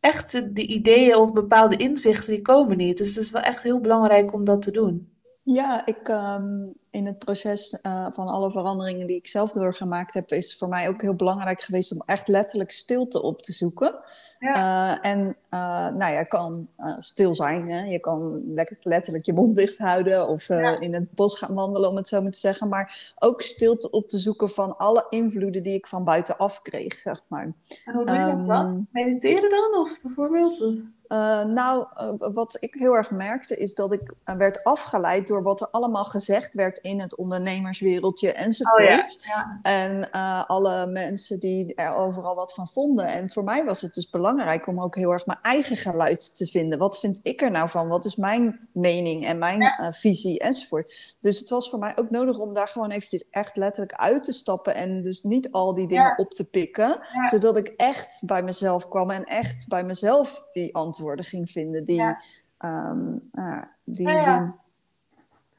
echt, 0.00 0.54
die 0.54 0.66
ideeën 0.66 1.16
of 1.16 1.32
bepaalde 1.32 1.76
inzichten, 1.76 2.32
die 2.32 2.42
komen 2.42 2.76
niet. 2.76 2.96
Dus 2.96 3.14
het 3.14 3.24
is 3.24 3.30
wel 3.30 3.42
echt 3.42 3.62
heel 3.62 3.80
belangrijk 3.80 4.32
om 4.32 4.44
dat 4.44 4.62
te 4.62 4.70
doen. 4.70 5.13
Ja, 5.46 5.86
ik, 5.86 6.08
um, 6.08 6.74
in 6.90 7.06
het 7.06 7.18
proces 7.18 7.78
uh, 7.82 8.06
van 8.10 8.28
alle 8.28 8.50
veranderingen 8.50 9.06
die 9.06 9.16
ik 9.16 9.26
zelf 9.26 9.52
doorgemaakt 9.52 10.14
heb, 10.14 10.32
is 10.32 10.56
voor 10.58 10.68
mij 10.68 10.88
ook 10.88 11.02
heel 11.02 11.14
belangrijk 11.14 11.60
geweest 11.60 11.92
om 11.92 12.02
echt 12.06 12.28
letterlijk 12.28 12.72
stilte 12.72 13.22
op 13.22 13.42
te 13.42 13.52
zoeken. 13.52 13.94
Ja. 14.38 14.92
Uh, 14.92 15.10
en 15.10 15.36
uh, 15.50 15.88
nou 15.88 16.12
ja, 16.12 16.22
kan 16.22 16.68
stil 16.98 17.34
zijn. 17.34 17.70
Hè? 17.70 17.84
Je 17.84 18.00
kan 18.00 18.42
lekker 18.48 18.76
letterlijk 18.82 19.26
je 19.26 19.32
mond 19.32 19.56
dicht 19.56 19.78
houden 19.78 20.28
of 20.28 20.48
ja. 20.48 20.80
in 20.80 20.94
het 20.94 21.14
bos 21.14 21.38
gaan 21.38 21.54
wandelen, 21.54 21.90
om 21.90 21.96
het 21.96 22.08
zo 22.08 22.22
maar 22.22 22.30
te 22.30 22.38
zeggen. 22.38 22.68
Maar 22.68 23.12
ook 23.18 23.42
stilte 23.42 23.90
op 23.90 24.08
te 24.08 24.18
zoeken 24.18 24.48
van 24.48 24.76
alle 24.76 25.06
invloeden 25.08 25.62
die 25.62 25.74
ik 25.74 25.86
van 25.86 26.04
buitenaf 26.04 26.62
kreeg, 26.62 26.94
zeg 26.94 27.22
maar. 27.26 27.52
En 27.84 27.94
hoe 27.94 28.06
doe 28.06 28.16
je 28.16 28.22
um, 28.22 28.36
dat 28.36 28.46
dan? 28.46 28.88
Ehm, 28.92 29.04
Mediteren 29.04 29.50
dan, 29.50 29.80
of 29.80 30.00
bijvoorbeeld? 30.02 30.72
Uh, 31.14 31.44
nou, 31.44 31.86
uh, 32.00 32.10
wat 32.34 32.56
ik 32.60 32.74
heel 32.74 32.96
erg 32.96 33.10
merkte 33.10 33.56
is 33.56 33.74
dat 33.74 33.92
ik 33.92 34.12
uh, 34.24 34.34
werd 34.34 34.64
afgeleid 34.64 35.26
door 35.26 35.42
wat 35.42 35.60
er 35.60 35.68
allemaal 35.70 36.04
gezegd 36.04 36.54
werd 36.54 36.78
in 36.78 37.00
het 37.00 37.16
ondernemerswereldje 37.16 38.32
enzovoort. 38.32 39.18
Oh, 39.18 39.24
ja. 39.24 39.58
Ja. 39.62 39.70
En 39.70 40.10
alle 40.46 40.86
mensen 40.86 41.40
die 41.40 41.74
er 41.74 41.94
overal 41.94 42.34
wat 42.34 42.54
van 42.54 42.68
vonden. 42.68 43.06
En 43.06 43.30
voor 43.30 43.44
mij 43.44 43.64
was 43.64 43.80
het 43.80 43.94
dus 43.94 44.10
belangrijk 44.10 44.66
om 44.66 44.80
ook 44.80 44.96
heel 44.96 45.10
erg 45.10 45.26
mijn 45.26 45.38
eigen 45.42 45.76
geluid 45.76 46.36
te 46.36 46.46
vinden. 46.46 46.78
Wat 46.78 46.98
vind 46.98 47.20
ik 47.22 47.42
er 47.42 47.50
nou 47.50 47.68
van? 47.68 47.88
Wat 47.88 48.04
is 48.04 48.16
mijn 48.16 48.68
mening 48.72 49.26
en 49.26 49.38
mijn 49.38 49.60
ja. 49.60 49.92
visie 49.92 50.38
enzovoort? 50.38 51.16
Dus 51.20 51.38
het 51.38 51.50
was 51.50 51.70
voor 51.70 51.78
mij 51.78 51.92
ook 51.96 52.10
nodig 52.10 52.38
om 52.38 52.54
daar 52.54 52.68
gewoon 52.68 52.90
eventjes 52.90 53.24
echt 53.30 53.56
letterlijk 53.56 53.94
uit 53.94 54.24
te 54.24 54.32
stappen 54.32 54.74
en 54.74 55.02
dus 55.02 55.22
niet 55.22 55.52
al 55.52 55.74
die 55.74 55.88
dingen 55.88 56.18
op 56.18 56.30
te 56.30 56.50
pikken. 56.50 56.98
Zodat 57.30 57.56
ik 57.56 57.72
echt 57.76 58.22
bij 58.26 58.42
mezelf 58.42 58.88
kwam 58.88 59.10
en 59.10 59.24
echt 59.24 59.68
bij 59.68 59.84
mezelf 59.84 60.46
die 60.50 60.74
antwoorden 60.74 61.02
ging 61.18 61.50
vinden 61.50 61.84
die. 61.84 61.96
Ja. 61.96 62.20
Um, 62.64 63.30
uh, 63.32 63.62
die, 63.84 64.08
ja, 64.08 64.12
ja. 64.12 64.38
die 64.38 64.52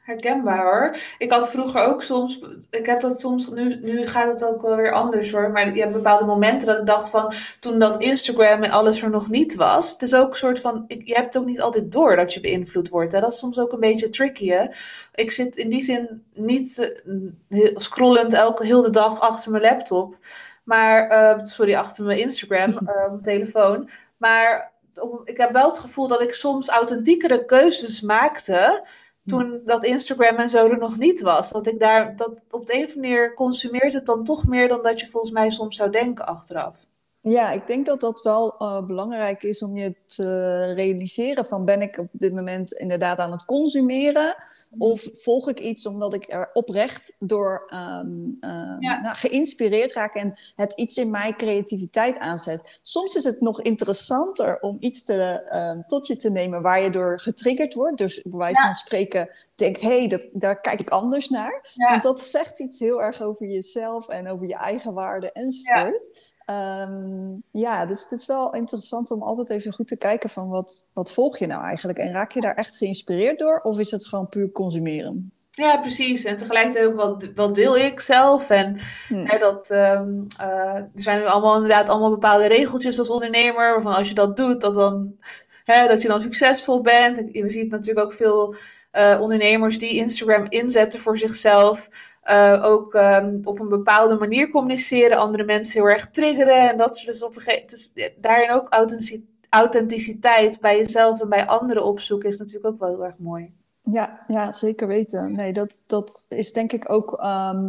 herkenbaar 0.06 0.64
hoor. 0.64 0.98
Ik 1.18 1.32
had 1.32 1.50
vroeger 1.50 1.82
ook 1.82 2.04
soms, 2.04 2.42
ik 2.70 2.86
heb 2.86 3.02
dat 3.02 3.20
soms, 3.20 3.50
nu, 3.50 3.80
nu 3.82 4.08
gaat 4.08 4.32
het 4.32 4.46
ook 4.46 4.62
wel 4.62 4.76
weer 4.76 4.92
anders 4.92 5.32
hoor. 5.32 5.52
Maar 5.52 5.76
je 5.76 5.82
hebt 5.82 5.94
bepaalde 5.94 6.26
momenten 6.26 6.68
dat 6.68 6.80
ik 6.80 6.86
dacht 6.86 7.10
van, 7.10 7.34
toen 7.60 7.80
dat 7.80 8.02
Instagram 8.02 8.64
en 8.64 8.72
alles 8.72 9.02
er 9.02 9.10
nog 9.10 9.30
niet 9.30 9.56
was. 9.56 9.92
Het 9.92 10.02
is 10.02 10.16
ook 10.16 10.30
een 10.30 10.36
soort 10.36 10.60
van, 10.60 10.86
je 10.88 11.14
hebt 11.14 11.38
ook 11.38 11.46
niet 11.46 11.62
altijd 11.62 11.92
door 11.92 12.16
dat 12.16 12.34
je 12.34 12.40
beïnvloed 12.40 12.90
wordt. 12.90 13.12
Hè? 13.12 13.20
Dat 13.20 13.34
is 13.34 13.40
soms 13.40 13.60
ook 13.60 13.72
een 13.72 13.80
beetje 13.80 14.10
tricky 14.10 14.48
hè. 14.48 14.66
Ik 15.14 15.32
zit 15.32 15.58
in 15.58 15.70
die 15.70 15.84
zin 15.84 16.24
niet 16.34 16.96
uh, 17.50 17.70
scrollend 17.76 18.34
elke, 18.34 18.66
heel 18.66 18.82
de 18.82 18.90
dag 18.90 19.20
achter 19.20 19.52
mijn 19.52 19.64
laptop. 19.64 20.18
Maar, 20.64 21.12
uh, 21.12 21.44
sorry, 21.44 21.76
achter 21.76 22.06
mijn 22.06 22.20
Instagram, 22.20 22.78
mijn 22.84 23.22
telefoon. 23.32 23.90
Maar 24.18 24.72
ik 25.24 25.38
heb 25.38 25.52
wel 25.52 25.68
het 25.68 25.80
gevoel 25.80 26.08
dat 26.08 26.22
ik 26.22 26.34
soms 26.34 26.68
authentiekere 26.68 27.46
keuzes 27.46 28.02
maakte 28.02 28.88
toen 29.26 29.62
dat 29.66 29.84
Instagram 29.84 30.36
en 30.36 30.50
zo 30.50 30.70
er 30.70 30.78
nog 30.78 30.98
niet 30.98 31.22
was. 31.22 31.52
Dat 31.52 31.68
ik 31.68 31.80
daar, 31.80 32.16
dat 32.16 32.44
op 32.50 32.66
de 32.66 32.74
een 32.74 32.84
of 32.84 32.96
andere 32.96 33.00
manier 33.00 33.34
consumeert 33.34 33.94
het 33.94 34.06
dan 34.06 34.24
toch 34.24 34.48
meer 34.48 34.68
dan 34.68 34.84
dat 34.84 35.00
je 35.00 35.08
volgens 35.08 35.32
mij 35.32 35.50
soms 35.50 35.76
zou 35.76 35.90
denken 35.90 36.26
achteraf. 36.26 36.85
Ja, 37.28 37.52
ik 37.52 37.68
denk 37.68 37.86
dat 37.86 38.00
dat 38.00 38.22
wel 38.22 38.56
uh, 38.60 38.86
belangrijk 38.86 39.44
is 39.44 39.64
om 39.64 39.78
je 39.78 39.96
te 40.06 40.74
realiseren 40.74 41.46
van 41.46 41.66
ben 41.66 41.82
ik 41.82 41.98
op 41.98 42.08
dit 42.12 42.34
moment 42.34 42.72
inderdaad 42.72 43.18
aan 43.18 43.32
het 43.32 43.46
consumeren 43.46 44.36
of 44.78 45.08
volg 45.14 45.50
ik 45.50 45.60
iets 45.60 45.86
omdat 45.86 46.14
ik 46.14 46.26
er 46.28 46.50
oprecht 46.54 47.16
door 47.20 47.72
um, 47.74 48.38
uh, 48.42 48.76
ja. 48.80 49.02
nou, 49.02 49.16
geïnspireerd 49.16 49.94
raak 49.94 50.16
en 50.16 50.34
het 50.56 50.74
iets 50.74 50.98
in 50.98 51.12
mijn 51.12 51.36
creativiteit 51.36 52.18
aanzet. 52.18 52.80
Soms 52.82 53.16
is 53.16 53.24
het 53.24 53.42
nog 53.42 53.62
interessanter 53.62 54.60
om 54.60 54.78
iets 54.80 55.04
te, 55.04 55.50
uh, 55.52 55.86
tot 55.88 56.08
je 56.08 56.16
te 56.16 56.32
nemen 56.32 56.62
waar 56.62 56.82
je 56.82 56.90
door 56.90 57.20
getriggerd 57.20 57.74
wordt. 57.74 57.98
Dus 57.98 58.22
bij 58.22 58.40
wijze 58.40 58.62
van 58.62 58.74
spreken 58.74 59.30
denkt, 59.56 59.82
hé, 59.82 59.98
hey, 59.98 60.08
dat, 60.08 60.28
daar 60.34 60.62
kijk 60.62 60.80
ik 60.80 60.90
anders 60.90 61.30
naar. 61.30 61.72
Ja. 61.74 61.90
Want 61.90 62.04
dat 62.04 62.22
zegt 62.22 62.60
iets 62.60 62.80
heel 62.80 63.02
erg 63.02 63.22
over 63.22 63.48
jezelf 63.48 64.08
en 64.08 64.28
over 64.28 64.48
je 64.48 64.56
eigen 64.56 64.94
waarde 64.94 65.32
enzovoort. 65.32 66.34
Ja. 66.46 66.82
Um, 66.82 67.44
ja, 67.52 67.86
dus 67.86 68.04
het 68.04 68.12
is 68.12 68.26
wel 68.26 68.54
interessant 68.54 69.12
om 69.12 69.24
altijd 69.24 69.50
even 69.50 69.74
goed 69.74 69.88
te 69.88 69.98
kijken 69.98 70.30
van 70.30 70.50
wat, 70.50 70.88
wat 70.94 71.12
volg 71.12 71.38
je 71.38 71.48
nou 71.48 71.64
eigenlijk? 71.64 72.00
En 72.00 72.12
raak 72.12 72.32
je 72.32 72.42
daar 72.42 72.56
echt 72.56 72.78
geïnspireerd 72.78 73.40
door 73.40 73.60
of 73.60 73.80
is 73.80 73.92
het 73.92 74.08
gewoon 74.08 74.30
puur 74.30 74.52
consumeren? 74.52 75.32
Ja, 75.52 75.78
precies. 75.78 76.24
En 76.24 76.38
tegelijkertijd 76.38 76.88
ook 76.88 76.96
wat, 76.96 77.28
wat 77.36 77.56
deel 77.56 77.78
ik 77.78 78.00
zelf. 78.00 78.50
En 78.50 78.80
hmm. 79.08 79.26
hè, 79.26 79.38
dat, 79.38 79.70
um, 79.70 80.28
uh, 80.42 80.76
er 80.76 80.90
zijn 80.94 81.20
nu 81.20 81.26
allemaal 81.26 81.56
inderdaad 81.56 81.90
allemaal 81.90 82.10
bepaalde 82.10 82.46
regeltjes 82.48 83.00
als 83.00 83.10
ondernemer. 83.10 83.72
Waarvan 83.72 83.96
als 83.96 84.10
je 84.10 84.16
dat 84.16 84.38
doet, 84.38 84.62
dat, 84.62 84.74
dan, 84.74 85.16
hè, 85.64 85.88
dat 85.88 86.02
je 86.02 86.08
dan 86.08 86.22
succesvol 86.22 86.82
bent. 86.82 87.18
We 87.32 87.50
zien 87.50 87.68
natuurlijk 87.68 88.06
ook 88.06 88.14
veel 88.14 88.56
uh, 88.94 89.18
ondernemers 89.22 89.80
die 89.80 89.96
Instagram 89.96 90.46
inzetten 90.50 91.00
voor 91.00 91.18
zichzelf. 91.18 91.90
Uh, 92.30 92.62
ook 92.64 92.94
um, 92.94 93.40
op 93.44 93.60
een 93.60 93.70
bepaalde 93.70 94.16
manier 94.16 94.50
communiceren, 94.50 95.18
andere 95.18 95.44
mensen 95.44 95.82
heel 95.82 95.90
erg 95.90 96.10
triggeren. 96.12 96.70
En 96.70 96.78
dat 96.78 96.98
ze 96.98 97.06
dus 97.06 97.24
op 97.24 97.36
een 97.36 97.42
gegeven 97.42 97.68
dus 97.68 97.94
daarin 98.18 98.52
ook 98.52 98.68
authenticiteit 99.50 100.62
bij 100.62 100.78
jezelf 100.78 101.22
en 101.22 101.30
bij 101.30 101.48
anderen 101.48 101.86
opzoeken, 101.86 102.30
is 102.30 102.38
natuurlijk 102.38 102.66
ook 102.74 102.80
wel 102.80 102.90
heel 102.90 103.06
erg 103.06 103.18
mooi. 103.18 103.54
Ja, 103.92 104.24
ja 104.28 104.52
zeker 104.52 104.88
weten. 104.88 105.36
Nee, 105.36 105.54
dat, 105.54 105.84
dat 105.88 106.26
is 106.30 106.54
denk 106.54 106.74
ik 106.74 106.90
ook 106.90 107.20
uh, 107.22 107.66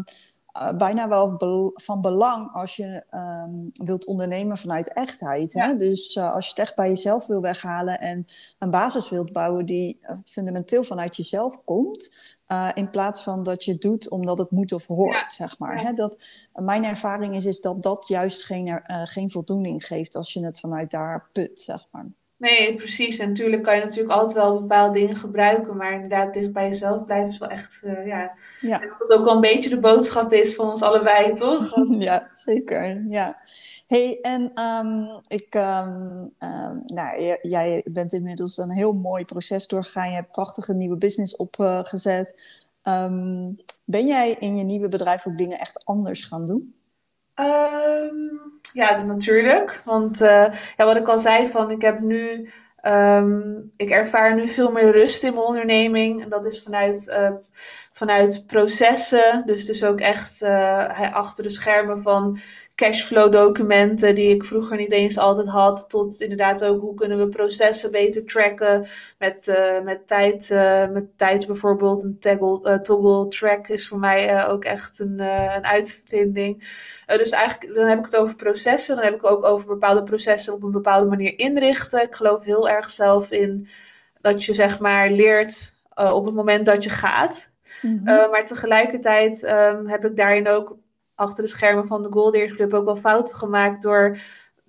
bijna 0.76 1.08
wel 1.08 1.36
be 1.36 1.70
van 1.74 2.00
belang 2.00 2.52
als 2.52 2.76
je 2.76 3.04
um, 3.10 3.70
wilt 3.72 4.06
ondernemen 4.06 4.58
vanuit 4.58 4.92
echtheid. 4.92 5.52
Ja. 5.52 5.66
Hè? 5.66 5.76
Dus 5.76 6.16
uh, 6.16 6.34
als 6.34 6.44
je 6.44 6.50
het 6.50 6.58
echt 6.58 6.74
bij 6.74 6.88
jezelf 6.88 7.26
wil 7.26 7.40
weghalen 7.40 8.00
en 8.00 8.26
een 8.58 8.70
basis 8.70 9.08
wilt 9.08 9.32
bouwen 9.32 9.66
die 9.66 9.98
uh, 10.02 10.10
fundamenteel 10.24 10.84
vanuit 10.84 11.16
jezelf 11.16 11.64
komt, 11.64 12.36
uh, 12.48 12.68
in 12.74 12.90
plaats 12.90 13.22
van 13.22 13.42
dat 13.42 13.64
je 13.64 13.72
het 13.72 13.80
doet 13.80 14.08
omdat 14.08 14.38
het 14.38 14.50
moet 14.50 14.72
of 14.72 14.86
hoort, 14.86 15.14
ja. 15.14 15.30
zeg 15.30 15.58
maar. 15.58 15.76
Ja. 15.76 15.82
Hè? 15.82 15.92
Dat, 15.92 16.18
mijn 16.52 16.84
ervaring 16.84 17.36
is, 17.36 17.44
is 17.44 17.60
dat 17.60 17.82
dat 17.82 18.08
juist 18.08 18.44
geen, 18.44 18.82
geen 18.86 19.30
voldoening 19.30 19.86
geeft 19.86 20.14
als 20.14 20.32
je 20.32 20.44
het 20.44 20.60
vanuit 20.60 20.90
daar 20.90 21.28
put, 21.32 21.60
zeg 21.60 21.86
maar. 21.90 22.06
Nee, 22.38 22.76
precies. 22.76 23.18
En 23.18 23.28
natuurlijk 23.28 23.62
kan 23.62 23.76
je 23.76 23.82
natuurlijk 23.82 24.10
altijd 24.10 24.32
wel 24.32 24.60
bepaalde 24.60 24.98
dingen 24.98 25.16
gebruiken, 25.16 25.76
maar 25.76 25.92
inderdaad 25.92 26.34
dicht 26.34 26.52
bij 26.52 26.68
jezelf 26.68 27.04
blijven 27.04 27.28
is 27.28 27.38
wel 27.38 27.48
echt, 27.48 27.80
uh, 27.84 28.06
ja. 28.06 28.36
ja. 28.60 28.82
En 28.82 28.88
dat 28.88 29.08
het 29.08 29.18
ook 29.18 29.24
wel 29.24 29.34
een 29.34 29.40
beetje 29.40 29.68
de 29.68 29.80
boodschap 29.80 30.32
is 30.32 30.54
van 30.54 30.70
ons 30.70 30.82
allebei, 30.82 31.34
toch? 31.34 31.72
ja, 31.98 32.28
zeker. 32.32 33.04
Ja. 33.08 33.38
hey, 33.86 34.18
en 34.22 34.60
um, 34.62 35.20
ik, 35.26 35.54
um, 35.54 36.32
um, 36.38 36.82
nou, 36.86 37.36
jij 37.42 37.82
bent 37.84 38.12
inmiddels 38.12 38.56
een 38.56 38.70
heel 38.70 38.92
mooi 38.92 39.24
proces 39.24 39.66
doorgegaan. 39.66 40.08
Je 40.08 40.14
hebt 40.14 40.32
prachtige 40.32 40.74
nieuwe 40.74 40.96
business 40.96 41.36
opgezet. 41.36 42.40
ben 43.84 44.06
jij 44.06 44.36
in 44.40 44.56
je 44.56 44.64
nieuwe 44.64 44.88
bedrijf 44.88 45.26
ook 45.26 45.38
dingen 45.38 45.58
echt 45.58 45.84
anders 45.84 46.24
gaan 46.24 46.46
doen? 46.46 46.74
Ja, 48.76 49.02
natuurlijk. 49.02 49.82
Want 49.84 50.20
uh, 50.20 50.46
ja, 50.76 50.84
wat 50.84 50.96
ik 50.96 51.08
al 51.08 51.18
zei, 51.18 51.46
van 51.46 51.70
ik 51.70 51.82
heb 51.82 52.00
nu. 52.00 52.50
Um, 52.82 53.72
ik 53.76 53.90
ervaar 53.90 54.34
nu 54.34 54.48
veel 54.48 54.70
meer 54.72 54.90
rust 54.90 55.22
in 55.22 55.34
mijn 55.34 55.46
onderneming. 55.46 56.22
En 56.22 56.28
dat 56.28 56.46
is 56.46 56.62
vanuit, 56.62 57.06
uh, 57.08 57.30
vanuit 57.92 58.44
processen. 58.46 59.42
Dus 59.46 59.64
dus 59.64 59.84
ook 59.84 60.00
echt 60.00 60.42
uh, 60.42 61.12
achter 61.12 61.42
de 61.42 61.50
schermen 61.50 62.02
van 62.02 62.38
cashflow 62.76 63.32
documenten 63.32 64.14
die 64.14 64.34
ik 64.34 64.44
vroeger 64.44 64.76
niet 64.76 64.92
eens 64.92 65.18
altijd 65.18 65.48
had, 65.48 65.90
tot 65.90 66.20
inderdaad 66.20 66.64
ook 66.64 66.80
hoe 66.80 66.94
kunnen 66.94 67.18
we 67.18 67.28
processen 67.28 67.90
beter 67.90 68.24
tracken 68.24 68.86
met, 69.18 69.46
uh, 69.46 69.80
met, 69.80 70.06
tijd, 70.06 70.50
uh, 70.50 70.88
met 70.88 71.18
tijd 71.18 71.46
bijvoorbeeld. 71.46 72.02
Een 72.02 72.18
toggle, 72.18 72.70
uh, 72.70 72.78
toggle 72.78 73.28
track 73.28 73.68
is 73.68 73.88
voor 73.88 73.98
mij 73.98 74.48
ook 74.48 74.64
echt 74.64 74.98
een, 74.98 75.18
een 75.20 75.66
uitvinding. 75.66 76.68
dus 77.06 77.30
eigenlijk 77.30 77.74
dan 77.74 77.86
heb 77.86 77.98
ik 77.98 78.04
het 78.04 78.16
over 78.16 78.36
processen, 78.36 78.96
dan 78.96 79.04
heb 79.04 79.14
ik 79.14 79.30
ook 79.30 79.44
over 79.44 79.66
bepaalde 79.66 80.02
processen 80.02 80.52
op 80.52 80.62
een 80.62 80.70
bepaalde 80.70 81.06
manier 81.06 81.38
inrichten. 81.38 82.02
Ik 82.02 82.14
geloof 82.14 82.44
heel 82.44 82.68
erg 82.68 82.90
zelf 82.90 83.30
in 83.30 83.68
dat 84.20 84.44
je 84.44 84.52
zeg 84.52 84.78
maar 84.78 85.10
leert 85.10 85.72
op 85.94 86.24
het 86.24 86.34
moment 86.34 86.66
dat 86.66 86.84
je 86.84 86.90
gaat. 86.90 87.54
Mm 87.82 88.00
-hmm. 88.04 88.30
maar 88.30 88.44
tegelijkertijd 88.44 89.42
um, 89.42 89.88
heb 89.88 90.04
ik 90.04 90.16
daarin 90.16 90.48
ook 90.48 90.76
achter 91.16 91.44
de 91.44 91.50
schermen 91.50 91.86
van 91.86 92.02
de 92.02 92.12
Goldeers 92.12 92.52
Club 92.52 92.74
ook 92.74 92.84
wel 92.84 92.96
fouten 92.96 93.36
gemaakt 93.36 93.82
door 93.82 94.18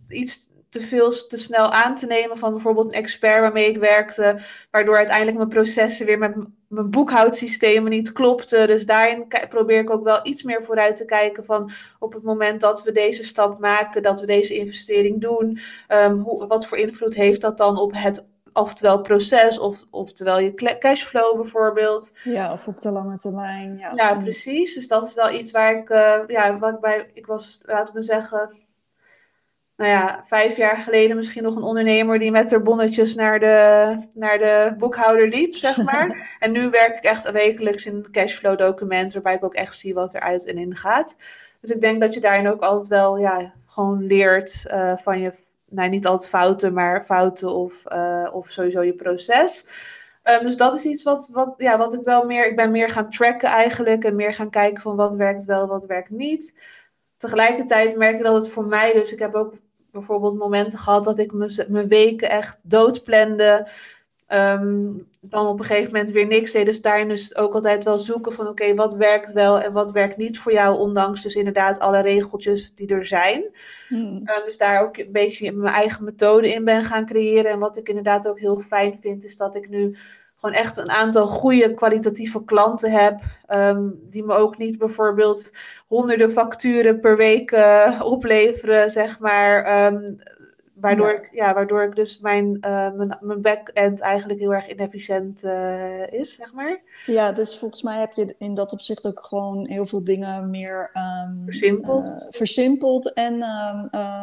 iets 0.08 0.50
te 0.70 0.82
veel 0.82 1.12
te 1.28 1.38
snel 1.38 1.72
aan 1.72 1.96
te 1.96 2.06
nemen 2.06 2.38
van 2.38 2.52
bijvoorbeeld 2.52 2.88
een 2.88 2.92
expert 2.92 3.40
waarmee 3.40 3.70
ik 3.70 3.78
werkte, 3.78 4.40
waardoor 4.72 4.98
uiteindelijk 4.98 5.38
mijn 5.38 5.50
processen 5.50 6.06
weer 6.06 6.18
met 6.18 6.36
mijn 6.68 6.90
boekhoudsystemen 6.90 7.92
niet 7.92 8.12
klopten. 8.12 8.68
Dus 8.68 8.86
daarin 8.86 9.28
probeer 9.50 9.80
ik 9.80 9.90
ook 9.90 10.04
wel 10.04 10.20
iets 10.24 10.44
meer 10.44 10.64
vooruit 10.64 10.96
te 10.96 11.06
kijken 11.06 11.46
van 11.46 11.72
op 12.00 12.14
het 12.14 12.24
moment 12.24 12.62
dat 12.62 12.84
we 12.84 12.92
deze 12.92 13.24
stap 13.24 13.60
maken, 13.60 14.04
dat 14.04 14.20
we 14.20 14.26
deze 14.26 14.56
investering 14.56 15.22
doen, 15.22 15.60
um, 15.90 16.20
hoe, 16.20 16.48
wat 16.48 16.68
voor 16.68 16.78
invloed 16.78 17.16
heeft 17.16 17.42
dat 17.42 17.58
dan 17.58 17.80
op 17.80 17.92
het 17.96 18.28
oftewel 18.58 19.02
proces, 19.02 19.60
of, 19.60 19.84
oftewel 19.90 20.40
je 20.40 20.78
cashflow 20.80 21.36
bijvoorbeeld. 21.36 22.18
Ja, 22.24 22.52
of 22.52 22.68
op 22.68 22.82
de 22.82 22.92
lange 22.92 23.18
termijn. 23.18 23.78
Ja, 23.78 23.92
ja 23.96 24.16
precies. 24.16 24.74
Dus 24.74 24.88
dat 24.88 25.04
is 25.04 25.14
wel 25.14 25.32
iets 25.32 25.52
waar 25.52 25.78
ik, 25.78 25.90
uh, 25.90 26.20
ja, 26.28 26.58
wat 26.58 26.74
ik 26.74 26.80
bij, 26.80 27.10
ik 27.14 27.26
was, 27.26 27.62
laten 27.66 27.94
we 27.94 28.04
zeggen, 28.04 28.52
nou 29.76 29.92
ja, 29.92 30.24
vijf 30.26 30.58
jaar 30.58 30.78
geleden 30.78 31.16
misschien 31.16 31.44
nog 31.44 31.56
een 31.56 31.64
ondernemer 31.64 32.20
die 32.20 32.32
met 32.32 32.52
haar 32.52 32.62
bonnetjes 32.62 33.16
naar 33.16 33.40
de, 33.40 33.96
naar 34.16 34.38
de 34.38 34.76
boekhouder 34.78 35.28
liep, 35.28 35.56
zeg 35.56 35.78
maar. 35.92 36.38
en 36.40 36.52
nu 36.52 36.70
werk 36.70 36.98
ik 36.98 37.04
echt 37.04 37.32
wekelijks 37.32 37.86
in 37.86 37.96
een 37.96 38.12
cashflow 38.12 38.58
document, 38.58 39.14
waarbij 39.14 39.36
ik 39.36 39.44
ook 39.44 39.54
echt 39.54 39.78
zie 39.78 39.94
wat 39.94 40.14
eruit 40.14 40.46
en 40.46 40.58
in 40.58 40.76
gaat. 40.76 41.18
Dus 41.62 41.72
ik 41.72 41.82
denk 41.82 42.02
dat 42.02 42.14
je 42.14 42.20
daarin 42.20 42.48
ook 42.48 42.62
altijd 42.62 42.88
wel, 42.88 43.18
ja, 43.18 43.54
gewoon 43.66 44.06
leert 44.06 44.66
uh, 44.68 44.98
van 44.98 45.20
je 45.20 45.32
nou, 45.70 45.90
niet 45.90 46.06
altijd 46.06 46.30
fouten, 46.30 46.74
maar 46.74 47.06
fouten 47.06 47.54
of, 47.54 47.84
uh, 47.88 48.30
of 48.32 48.50
sowieso 48.50 48.82
je 48.82 48.94
proces. 48.94 49.68
Um, 50.24 50.42
dus 50.42 50.58
dat 50.58 50.76
is 50.76 50.86
iets 50.86 51.04
wat, 51.04 51.30
wat, 51.34 51.54
ja, 51.58 51.78
wat 51.78 51.94
ik 51.94 52.02
wel 52.04 52.26
meer, 52.26 52.48
ik 52.48 52.56
ben 52.56 52.72
meer 52.72 52.90
gaan 52.90 53.10
tracken 53.10 53.50
eigenlijk 53.50 54.04
en 54.04 54.16
meer 54.16 54.34
gaan 54.34 54.50
kijken 54.50 54.82
van 54.82 54.96
wat 54.96 55.16
werkt 55.16 55.46
wel, 55.46 55.68
wat 55.68 55.86
werkt 55.86 56.10
niet. 56.10 56.60
Tegelijkertijd 57.18 57.98
merk 57.98 58.18
ik 58.18 58.24
dat 58.24 58.36
het 58.36 58.50
voor 58.50 58.66
mij, 58.66 58.94
dus 58.94 59.12
ik 59.12 59.20
heb 59.20 59.36
ook 59.36 59.54
bijvoorbeeld 59.92 60.38
momenten 60.38 60.80
gehad 60.80 61.04
dat 61.04 61.18
ik 61.18 61.32
mijn 61.68 61.88
weken 61.88 62.30
echt 62.30 62.70
doodplande. 62.70 63.68
Um, 64.34 65.08
dan 65.22 65.48
op 65.48 65.60
een 65.60 65.66
gegeven 65.66 65.92
moment 65.92 66.12
weer 66.12 66.28
niks 66.28 66.52
deed. 66.52 66.66
Dus 66.66 66.82
daarin 66.82 67.08
dus 67.08 67.36
ook 67.36 67.54
altijd 67.54 67.84
wel 67.84 67.98
zoeken 67.98 68.32
van 68.32 68.48
oké, 68.48 68.64
okay, 68.64 68.76
wat 68.76 68.96
werkt 68.96 69.32
wel 69.32 69.60
en 69.60 69.74
wat 69.74 69.92
werkt 69.92 70.18
niet 70.18 70.40
voor 70.40 70.52
jou, 70.52 70.78
ondanks 70.78 71.24
dus 71.24 71.36
inderdaad 71.36 71.80
alle 71.80 72.02
regeltjes 72.02 72.76
die 72.76 72.88
er 72.88 73.06
zijn. 73.06 73.46
Hmm. 73.88 74.00
Um, 74.00 74.46
dus 74.46 74.58
daar 74.58 74.82
ook 74.82 74.98
een 74.98 75.12
beetje 75.12 75.52
mijn 75.52 75.74
eigen 75.74 76.04
methode 76.04 76.54
in 76.54 76.64
ben 76.64 76.84
gaan 76.84 77.06
creëren. 77.06 77.52
En 77.52 77.60
wat 77.60 77.78
ik 77.78 77.90
inderdaad 77.90 78.28
ook 78.28 78.40
heel 78.40 78.60
fijn 78.60 78.98
vind, 79.02 79.24
is 79.24 79.38
dat 79.38 79.56
ik 79.56 79.70
nu 79.70 79.98
gewoon 80.36 80.56
echt 80.56 80.78
een 80.78 80.92
aantal 80.92 81.28
goede 81.28 81.74
kwalitatieve 81.74 82.44
klanten 82.44 82.92
heb. 82.92 83.20
Um, 83.50 84.00
die 84.10 84.24
me 84.24 84.34
ook 84.34 84.58
niet 84.58 84.78
bijvoorbeeld 84.78 85.52
honderden 85.88 86.32
facturen 86.32 87.00
per 87.00 87.18
week 87.18 87.52
uh, 87.52 88.02
opleveren, 88.04 88.92
zeg 88.92 89.20
maar 89.20 89.92
Waardoor, 90.80 91.12
Ik, 91.12 91.30
ja, 91.34 91.54
waardoor 91.54 91.84
ik 91.84 91.96
dus 91.96 92.20
mijn, 92.20 92.46
uh, 92.46 92.92
mijn, 92.92 93.18
mijn 93.22 93.42
back-end 93.42 94.02
eigenlijk 94.02 94.40
heel 94.40 94.54
erg 94.54 94.70
inefficiënt 94.70 95.44
uh, 95.44 96.12
is, 96.12 96.36
zeg 96.36 96.54
maar. 96.54 96.82
Ja, 97.06 97.32
dus 97.32 97.60
volgens 97.60 97.82
mij 97.82 98.00
heb 98.00 98.12
je 98.12 98.36
in 98.38 98.54
dat 98.54 98.74
opzicht 98.74 99.08
ook 99.08 99.20
gewoon 99.20 99.68
heel 99.68 99.86
veel 99.86 100.04
dingen 100.04 100.50
meer 100.50 100.92
um, 100.94 101.42
versimpeld. 101.46 102.06
Uh, 102.06 102.16
versimpeld 102.30 103.14
en 103.14 103.44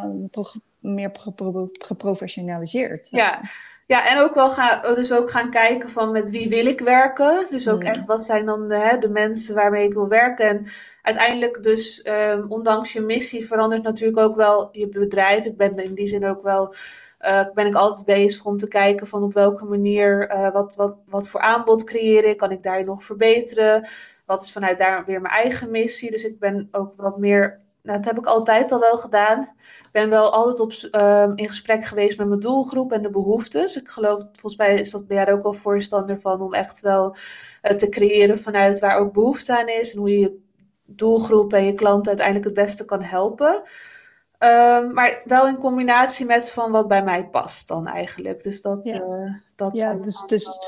um, 0.05 0.29
pro 0.31 0.45
meer 0.79 1.11
geprofessionaliseerd. 1.73 3.09
Ja. 3.11 3.41
Ja, 3.87 4.09
en 4.09 4.19
ook 4.19 4.35
wel 4.35 4.51
gaan, 4.51 4.95
dus 4.95 5.13
ook 5.13 5.31
gaan 5.31 5.51
kijken 5.51 5.91
van 5.91 6.13
met 6.13 6.31
wie 6.31 6.49
wil 6.49 6.67
ik 6.67 6.81
werken. 6.81 7.47
Dus 7.51 7.69
ook 7.69 7.83
mm. 7.83 7.89
echt 7.89 8.07
wat 8.07 8.25
zijn 8.25 8.47
dan 8.47 8.69
de, 8.69 8.75
hè, 8.75 8.99
de 8.99 9.09
mensen 9.09 9.55
waarmee 9.55 9.87
ik 9.87 9.95
wil 9.95 10.09
werken. 10.09 10.49
En 10.49 10.67
uiteindelijk 11.03 11.63
dus, 11.63 12.07
um, 12.07 12.45
ondanks 12.49 12.93
je 12.93 13.01
missie, 13.01 13.47
verandert 13.47 13.83
natuurlijk 13.83 14.19
ook 14.19 14.37
wel 14.37 14.69
je 14.73 14.89
bedrijf. 14.89 15.45
Ik 15.45 15.57
ben 15.57 15.79
in 15.79 15.95
die 15.95 16.07
zin 16.07 16.27
ook 16.27 16.43
wel, 16.43 16.75
uh, 17.21 17.45
ben 17.55 17.67
ik 17.67 17.75
altijd 17.75 18.07
bezig 18.07 18.45
om 18.45 18.57
te 18.57 18.69
kijken 18.69 19.07
van 19.07 19.23
op 19.23 19.35
welke 19.35 19.65
manier, 19.65 20.31
uh, 20.31 20.53
wat, 20.53 20.77
wat, 20.77 20.99
wat 21.07 21.29
voor 21.29 21.41
aanbod 21.41 21.85
creëer 21.85 22.25
ik, 22.25 22.37
kan 22.37 22.51
ik 22.51 22.63
daar 22.63 22.85
nog 22.85 23.05
verbeteren? 23.05 23.89
Wat 24.27 24.43
is 24.43 24.53
vanuit 24.53 24.79
daar 24.79 25.05
weer 25.05 25.21
mijn 25.21 25.35
eigen 25.35 25.71
missie? 25.71 26.11
Dus 26.11 26.25
ik 26.25 26.39
ben 26.39 26.69
ook 26.73 26.93
wat 26.97 27.19
meer, 27.19 27.59
nou, 27.83 27.97
dat 27.97 28.07
heb 28.07 28.19
ik 28.19 28.27
altijd 28.27 28.73
al 28.73 28.81
wel 28.81 28.97
gedaan. 28.97 29.55
Ik 29.95 30.01
ben 30.01 30.11
wel 30.11 30.33
altijd 30.33 30.61
op, 30.61 30.73
uh, 31.01 31.33
in 31.35 31.49
gesprek 31.49 31.85
geweest 31.85 32.19
met 32.19 32.29
mijn 32.29 32.41
doelgroep 32.41 32.93
en 32.93 33.03
de 33.03 33.11
behoeftes. 33.11 33.77
Ik 33.77 33.89
geloof, 33.89 34.23
volgens 34.33 34.57
mij 34.57 34.75
is 34.75 34.91
dat 34.91 35.07
ben 35.07 35.17
jij 35.17 35.33
ook 35.33 35.43
wel 35.43 35.53
voorstander 35.53 36.21
van, 36.21 36.41
om 36.41 36.55
echt 36.55 36.81
wel 36.81 37.17
uh, 37.63 37.73
te 37.73 37.89
creëren 37.89 38.39
vanuit 38.39 38.79
waar 38.79 38.99
ook 38.99 39.13
behoefte 39.13 39.59
aan 39.59 39.69
is 39.69 39.93
en 39.93 39.99
hoe 39.99 40.11
je 40.11 40.19
je 40.19 40.41
doelgroep 40.85 41.53
en 41.53 41.65
je 41.65 41.75
klant 41.75 42.07
uiteindelijk 42.07 42.47
het 42.47 42.55
beste 42.55 42.85
kan 42.85 43.03
helpen. 43.03 43.63
Um, 44.39 44.93
maar 44.93 45.23
wel 45.25 45.47
in 45.47 45.59
combinatie 45.59 46.27
met 46.27 46.51
van 46.51 46.71
wat 46.71 46.89
bij 46.89 47.05
mij 47.05 47.29
past 47.29 47.69
dan 47.69 47.87
eigenlijk. 47.87 48.43
Dus 48.43 48.61
dat, 48.61 48.85
ja. 48.85 49.01
Uh, 49.01 49.35
dat 49.57 49.77
ja, 49.77 49.95
dus, 49.95 50.27
dus 50.27 50.59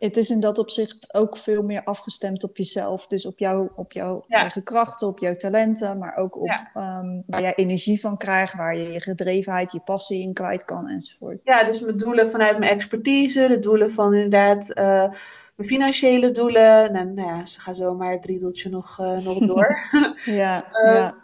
het 0.00 0.16
is 0.16 0.30
in 0.30 0.40
dat 0.40 0.58
opzicht 0.58 1.14
ook 1.14 1.36
veel 1.36 1.62
meer 1.62 1.84
afgestemd 1.84 2.44
op 2.44 2.56
jezelf. 2.56 3.06
Dus 3.06 3.26
op, 3.26 3.38
jou, 3.38 3.70
op 3.74 3.92
jouw 3.92 4.24
ja. 4.26 4.36
eigen 4.36 4.62
krachten, 4.62 5.08
op 5.08 5.18
jouw 5.18 5.34
talenten, 5.34 5.98
maar 5.98 6.16
ook 6.16 6.36
op 6.36 6.46
ja. 6.46 6.70
um, 6.74 7.22
waar 7.26 7.40
jij 7.40 7.54
energie 7.54 8.00
van 8.00 8.16
krijgt, 8.16 8.54
waar 8.54 8.78
je 8.78 8.92
je 8.92 9.00
gedrevenheid, 9.00 9.72
je 9.72 9.80
passie 9.80 10.22
in 10.22 10.32
kwijt 10.32 10.64
kan 10.64 10.88
enzovoort. 10.88 11.40
Ja, 11.44 11.64
dus 11.64 11.80
mijn 11.80 11.96
doelen 11.96 12.30
vanuit 12.30 12.58
mijn 12.58 12.72
expertise, 12.72 13.48
de 13.48 13.58
doelen 13.58 13.90
van 13.90 14.14
inderdaad. 14.14 14.70
Uh, 14.78 15.08
mijn 15.56 15.68
financiële 15.68 16.30
doelen. 16.30 16.94
En 16.94 17.14
nou 17.14 17.28
ja, 17.28 17.44
ze 17.44 17.60
gaan 17.60 17.74
zomaar 17.74 18.12
het 18.12 18.24
riedeltje 18.24 18.68
nog, 18.70 18.98
uh, 19.00 19.24
nog 19.24 19.38
door. 19.54 19.76
ja, 20.24 20.64
uh, 20.72 20.94
ja. 20.94 21.14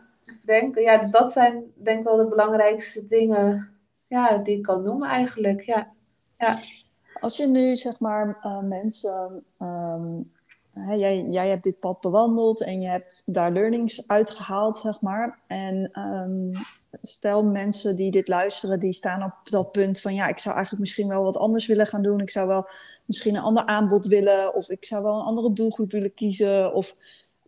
Denk, 0.43 0.79
ja, 0.79 0.99
dus 0.99 1.11
dat 1.11 1.33
zijn 1.33 1.65
denk 1.75 1.99
ik 1.99 2.05
wel 2.05 2.17
de 2.17 2.29
belangrijkste 2.29 3.07
dingen 3.07 3.71
ja, 4.07 4.37
die 4.37 4.57
ik 4.57 4.63
kan 4.63 4.83
noemen 4.83 5.09
eigenlijk. 5.09 5.61
Ja. 5.63 5.93
Ja. 6.39 6.55
Als 7.21 7.37
je 7.37 7.47
nu 7.47 7.77
zeg 7.77 8.01
maar 8.01 8.39
uh, 8.43 8.63
mensen 8.63 9.45
um, 9.59 10.31
Hè, 10.79 10.93
jij, 10.93 11.27
jij 11.31 11.49
hebt 11.49 11.63
dit 11.63 11.81
pad 11.81 12.01
bewandeld 12.01 12.63
en 12.63 12.81
je 12.81 12.89
hebt 12.89 13.23
daar 13.35 13.53
learnings 13.53 14.09
uitgehaald, 14.09 14.77
zeg 14.77 15.01
maar. 15.01 15.39
En 15.47 16.01
um, 16.01 16.51
stel 17.03 17.45
mensen 17.45 17.97
die 17.97 18.11
dit 18.11 18.29
luisteren, 18.29 18.81
die 18.81 18.93
staan 18.93 19.23
op 19.23 19.33
dat 19.45 19.73
punt 19.73 20.01
van... 20.01 20.15
ja, 20.15 20.29
ik 20.29 20.39
zou 20.39 20.55
eigenlijk 20.55 20.85
misschien 20.85 21.09
wel 21.09 21.23
wat 21.23 21.37
anders 21.37 21.67
willen 21.67 21.87
gaan 21.87 22.03
doen. 22.03 22.21
Ik 22.21 22.31
zou 22.31 22.47
wel 22.47 22.69
misschien 23.05 23.35
een 23.35 23.43
ander 23.43 23.65
aanbod 23.65 24.07
willen. 24.07 24.55
Of 24.55 24.71
ik 24.71 24.85
zou 24.85 25.03
wel 25.03 25.15
een 25.15 25.25
andere 25.25 25.53
doelgroep 25.53 25.91
willen 25.91 26.15
kiezen. 26.15 26.75
Of 26.75 26.95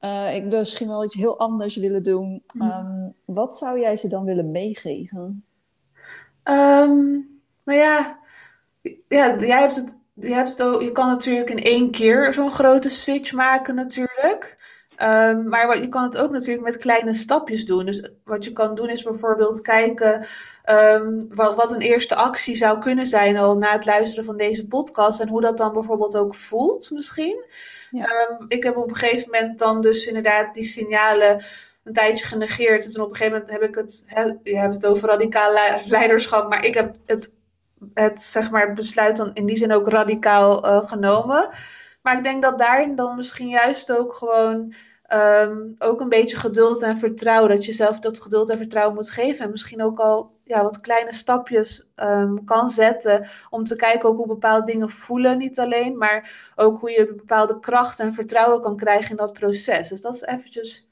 uh, 0.00 0.34
ik 0.34 0.44
wil 0.44 0.58
misschien 0.58 0.88
wel 0.88 1.04
iets 1.04 1.14
heel 1.14 1.38
anders 1.38 1.76
willen 1.76 2.02
doen. 2.02 2.42
Um, 2.60 3.14
wat 3.24 3.56
zou 3.56 3.80
jij 3.80 3.96
ze 3.96 4.08
dan 4.08 4.24
willen 4.24 4.50
meegeven? 4.50 5.44
Nou 6.44 7.78
ja, 7.78 8.18
ja, 9.08 9.36
jij 9.38 9.60
hebt 9.60 9.76
het 9.76 9.98
je, 10.20 10.34
hebt 10.34 10.48
het 10.48 10.62
ook, 10.62 10.82
je 10.82 10.92
kan 10.92 11.08
natuurlijk 11.08 11.50
in 11.50 11.62
één 11.62 11.90
keer 11.90 12.34
zo'n 12.34 12.50
grote 12.50 12.88
switch 12.88 13.32
maken 13.32 13.74
natuurlijk. 13.74 14.56
Um, 15.02 15.48
maar 15.48 15.80
je 15.80 15.88
kan 15.88 16.02
het 16.02 16.18
ook 16.18 16.30
natuurlijk 16.30 16.64
met 16.64 16.76
kleine 16.76 17.14
stapjes 17.14 17.66
doen. 17.66 17.86
Dus 17.86 18.10
wat 18.24 18.44
je 18.44 18.52
kan 18.52 18.74
doen 18.74 18.88
is 18.88 19.02
bijvoorbeeld 19.02 19.60
kijken 19.60 20.26
um, 20.70 21.28
wat, 21.34 21.54
wat, 21.54 21.72
een 21.72 21.80
eerste 21.80 22.14
actie 22.14 22.56
zou 22.56 22.78
kunnen 22.78 23.06
zijn 23.06 23.36
al 23.36 23.56
na 23.56 23.72
het 23.72 23.86
luisteren 23.86 24.24
van 24.24 24.36
deze 24.36 24.66
podcast. 24.66 25.20
En 25.20 25.28
hoe 25.28 25.40
dat 25.40 25.56
dan 25.56 25.72
bijvoorbeeld 25.72 26.16
ook 26.16 26.34
voelt 26.34 26.90
misschien. 26.90 27.44
Ja. 27.90 28.28
Um, 28.30 28.44
ik 28.48 28.62
heb 28.62 28.76
op 28.76 28.88
een 28.88 28.96
gegeven 28.96 29.30
moment 29.30 29.58
dan 29.58 29.80
dus 29.80 30.06
inderdaad 30.06 30.54
die 30.54 30.64
signalen 30.64 31.44
een 31.84 31.92
tijdje 31.92 32.26
genegeerd. 32.26 32.84
En 32.84 32.92
toen 32.92 33.04
op 33.04 33.10
een 33.10 33.16
gegeven 33.16 33.38
moment 33.38 33.60
heb 33.60 33.68
ik 33.68 33.74
het, 33.74 34.04
je 34.42 34.56
hebt 34.56 34.74
het 34.74 34.86
over 34.86 35.08
radicaal 35.08 35.52
leiderschap, 35.86 36.48
maar 36.48 36.64
ik 36.64 36.74
heb 36.74 36.94
het 37.06 37.36
het 37.94 38.22
zeg 38.22 38.50
maar, 38.50 38.72
besluit 38.72 39.16
dan 39.16 39.30
in 39.34 39.46
die 39.46 39.56
zin 39.56 39.72
ook 39.72 39.88
radicaal 39.88 40.66
uh, 40.66 40.88
genomen. 40.88 41.48
Maar 42.02 42.16
ik 42.16 42.22
denk 42.22 42.42
dat 42.42 42.58
daarin 42.58 42.96
dan 42.96 43.16
misschien 43.16 43.48
juist 43.48 43.92
ook 43.92 44.14
gewoon 44.14 44.74
um, 45.12 45.74
ook 45.78 46.00
een 46.00 46.08
beetje 46.08 46.36
geduld 46.36 46.82
en 46.82 46.98
vertrouwen. 46.98 47.50
Dat 47.50 47.64
je 47.64 47.72
zelf 47.72 48.00
dat 48.00 48.20
geduld 48.20 48.50
en 48.50 48.56
vertrouwen 48.56 48.94
moet 48.94 49.10
geven. 49.10 49.44
En 49.44 49.50
misschien 49.50 49.82
ook 49.82 49.98
al 49.98 50.36
ja, 50.44 50.62
wat 50.62 50.80
kleine 50.80 51.12
stapjes 51.12 51.88
um, 51.96 52.44
kan 52.44 52.70
zetten. 52.70 53.28
Om 53.50 53.64
te 53.64 53.76
kijken 53.76 54.08
ook 54.08 54.16
hoe 54.16 54.26
bepaalde 54.26 54.66
dingen 54.66 54.90
voelen. 54.90 55.38
Niet 55.38 55.58
alleen, 55.58 55.98
maar 55.98 56.52
ook 56.56 56.80
hoe 56.80 56.90
je 56.90 57.14
bepaalde 57.14 57.60
kracht 57.60 57.98
en 57.98 58.12
vertrouwen 58.12 58.62
kan 58.62 58.76
krijgen 58.76 59.10
in 59.10 59.16
dat 59.16 59.32
proces. 59.32 59.88
Dus 59.88 60.00
dat 60.00 60.14
is 60.14 60.22
eventjes 60.22 60.87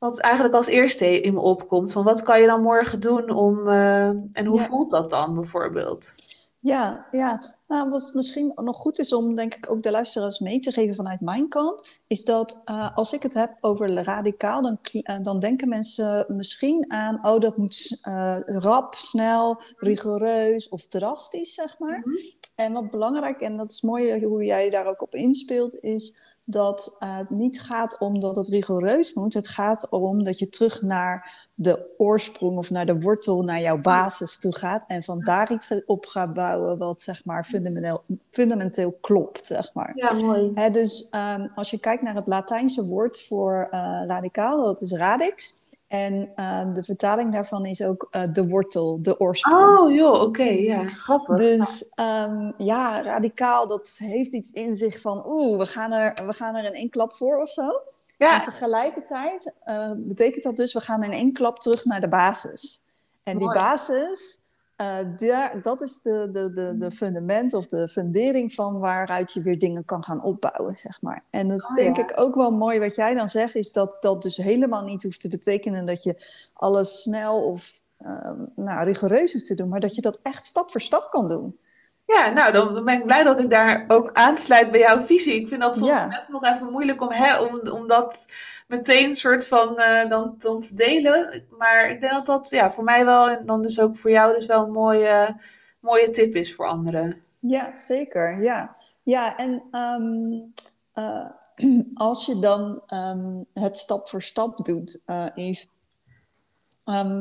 wat 0.00 0.18
eigenlijk 0.18 0.54
als 0.54 0.66
eerste 0.66 1.20
in 1.20 1.34
me 1.34 1.40
opkomt. 1.40 1.92
Van 1.92 2.04
wat 2.04 2.22
kan 2.22 2.40
je 2.40 2.46
dan 2.46 2.62
morgen 2.62 3.00
doen 3.00 3.30
om. 3.30 3.68
Uh, 3.68 4.08
en 4.08 4.44
hoe 4.46 4.58
ja. 4.58 4.64
voelt 4.64 4.90
dat 4.90 5.10
dan 5.10 5.34
bijvoorbeeld? 5.34 6.14
Ja, 6.58 7.06
ja. 7.10 7.42
Nou, 7.70 7.90
wat 7.90 8.10
misschien 8.14 8.52
nog 8.54 8.76
goed 8.76 8.98
is 8.98 9.12
om, 9.12 9.34
denk 9.34 9.54
ik, 9.54 9.70
ook 9.70 9.82
de 9.82 9.90
luisteraars 9.90 10.38
mee 10.38 10.60
te 10.60 10.72
geven 10.72 10.94
vanuit 10.94 11.20
mijn 11.20 11.48
kant, 11.48 12.00
is 12.06 12.24
dat 12.24 12.62
uh, 12.64 12.96
als 12.96 13.12
ik 13.12 13.22
het 13.22 13.34
heb 13.34 13.56
over 13.60 14.02
radicaal, 14.02 14.62
dan, 14.62 14.78
uh, 14.92 15.16
dan 15.22 15.40
denken 15.40 15.68
mensen 15.68 16.24
misschien 16.28 16.84
aan, 16.92 17.26
oh, 17.26 17.40
dat 17.40 17.56
moet 17.56 18.00
uh, 18.08 18.36
rap, 18.44 18.94
snel, 18.94 19.60
rigoureus 19.76 20.68
of 20.68 20.86
drastisch, 20.86 21.54
zeg 21.54 21.78
maar. 21.78 22.02
Mm 22.04 22.12
-hmm. 22.12 22.20
En 22.54 22.72
wat 22.72 22.90
belangrijk, 22.90 23.40
en 23.40 23.56
dat 23.56 23.70
is 23.70 23.82
mooi 23.82 24.24
hoe 24.24 24.44
jij 24.44 24.70
daar 24.70 24.86
ook 24.86 25.02
op 25.02 25.14
inspeelt, 25.14 25.80
is 25.80 26.16
dat 26.44 26.96
het 26.98 27.30
niet 27.30 27.60
gaat 27.60 27.98
om 27.98 28.20
dat 28.20 28.36
het 28.36 28.48
rigoureus 28.48 29.14
moet. 29.14 29.34
Het 29.34 29.48
gaat 29.48 29.86
erom 29.90 30.24
dat 30.24 30.38
je 30.38 30.48
terug 30.48 30.82
naar 30.82 31.48
de 31.54 31.94
oorsprong 31.96 32.58
of 32.58 32.70
naar 32.70 32.86
de 32.86 33.00
wortel, 33.00 33.42
naar 33.42 33.60
jouw 33.60 33.80
basis 33.80 34.38
toe 34.38 34.56
gaat. 34.56 34.84
En 34.86 35.02
van 35.02 35.20
daar 35.20 35.52
iets 35.52 35.84
op 35.86 36.06
gaat 36.06 36.34
bouwen 36.34 36.78
wat 36.78 37.02
zeg 37.02 37.24
maar 37.24 37.46
fundamenteel, 37.64 38.02
fundamenteel 38.30 38.98
klopt, 39.00 39.46
zeg 39.46 39.70
maar. 39.74 39.92
Ja, 39.94 40.12
mooi. 40.12 40.70
Dus 40.70 41.08
um, 41.10 41.50
als 41.54 41.70
je 41.70 41.80
kijkt 41.80 42.02
naar 42.02 42.14
het 42.14 42.26
Latijnse 42.26 42.86
woord 42.86 43.20
voor 43.20 43.68
uh, 43.70 44.02
radicaal, 44.06 44.64
dat 44.64 44.80
is 44.80 44.92
radix. 44.92 45.58
En 45.86 46.32
uh, 46.36 46.74
de 46.74 46.84
vertaling 46.84 47.32
daarvan 47.32 47.66
is 47.66 47.82
ook 47.82 48.08
uh, 48.10 48.22
de 48.32 48.48
wortel, 48.48 49.02
de 49.02 49.20
oorsprong. 49.20 49.78
Oh 49.78 49.94
joh, 49.94 50.14
oké, 50.14 50.22
okay, 50.22 50.62
ja, 50.62 50.84
grappig. 50.84 51.36
Dus 51.36 51.92
um, 51.96 52.54
ja, 52.56 53.02
radicaal, 53.02 53.68
dat 53.68 53.96
heeft 54.02 54.32
iets 54.32 54.52
in 54.52 54.76
zich 54.76 55.00
van, 55.00 55.22
oeh, 55.26 55.58
we 55.58 55.66
gaan 55.66 55.92
er, 55.92 56.12
we 56.26 56.32
gaan 56.32 56.54
er 56.54 56.64
in 56.64 56.74
één 56.74 56.90
klap 56.90 57.12
voor 57.12 57.38
of 57.38 57.50
zo. 57.50 57.80
Ja. 58.18 58.34
En 58.34 58.40
tegelijkertijd 58.40 59.54
uh, 59.66 59.90
betekent 59.96 60.44
dat 60.44 60.56
dus, 60.56 60.72
we 60.72 60.80
gaan 60.80 61.02
in 61.02 61.12
één 61.12 61.32
klap 61.32 61.60
terug 61.60 61.84
naar 61.84 62.00
de 62.00 62.08
basis. 62.08 62.82
En 63.22 63.36
Mooi. 63.36 63.52
die 63.52 63.62
basis, 63.62 64.39
uh, 64.80 64.96
daar, 65.16 65.62
dat 65.62 65.80
is 65.80 66.02
de, 66.02 66.28
de, 66.32 66.52
de, 66.52 66.78
de 66.78 66.90
fundament 66.90 67.54
of 67.54 67.66
de 67.66 67.88
fundering 67.88 68.54
van 68.54 68.78
waaruit 68.78 69.32
je 69.32 69.42
weer 69.42 69.58
dingen 69.58 69.84
kan 69.84 70.04
gaan 70.04 70.22
opbouwen, 70.22 70.76
zeg 70.76 71.02
maar. 71.02 71.24
En 71.30 71.48
dat 71.48 71.58
is 71.58 71.66
oh, 71.66 71.74
denk 71.74 71.96
ja. 71.96 72.02
ik 72.02 72.20
ook 72.20 72.34
wel 72.34 72.50
mooi 72.50 72.78
wat 72.78 72.94
jij 72.94 73.14
dan 73.14 73.28
zegt, 73.28 73.54
is 73.54 73.72
dat 73.72 73.96
dat 74.00 74.22
dus 74.22 74.36
helemaal 74.36 74.82
niet 74.82 75.02
hoeft 75.02 75.20
te 75.20 75.28
betekenen 75.28 75.86
dat 75.86 76.02
je 76.02 76.26
alles 76.52 77.02
snel 77.02 77.42
of 77.42 77.80
uh, 78.00 78.30
nou, 78.56 78.84
rigoureus 78.84 79.32
hoeft 79.32 79.46
te 79.46 79.54
doen, 79.54 79.68
maar 79.68 79.80
dat 79.80 79.94
je 79.94 80.00
dat 80.00 80.20
echt 80.22 80.44
stap 80.46 80.70
voor 80.70 80.80
stap 80.80 81.10
kan 81.10 81.28
doen. 81.28 81.58
Ja, 82.06 82.30
nou, 82.30 82.52
dan 82.52 82.84
ben 82.84 82.98
ik 82.98 83.04
blij 83.04 83.22
dat 83.22 83.38
ik 83.38 83.50
daar 83.50 83.84
ook 83.88 84.10
aansluit 84.12 84.70
bij 84.70 84.80
jouw 84.80 85.00
visie. 85.00 85.34
Ik 85.34 85.48
vind 85.48 85.60
dat 85.60 85.76
soms 85.76 85.90
ja. 85.90 86.26
nog 86.30 86.44
even 86.44 86.70
moeilijk 86.70 87.02
om, 87.02 87.10
hè, 87.10 87.40
om, 87.40 87.68
om 87.68 87.88
dat 87.88 88.26
meteen 88.70 89.14
soort 89.14 89.48
van 89.48 89.74
uh, 89.76 90.08
dan, 90.08 90.34
dan 90.38 90.60
te 90.60 90.74
delen. 90.74 91.44
Maar 91.58 91.90
ik 91.90 92.00
denk 92.00 92.12
dat 92.12 92.26
dat 92.26 92.50
ja, 92.50 92.70
voor 92.70 92.84
mij 92.84 93.04
wel, 93.04 93.30
en 93.30 93.46
dan 93.46 93.62
dus 93.62 93.80
ook 93.80 93.96
voor 93.96 94.10
jou, 94.10 94.34
dus 94.34 94.46
wel 94.46 94.64
een 94.64 94.72
mooie, 94.72 95.40
mooie 95.80 96.10
tip 96.10 96.34
is 96.34 96.54
voor 96.54 96.66
anderen. 96.66 97.16
Ja, 97.38 97.74
zeker. 97.74 98.42
Ja, 98.42 98.76
ja 99.02 99.36
en 99.36 99.62
um, 99.72 100.52
uh, 100.94 101.30
als 101.94 102.26
je 102.26 102.38
dan 102.38 102.82
um, 102.88 103.46
het 103.54 103.78
stap 103.78 104.08
voor 104.08 104.22
stap 104.22 104.64
doet, 104.64 105.02
uh, 105.06 105.56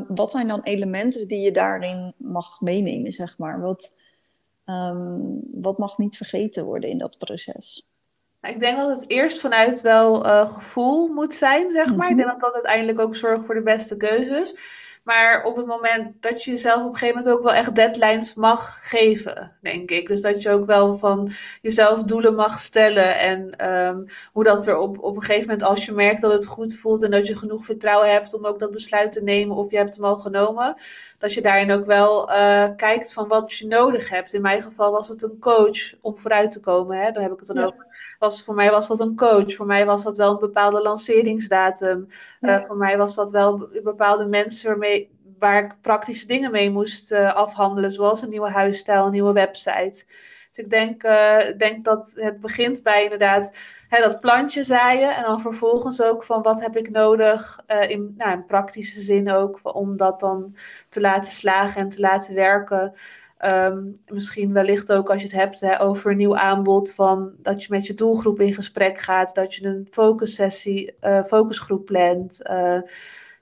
wat 0.07 0.31
zijn 0.31 0.47
dan 0.47 0.61
elementen 0.63 1.27
die 1.27 1.39
je 1.39 1.51
daarin 1.51 2.13
mag 2.17 2.61
meenemen, 2.61 3.11
zeg 3.11 3.37
maar? 3.37 3.61
Wat, 3.61 3.95
wat 5.51 5.77
mag 5.77 5.97
niet 5.97 6.17
vergeten 6.17 6.65
worden 6.65 6.89
in 6.89 6.97
dat 6.97 7.17
proces? 7.17 7.88
Ik 8.41 8.59
denk 8.59 8.77
dat 8.77 8.89
het 8.89 9.09
eerst 9.09 9.39
vanuit 9.39 9.81
wel 9.81 10.25
uh, 10.25 10.53
gevoel 10.53 11.07
moet 11.07 11.35
zijn, 11.35 11.69
zeg 11.69 11.85
maar. 11.85 11.95
Mm 11.95 12.01
-hmm. 12.01 12.09
Ik 12.09 12.15
denk 12.15 12.29
dat 12.29 12.39
dat 12.39 12.53
uiteindelijk 12.53 12.99
ook 12.99 13.15
zorgt 13.15 13.45
voor 13.45 13.55
de 13.55 13.61
beste 13.61 13.97
keuzes. 13.97 14.55
Maar 15.03 15.43
op 15.43 15.55
het 15.55 15.65
moment 15.65 16.21
dat 16.21 16.43
je 16.43 16.51
jezelf 16.51 16.81
op 16.81 16.89
een 16.89 16.95
gegeven 16.95 17.17
moment 17.17 17.37
ook 17.37 17.43
wel 17.43 17.53
echt 17.53 17.75
deadlines 17.75 18.33
mag 18.33 18.79
geven, 18.81 19.57
denk 19.61 19.89
ik. 19.91 20.07
Dus 20.07 20.21
dat 20.21 20.41
je 20.41 20.49
ook 20.49 20.65
wel 20.65 20.95
van 20.95 21.31
jezelf 21.61 22.03
doelen 22.03 22.35
mag 22.35 22.59
stellen. 22.59 23.19
En 23.19 23.57
ehm, 23.57 24.03
hoe 24.31 24.43
dat 24.43 24.67
er 24.67 24.77
op, 24.77 25.03
op 25.03 25.15
een 25.15 25.21
gegeven 25.21 25.49
moment, 25.49 25.67
als 25.67 25.85
je 25.85 25.91
merkt 25.91 26.21
dat 26.21 26.33
het 26.33 26.45
goed 26.45 26.75
voelt 26.75 27.03
en 27.03 27.11
dat 27.11 27.27
je 27.27 27.37
genoeg 27.37 27.65
vertrouwen 27.65 28.11
hebt 28.11 28.33
om 28.33 28.45
ook 28.45 28.59
dat 28.59 28.71
besluit 28.71 29.11
te 29.11 29.23
nemen 29.23 29.55
of 29.55 29.71
je 29.71 29.77
hebt 29.77 29.95
hem 29.95 30.05
al 30.05 30.17
genomen 30.17 30.77
dat 31.19 31.33
je 31.33 31.41
daarin 31.41 31.71
ook 31.71 31.85
wel 31.85 32.29
uh, 32.29 32.65
kijkt 32.75 33.13
van 33.13 33.27
wat 33.27 33.53
je 33.53 33.67
nodig 33.67 34.09
hebt. 34.09 34.33
In 34.33 34.41
mijn 34.41 34.61
geval 34.61 34.91
was 34.91 35.07
het 35.07 35.23
een 35.23 35.39
coach 35.39 35.93
om 36.01 36.17
vooruit 36.17 36.51
te 36.51 36.59
komen. 36.59 36.97
Hè? 36.97 37.11
Daar 37.11 37.23
heb 37.23 37.31
ik 37.31 37.39
het 37.39 37.47
dan 37.47 37.63
over. 37.65 37.87
Was, 38.19 38.43
voor 38.43 38.55
mij 38.55 38.71
was 38.71 38.87
dat 38.87 38.99
een 38.99 39.15
coach. 39.15 39.55
Voor 39.55 39.65
mij 39.65 39.85
was 39.85 40.03
dat 40.03 40.17
wel 40.17 40.31
een 40.31 40.39
bepaalde 40.39 40.81
lanceringsdatum. 40.81 42.07
Uh, 42.41 42.59
voor 42.59 42.77
mij 42.77 42.97
was 42.97 43.15
dat 43.15 43.31
wel 43.31 43.69
bepaalde 43.83 44.25
mensen 44.25 44.69
waarmee, 44.69 45.09
waar 45.39 45.63
ik 45.63 45.81
praktische 45.81 46.27
dingen 46.27 46.51
mee 46.51 46.69
moest 46.69 47.11
uh, 47.11 47.33
afhandelen. 47.33 47.91
Zoals 47.91 48.21
een 48.21 48.29
nieuwe 48.29 48.49
huisstijl, 48.49 49.05
een 49.05 49.11
nieuwe 49.11 49.33
website. 49.33 50.05
Ik 50.59 50.69
denk, 50.69 51.01
denk 51.57 51.85
dat 51.85 52.13
het 52.15 52.39
begint 52.39 52.83
bij 52.83 53.03
inderdaad 53.03 53.51
hè, 53.89 54.01
dat 54.01 54.19
plantje 54.19 54.63
zaaien. 54.63 55.15
En 55.15 55.23
dan 55.23 55.39
vervolgens 55.39 56.01
ook 56.01 56.23
van 56.23 56.41
wat 56.41 56.61
heb 56.61 56.77
ik 56.77 56.89
nodig 56.89 57.59
uh, 57.67 57.89
in, 57.89 58.13
nou, 58.17 58.31
in 58.31 58.45
praktische 58.45 59.01
zin 59.01 59.31
ook. 59.31 59.59
Om 59.63 59.97
dat 59.97 60.19
dan 60.19 60.55
te 60.89 61.01
laten 61.01 61.31
slagen 61.31 61.81
en 61.81 61.89
te 61.89 61.99
laten 61.99 62.35
werken. 62.35 62.93
Um, 63.45 63.93
misschien 64.07 64.53
wellicht 64.53 64.91
ook 64.91 65.09
als 65.09 65.21
je 65.21 65.27
het 65.27 65.37
hebt 65.37 65.59
hè, 65.59 65.81
over 65.81 66.11
een 66.11 66.17
nieuw 66.17 66.37
aanbod. 66.37 66.93
Van 66.93 67.31
dat 67.37 67.63
je 67.63 67.67
met 67.69 67.85
je 67.85 67.93
doelgroep 67.93 68.39
in 68.39 68.53
gesprek 68.53 68.99
gaat. 68.99 69.35
Dat 69.35 69.55
je 69.55 69.65
een 69.65 69.87
focussessie, 69.91 70.95
uh, 71.01 71.23
focusgroep 71.23 71.85
plant. 71.85 72.47
Er 72.47 72.91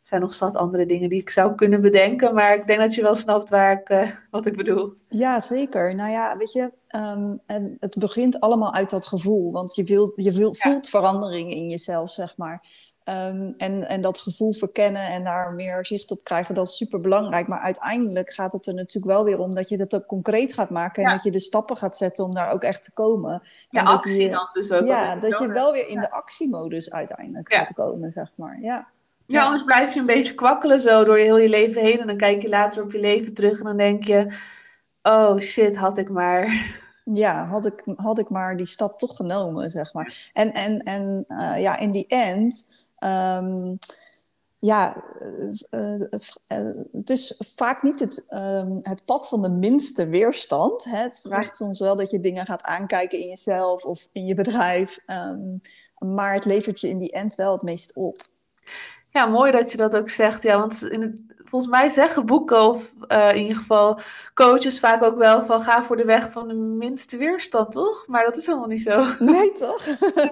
zijn 0.01 0.22
nog 0.22 0.34
zat 0.34 0.55
andere 0.55 0.86
dingen 0.86 1.09
die 1.09 1.22
ik 1.22 1.30
zou 1.30 1.55
kunnen 1.55 1.82
bedenken. 1.82 2.34
Maar 2.34 2.55
ik 2.55 2.68
denk 2.68 2.80
dat 2.80 2.95
je 2.95 3.01
wel 3.01 3.15
snapt 3.15 3.49
waar 3.49 3.72
ik, 3.72 4.18
wat 4.32 4.45
ik 4.45 4.57
bedoel. 4.57 4.93
Ja, 5.09 5.39
zeker. 5.39 5.95
Nou 5.95 6.11
ja, 6.11 6.38
weet 6.38 6.51
je, 6.51 6.72
um, 6.98 7.39
en 7.45 7.78
het 7.80 7.98
begint 7.98 8.39
allemaal 8.39 8.74
uit 8.74 8.89
dat 8.89 9.08
gevoel. 9.08 9.52
Want 9.52 9.76
je, 9.76 9.84
wil, 9.84 10.14
je 10.16 10.32
wil, 10.32 10.54
voelt 10.54 10.89
verandering 10.89 11.54
in 11.54 11.70
jezelf, 11.70 12.12
zeg 12.12 12.38
maar. 12.38 12.66
Um, 13.10 13.54
en, 13.58 13.88
en 13.88 14.02
dat 14.02 14.20
gevoel 14.20 14.54
verkennen 14.54 15.02
en 15.02 15.24
daar 15.24 15.54
meer 15.54 15.86
zicht 15.86 16.12
op 16.12 16.24
krijgen, 16.24 16.56
dat 16.56 16.68
is 16.68 16.78
super 16.78 17.00
belangrijk. 17.00 17.48
Maar 17.48 17.60
uiteindelijk 17.60 18.32
gaat 18.32 18.52
het 18.52 18.68
er 18.68 18.74
natuurlijk 18.74 19.14
wel 19.14 19.24
weer 19.24 19.39
om 19.39 19.56
dat 19.56 19.70
je 19.70 19.78
dat 19.78 19.95
ook 19.95 20.06
concreet 20.06 20.54
gaat 20.54 20.70
maken. 20.70 21.02
Ja. 21.02 21.10
En 21.10 21.16
dat 21.16 21.24
je 21.24 21.32
de 21.32 21.39
stappen 21.39 21.78
gaat 21.78 21.98
zetten 21.98 22.26
om 22.26 22.34
daar 22.34 22.52
ook 22.52 22.64
echt 22.64 22.84
te 22.84 22.93
komen. 22.93 23.41
Ja, 23.70 23.80
en 23.80 23.86
actie 23.86 24.22
je, 24.22 24.30
dan 24.30 24.50
dus 24.54 24.72
ook. 24.72 24.88
Ja, 24.88 25.16
dat 25.16 25.39
je 25.39 25.48
wel 25.48 25.72
weer 25.72 25.88
in 25.88 26.00
de 26.00 26.12
actiemodus 26.12 26.91
uiteindelijk 26.91 27.54
gaat 27.54 27.74
komen, 27.74 28.12
zeg 28.12 28.32
maar. 28.36 28.58
Ja. 28.62 28.88
Ja, 29.26 29.43
anders 29.43 29.64
blijf 29.64 29.93
je 29.93 30.00
een 30.00 30.06
beetje 30.06 30.34
kwakkelen 30.34 30.80
zo 30.80 31.04
door 31.04 31.18
je 31.18 31.24
heel 31.24 31.38
je 31.38 31.50
leven 31.50 31.82
heen. 31.82 32.00
En 32.00 32.08
dan 32.08 32.18
kijk 32.18 32.41
je 32.41 32.50
later 32.50 32.84
op 32.84 32.91
je 32.91 33.00
leven 33.00 33.34
terug 33.34 33.60
en 33.60 33.66
dan 33.66 33.78
denk 33.78 34.04
je... 34.04 34.34
Oh 35.02 35.39
shit, 35.39 35.76
had 35.76 35.98
ik 35.98 36.10
maar. 36.10 36.76
Ja, 37.14 37.45
had 37.45 37.66
ik, 37.66 37.84
had 37.95 38.20
ik 38.20 38.30
maar 38.30 38.58
die 38.58 38.66
stap 38.66 38.99
toch 38.99 39.16
genomen, 39.16 39.70
zeg 39.70 39.93
maar. 39.93 40.32
En, 40.34 40.53
en, 40.53 40.84
en 40.84 41.26
uh, 41.28 41.62
ja, 41.62 41.78
in 41.78 41.91
die 41.91 42.08
end... 42.08 42.86
Um, 42.99 43.78
ja, 44.60 45.03
uh, 45.72 45.99
het, 46.10 46.39
uh, 46.47 46.70
het, 46.91 47.10
is 47.10 47.41
vaak 47.55 47.84
niet 47.84 47.99
het, 47.99 48.28
um, 48.30 48.80
het 48.82 49.05
pad 49.05 49.28
van 49.28 49.41
de 49.41 49.49
minste 49.49 50.08
weerstand. 50.08 50.84
Hè? 50.84 50.97
Het 50.97 51.20
vraagt 51.20 51.58
soms 51.58 51.80
wel 51.80 51.95
dat 51.95 52.12
je 52.12 52.20
dingen 52.20 52.45
gaat 52.45 52.64
aankijken 52.64 53.20
in 53.20 53.28
jezelf 53.28 53.86
of 53.86 54.08
in 54.12 54.26
je 54.26 54.36
bedrijf. 54.36 54.99
Um, 55.08 55.62
maar 55.97 56.34
het 56.34 56.45
levert 56.45 56.80
je 56.80 56.89
in 56.89 56.97
die 56.97 57.12
end 57.12 57.36
wel 57.36 57.51
het 57.51 57.62
meest 57.62 57.95
op. 57.95 58.28
Ja, 59.10 59.26
mooi 59.26 59.51
dat 59.51 59.72
je 59.72 59.78
dat 59.78 59.95
ook 59.95 60.10
zegt. 60.10 60.43
Ja, 60.43 60.60
want 60.60 60.84
in 60.89 61.01
het, 61.01 61.20
volgens 61.43 61.72
mij 61.72 61.89
zeggen 61.89 62.26
boeken 62.26 62.62
of 62.62 62.93
uh, 63.12 63.30
in 63.30 63.41
ieder 63.41 63.58
geval 63.58 63.99
coaches 64.34 64.80
vaak 64.80 65.03
ook 65.03 65.18
wel 65.18 65.43
van 65.43 65.62
ga 65.62 65.84
voor 65.84 65.97
de 65.97 66.05
weg 66.05 66.32
van 66.32 66.47
de 66.47 66.53
minste 66.53 67.18
weerstand, 67.18 67.72
toch? 67.72 68.08
Maar 68.08 68.26
dat 68.26 68.38
is 68.38 68.45
helemaal 68.45 68.68
niet 68.68 68.82
zo. 68.82 69.05
Nee, 69.20 69.51
toch? 69.53 69.86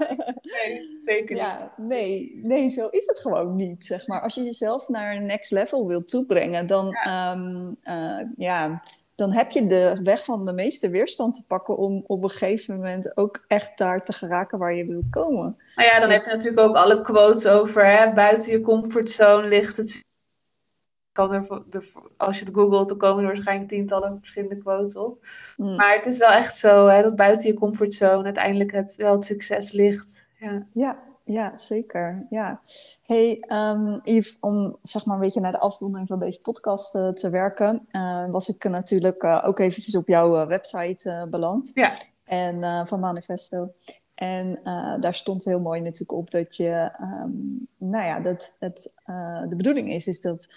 nee, 0.63 0.99
zeker 1.01 1.35
niet. 1.35 1.43
Ja, 1.43 1.73
nee, 1.77 2.39
nee, 2.43 2.69
zo 2.69 2.87
is 2.87 3.05
het 3.05 3.19
gewoon 3.19 3.55
niet, 3.55 3.85
zeg 3.85 4.07
maar. 4.07 4.21
Als 4.21 4.35
je 4.35 4.43
jezelf 4.43 4.87
naar 4.87 5.15
een 5.15 5.25
next 5.25 5.51
level 5.51 5.87
wilt 5.87 6.09
toebrengen, 6.09 6.67
dan 6.67 6.97
ja, 7.03 7.31
um, 7.31 7.77
uh, 7.83 8.21
ja 8.37 8.81
dan 9.15 9.31
heb 9.31 9.51
je 9.51 9.67
de 9.67 9.99
weg 10.03 10.23
van 10.23 10.45
de 10.45 10.53
meeste 10.53 10.89
weerstand 10.89 11.35
te 11.35 11.45
pakken 11.45 11.77
om 11.77 12.03
op 12.07 12.23
een 12.23 12.29
gegeven 12.29 12.75
moment 12.75 13.17
ook 13.17 13.43
echt 13.47 13.77
daar 13.77 14.03
te 14.03 14.13
geraken 14.13 14.59
waar 14.59 14.75
je 14.75 14.85
wilt 14.85 15.09
komen. 15.09 15.57
Nou 15.75 15.89
ja, 15.89 15.99
dan 15.99 16.09
heb 16.09 16.23
je 16.23 16.31
natuurlijk 16.31 16.67
ook 16.67 16.75
alle 16.75 17.01
quotes 17.01 17.47
over 17.47 17.97
hè, 17.97 18.13
buiten 18.13 18.51
je 18.51 18.61
comfortzone 18.61 19.47
ligt 19.47 19.77
het. 19.77 20.13
Kan 21.11 21.33
er, 21.33 21.47
als 22.17 22.39
je 22.39 22.45
het 22.45 22.53
googelt, 22.53 22.87
dan 22.87 22.97
komen 22.97 23.23
er 23.23 23.27
waarschijnlijk 23.27 23.69
tientallen 23.69 24.17
verschillende 24.19 24.57
quotes 24.57 24.95
op. 24.95 25.27
Mm. 25.57 25.75
Maar 25.75 25.95
het 25.95 26.05
is 26.05 26.17
wel 26.17 26.29
echt 26.29 26.55
zo 26.55 26.87
hè, 26.87 27.01
dat 27.01 27.15
buiten 27.15 27.47
je 27.47 27.53
comfortzone 27.53 28.23
uiteindelijk 28.23 28.71
het, 28.71 28.95
wel 28.95 29.11
het 29.11 29.25
succes 29.25 29.71
ligt. 29.71 30.25
Ja. 30.39 30.67
ja, 30.73 30.99
ja, 31.25 31.57
zeker. 31.57 32.25
Ja. 32.29 32.61
Hey, 33.01 33.43
um, 33.47 33.99
Yves, 34.03 34.37
om 34.39 34.77
zeg 34.81 35.05
maar 35.05 35.15
een 35.15 35.21
beetje 35.21 35.39
naar 35.39 35.51
de 35.51 35.59
afronding 35.59 36.07
van 36.07 36.19
deze 36.19 36.41
podcast 36.41 36.95
uh, 36.95 37.09
te 37.09 37.29
werken, 37.29 37.87
uh, 37.91 38.29
was 38.29 38.49
ik 38.49 38.63
natuurlijk 38.63 39.23
uh, 39.23 39.43
ook 39.45 39.59
eventjes 39.59 39.95
op 39.95 40.07
jouw 40.07 40.47
website 40.47 41.27
beland. 41.29 41.71
Ja. 41.73 41.91
En 42.23 42.87
van 42.87 42.99
Manifesto. 42.99 43.73
En 44.15 44.59
daar 44.99 45.15
stond 45.15 45.45
heel 45.45 45.59
mooi 45.59 45.81
natuurlijk 45.81 46.11
op 46.11 46.31
dat 46.31 46.55
je, 46.55 46.91
um, 47.01 47.67
nou 47.77 48.05
ja, 48.05 48.19
dat 48.19 48.55
het, 48.59 48.93
de 49.49 49.55
bedoeling 49.55 49.91
is, 49.91 50.07
is 50.07 50.21
dat 50.21 50.47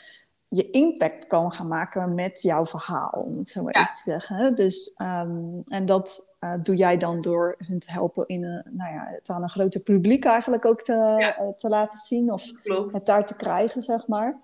je 0.48 0.70
impact 0.70 1.26
kan 1.26 1.52
gaan 1.52 1.68
maken 1.68 2.14
met 2.14 2.42
jouw 2.42 2.66
verhaal, 2.66 3.10
om 3.10 3.38
het 3.38 3.48
zo 3.48 3.62
maar 3.62 3.76
ja. 3.76 3.82
even 3.82 3.94
te 3.94 4.02
zeggen. 4.02 4.54
Dus, 4.54 4.94
um, 4.96 5.62
en 5.66 5.86
dat 5.86 6.27
uh, 6.40 6.54
doe 6.62 6.76
jij 6.76 6.96
dan 6.96 7.20
door 7.20 7.56
hun 7.66 7.78
te 7.78 7.92
helpen 7.92 8.26
in 8.26 8.44
een, 8.44 8.62
nou 8.70 8.92
ja, 8.92 9.08
het 9.10 9.28
aan 9.28 9.42
een 9.42 9.50
groter 9.50 9.82
publiek 9.82 10.24
eigenlijk 10.24 10.64
ook 10.64 10.82
te, 10.82 10.92
ja. 10.92 11.40
uh, 11.40 11.48
te 11.48 11.68
laten 11.68 11.98
zien 11.98 12.32
of 12.32 12.52
Klopt. 12.62 12.92
het 12.92 13.06
daar 13.06 13.26
te 13.26 13.36
krijgen, 13.36 13.82
zeg 13.82 14.06
maar. 14.06 14.40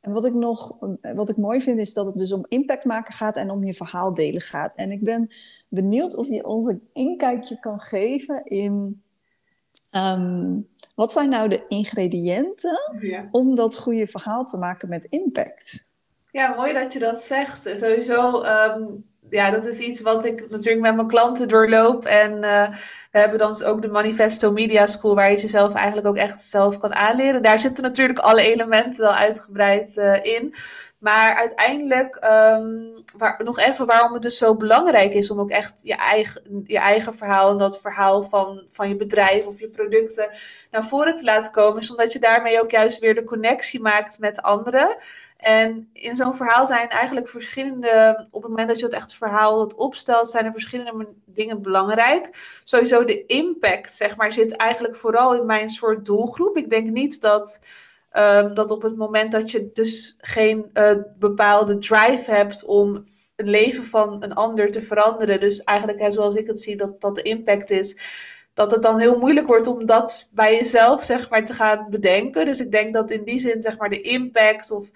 En 0.00 0.12
wat 0.12 0.24
ik 0.24 0.34
nog, 0.34 0.78
wat 1.14 1.28
ik 1.28 1.36
mooi 1.36 1.62
vind, 1.62 1.78
is 1.78 1.94
dat 1.94 2.06
het 2.06 2.16
dus 2.16 2.32
om 2.32 2.44
impact 2.48 2.84
maken 2.84 3.14
gaat 3.14 3.36
en 3.36 3.50
om 3.50 3.64
je 3.64 3.74
verhaal 3.74 4.14
delen 4.14 4.40
gaat. 4.40 4.72
En 4.76 4.90
ik 4.90 5.02
ben 5.04 5.30
benieuwd 5.68 6.16
of 6.16 6.28
je 6.28 6.46
ons 6.46 6.64
een 6.64 6.88
inkijkje 6.92 7.58
kan 7.58 7.80
geven 7.80 8.44
in 8.44 9.02
Um, 9.90 10.68
wat 10.94 11.12
zijn 11.12 11.28
nou 11.28 11.48
de 11.48 11.64
ingrediënten 11.68 12.98
ja. 13.00 13.28
om 13.30 13.54
dat 13.54 13.78
goede 13.78 14.06
verhaal 14.06 14.44
te 14.44 14.56
maken 14.56 14.88
met 14.88 15.04
impact? 15.04 15.84
Ja, 16.30 16.54
mooi 16.54 16.72
dat 16.72 16.92
je 16.92 16.98
dat 16.98 17.18
zegt. 17.18 17.70
Sowieso, 17.74 18.42
um, 18.44 19.09
ja, 19.30 19.50
dat 19.50 19.66
is 19.66 19.78
iets 19.78 20.00
wat 20.00 20.24
ik 20.24 20.50
natuurlijk 20.50 20.82
met 20.82 20.96
mijn 20.96 21.08
klanten 21.08 21.48
doorloop. 21.48 22.04
En 22.04 22.32
uh, 22.32 22.68
we 23.10 23.18
hebben 23.18 23.38
dan 23.38 23.62
ook 23.62 23.82
de 23.82 23.88
Manifesto 23.88 24.52
Media 24.52 24.86
School, 24.86 25.14
waar 25.14 25.30
je 25.30 25.40
jezelf 25.40 25.74
eigenlijk 25.74 26.06
ook 26.06 26.16
echt 26.16 26.42
zelf 26.42 26.78
kan 26.78 26.94
aanleren. 26.94 27.42
Daar 27.42 27.58
zitten 27.58 27.84
natuurlijk 27.84 28.18
alle 28.18 28.42
elementen 28.42 29.02
wel 29.02 29.14
uitgebreid 29.14 29.96
uh, 29.96 30.24
in. 30.24 30.54
Maar 31.00 31.34
uiteindelijk, 31.34 32.14
um, 32.24 32.94
waar, 33.16 33.40
nog 33.44 33.58
even 33.58 33.86
waarom 33.86 34.12
het 34.12 34.22
dus 34.22 34.38
zo 34.38 34.54
belangrijk 34.54 35.12
is 35.12 35.30
om 35.30 35.40
ook 35.40 35.50
echt 35.50 35.80
je 35.82 35.94
eigen, 35.94 36.62
je 36.64 36.78
eigen 36.78 37.14
verhaal 37.14 37.50
en 37.50 37.56
dat 37.56 37.80
verhaal 37.80 38.22
van, 38.22 38.66
van 38.70 38.88
je 38.88 38.96
bedrijf 38.96 39.46
of 39.46 39.60
je 39.60 39.68
producten 39.68 40.30
naar 40.70 40.84
voren 40.84 41.14
te 41.14 41.24
laten 41.24 41.52
komen, 41.52 41.80
is 41.80 41.90
omdat 41.90 42.12
je 42.12 42.18
daarmee 42.18 42.62
ook 42.62 42.70
juist 42.70 42.98
weer 42.98 43.14
de 43.14 43.24
connectie 43.24 43.80
maakt 43.80 44.18
met 44.18 44.42
anderen. 44.42 44.96
En 45.36 45.90
in 45.92 46.16
zo'n 46.16 46.34
verhaal 46.34 46.66
zijn 46.66 46.88
eigenlijk 46.88 47.28
verschillende, 47.28 48.26
op 48.30 48.42
het 48.42 48.50
moment 48.50 48.68
dat 48.68 48.78
je 48.78 48.84
dat 48.84 49.00
echt 49.00 49.14
verhaal 49.14 49.58
dat 49.58 49.74
opstelt, 49.74 50.30
zijn 50.30 50.44
er 50.44 50.52
verschillende 50.52 51.08
dingen 51.24 51.62
belangrijk. 51.62 52.28
Sowieso 52.64 53.04
de 53.04 53.26
impact, 53.26 53.94
zeg 53.96 54.16
maar, 54.16 54.32
zit 54.32 54.56
eigenlijk 54.56 54.96
vooral 54.96 55.34
in 55.34 55.46
mijn 55.46 55.68
soort 55.68 56.04
doelgroep. 56.04 56.56
Ik 56.56 56.70
denk 56.70 56.90
niet 56.90 57.20
dat 57.20 57.60
Um, 58.18 58.54
dat 58.54 58.70
op 58.70 58.82
het 58.82 58.96
moment 58.96 59.32
dat 59.32 59.50
je 59.50 59.70
dus 59.72 60.14
geen 60.18 60.70
uh, 60.74 60.92
bepaalde 61.18 61.78
drive 61.78 62.30
hebt 62.30 62.64
om 62.64 63.08
het 63.36 63.48
leven 63.48 63.84
van 63.84 64.22
een 64.22 64.34
ander 64.34 64.70
te 64.70 64.82
veranderen, 64.82 65.40
dus 65.40 65.62
eigenlijk 65.62 66.00
hè, 66.00 66.10
zoals 66.10 66.34
ik 66.34 66.46
het 66.46 66.60
zie, 66.60 66.76
dat 66.76 67.00
dat 67.00 67.14
de 67.14 67.22
impact 67.22 67.70
is, 67.70 67.98
dat 68.54 68.70
het 68.70 68.82
dan 68.82 68.98
heel 68.98 69.18
moeilijk 69.18 69.46
wordt 69.46 69.66
om 69.66 69.86
dat 69.86 70.30
bij 70.34 70.56
jezelf 70.56 71.02
zeg 71.02 71.30
maar 71.30 71.44
te 71.44 71.52
gaan 71.52 71.86
bedenken. 71.90 72.46
Dus 72.46 72.60
ik 72.60 72.70
denk 72.70 72.94
dat 72.94 73.10
in 73.10 73.24
die 73.24 73.38
zin 73.38 73.62
zeg 73.62 73.78
maar 73.78 73.90
de 73.90 74.00
impact 74.00 74.70
of 74.70 74.86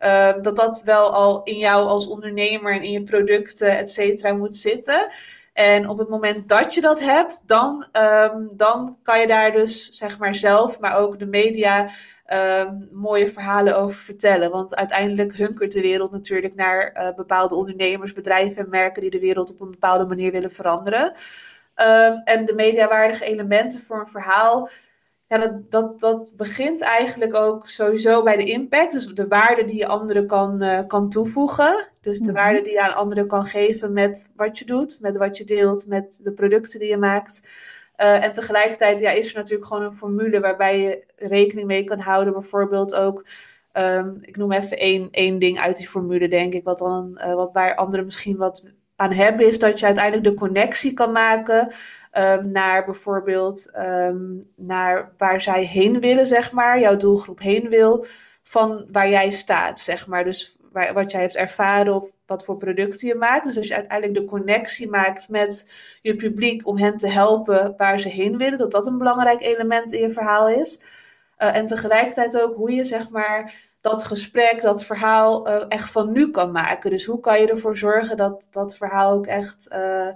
uh, 0.00 0.32
dat 0.42 0.56
dat 0.56 0.82
wel 0.84 1.12
al 1.12 1.42
in 1.42 1.58
jou 1.58 1.86
als 1.86 2.08
ondernemer 2.08 2.72
en 2.72 2.82
in 2.82 2.92
je 2.92 3.02
producten 3.02 3.78
et 3.78 3.90
cetera 3.90 4.32
moet 4.32 4.56
zitten. 4.56 5.08
En 5.52 5.88
op 5.88 5.98
het 5.98 6.08
moment 6.08 6.48
dat 6.48 6.74
je 6.74 6.80
dat 6.80 7.00
hebt, 7.00 7.42
dan, 7.46 7.86
um, 7.92 8.50
dan 8.56 8.98
kan 9.02 9.20
je 9.20 9.26
daar 9.26 9.52
dus 9.52 9.88
zeg 9.90 10.18
maar 10.18 10.34
zelf, 10.34 10.80
maar 10.80 10.98
ook 10.98 11.18
de 11.18 11.26
media 11.26 11.90
um, 12.32 12.88
mooie 12.92 13.28
verhalen 13.28 13.76
over 13.76 13.98
vertellen. 13.98 14.50
Want 14.50 14.76
uiteindelijk 14.76 15.36
hunkert 15.36 15.72
de 15.72 15.80
wereld 15.80 16.10
natuurlijk 16.10 16.54
naar 16.54 16.92
uh, 16.94 17.16
bepaalde 17.16 17.54
ondernemers, 17.54 18.12
bedrijven 18.12 18.64
en 18.64 18.70
merken 18.70 19.02
die 19.02 19.10
de 19.10 19.20
wereld 19.20 19.50
op 19.50 19.60
een 19.60 19.70
bepaalde 19.70 20.06
manier 20.06 20.32
willen 20.32 20.50
veranderen. 20.50 21.14
Um, 21.76 22.22
en 22.24 22.44
de 22.44 22.54
mediawaardige 22.54 23.24
elementen 23.24 23.80
voor 23.80 24.00
een 24.00 24.08
verhaal, 24.08 24.70
ja, 25.32 25.38
dat, 25.38 25.70
dat, 25.70 26.00
dat 26.00 26.32
begint 26.36 26.80
eigenlijk 26.80 27.34
ook 27.36 27.68
sowieso 27.68 28.22
bij 28.22 28.36
de 28.36 28.44
impact. 28.44 28.92
Dus 28.92 29.06
de 29.06 29.28
waarde 29.28 29.64
die 29.64 29.76
je 29.76 29.86
anderen 29.86 30.26
kan, 30.26 30.62
uh, 30.62 30.80
kan 30.86 31.10
toevoegen. 31.10 31.88
Dus 32.00 32.18
de 32.18 32.28
mm 32.28 32.34
waarde 32.34 32.62
die 32.62 32.72
je 32.72 32.82
aan 32.82 32.94
anderen 32.94 33.26
kan 33.26 33.44
geven 33.44 33.92
met 33.92 34.30
wat 34.36 34.58
je 34.58 34.64
doet, 34.64 34.98
met 35.00 35.16
wat 35.16 35.36
je 35.36 35.44
deelt, 35.44 35.86
met 35.86 36.20
de 36.22 36.32
producten 36.32 36.78
die 36.78 36.88
je 36.88 36.96
maakt. 36.96 37.42
Uh, 38.02 38.24
en 38.24 38.32
tegelijkertijd 38.32 39.00
ja, 39.00 39.10
is 39.10 39.30
er 39.30 39.36
natuurlijk 39.36 39.66
gewoon 39.66 39.82
een 39.82 39.96
formule 39.96 40.40
waarbij 40.40 40.80
je 40.80 41.04
rekening 41.16 41.66
mee 41.66 41.84
kan 41.84 41.98
houden. 42.00 42.32
Bijvoorbeeld 42.32 42.94
ook, 42.94 43.26
um, 43.72 44.18
ik 44.20 44.36
noem 44.36 44.52
even 44.52 44.78
één, 44.78 45.08
één 45.10 45.38
ding 45.38 45.58
uit 45.58 45.76
die 45.76 45.88
formule, 45.88 46.28
denk 46.28 46.52
ik, 46.52 46.64
wat, 46.64 46.78
dan, 46.78 47.20
uh, 47.24 47.34
wat 47.34 47.52
waar 47.52 47.74
anderen 47.74 48.04
misschien 48.04 48.36
wat 48.36 48.70
aan 48.96 49.12
hebben, 49.12 49.46
is 49.46 49.58
dat 49.58 49.78
je 49.80 49.86
uiteindelijk 49.86 50.24
de 50.24 50.34
connectie 50.34 50.92
kan 50.92 51.12
maken 51.12 51.72
um, 52.18 52.50
naar 52.50 52.84
bijvoorbeeld 52.84 53.70
um, 53.76 54.50
naar 54.56 55.12
waar 55.18 55.40
zij 55.40 55.64
heen 55.64 56.00
willen, 56.00 56.26
zeg 56.26 56.52
maar, 56.52 56.80
jouw 56.80 56.96
doelgroep 56.96 57.40
heen 57.40 57.68
wil, 57.68 58.06
van 58.42 58.86
waar 58.92 59.08
jij 59.08 59.30
staat, 59.30 59.80
zeg 59.80 60.06
maar. 60.06 60.24
Dus 60.24 60.56
waar, 60.72 60.94
wat 60.94 61.10
jij 61.10 61.20
hebt 61.20 61.36
ervaren 61.36 61.94
of 61.94 62.10
wat 62.26 62.44
voor 62.44 62.56
producten 62.56 63.08
je 63.08 63.14
maakt. 63.14 63.46
Dus 63.46 63.56
als 63.56 63.68
je 63.68 63.74
uiteindelijk 63.74 64.18
de 64.18 64.24
connectie 64.24 64.90
maakt 64.90 65.28
met 65.28 65.66
je 66.02 66.16
publiek 66.16 66.66
om 66.66 66.78
hen 66.78 66.96
te 66.96 67.08
helpen 67.08 67.74
waar 67.76 68.00
ze 68.00 68.08
heen 68.08 68.36
willen, 68.36 68.58
dat 68.58 68.70
dat 68.70 68.86
een 68.86 68.98
belangrijk 68.98 69.42
element 69.42 69.92
in 69.92 70.00
je 70.00 70.10
verhaal 70.10 70.48
is. 70.48 70.82
Uh, 71.38 71.56
en 71.56 71.66
tegelijkertijd 71.66 72.40
ook 72.40 72.54
hoe 72.54 72.72
je 72.72 72.84
zeg 72.84 73.10
maar 73.10 73.54
dat 73.80 74.04
gesprek, 74.04 74.62
dat 74.62 74.84
verhaal 74.84 75.48
uh, 75.48 75.64
echt 75.68 75.90
van 75.90 76.12
nu 76.12 76.30
kan 76.30 76.50
maken. 76.50 76.90
Dus 76.90 77.04
hoe 77.04 77.20
kan 77.20 77.40
je 77.40 77.48
ervoor 77.48 77.76
zorgen 77.76 78.16
dat 78.16 78.48
dat 78.50 78.76
verhaal 78.76 79.12
ook 79.12 79.26
echt 79.26 79.68
uh, 79.72 80.08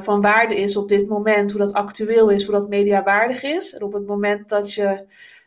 van 0.00 0.20
waarde 0.20 0.56
is 0.56 0.76
op 0.76 0.88
dit 0.88 1.08
moment, 1.08 1.50
hoe 1.50 1.60
dat 1.60 1.72
actueel 1.72 2.28
is, 2.28 2.44
hoe 2.44 2.54
dat 2.54 2.68
mediawaardig 2.68 3.42
is. 3.42 3.74
En 3.74 3.82
op 3.82 3.92
het 3.92 4.06
moment 4.06 4.48
dat 4.48 4.74
je 4.74 5.04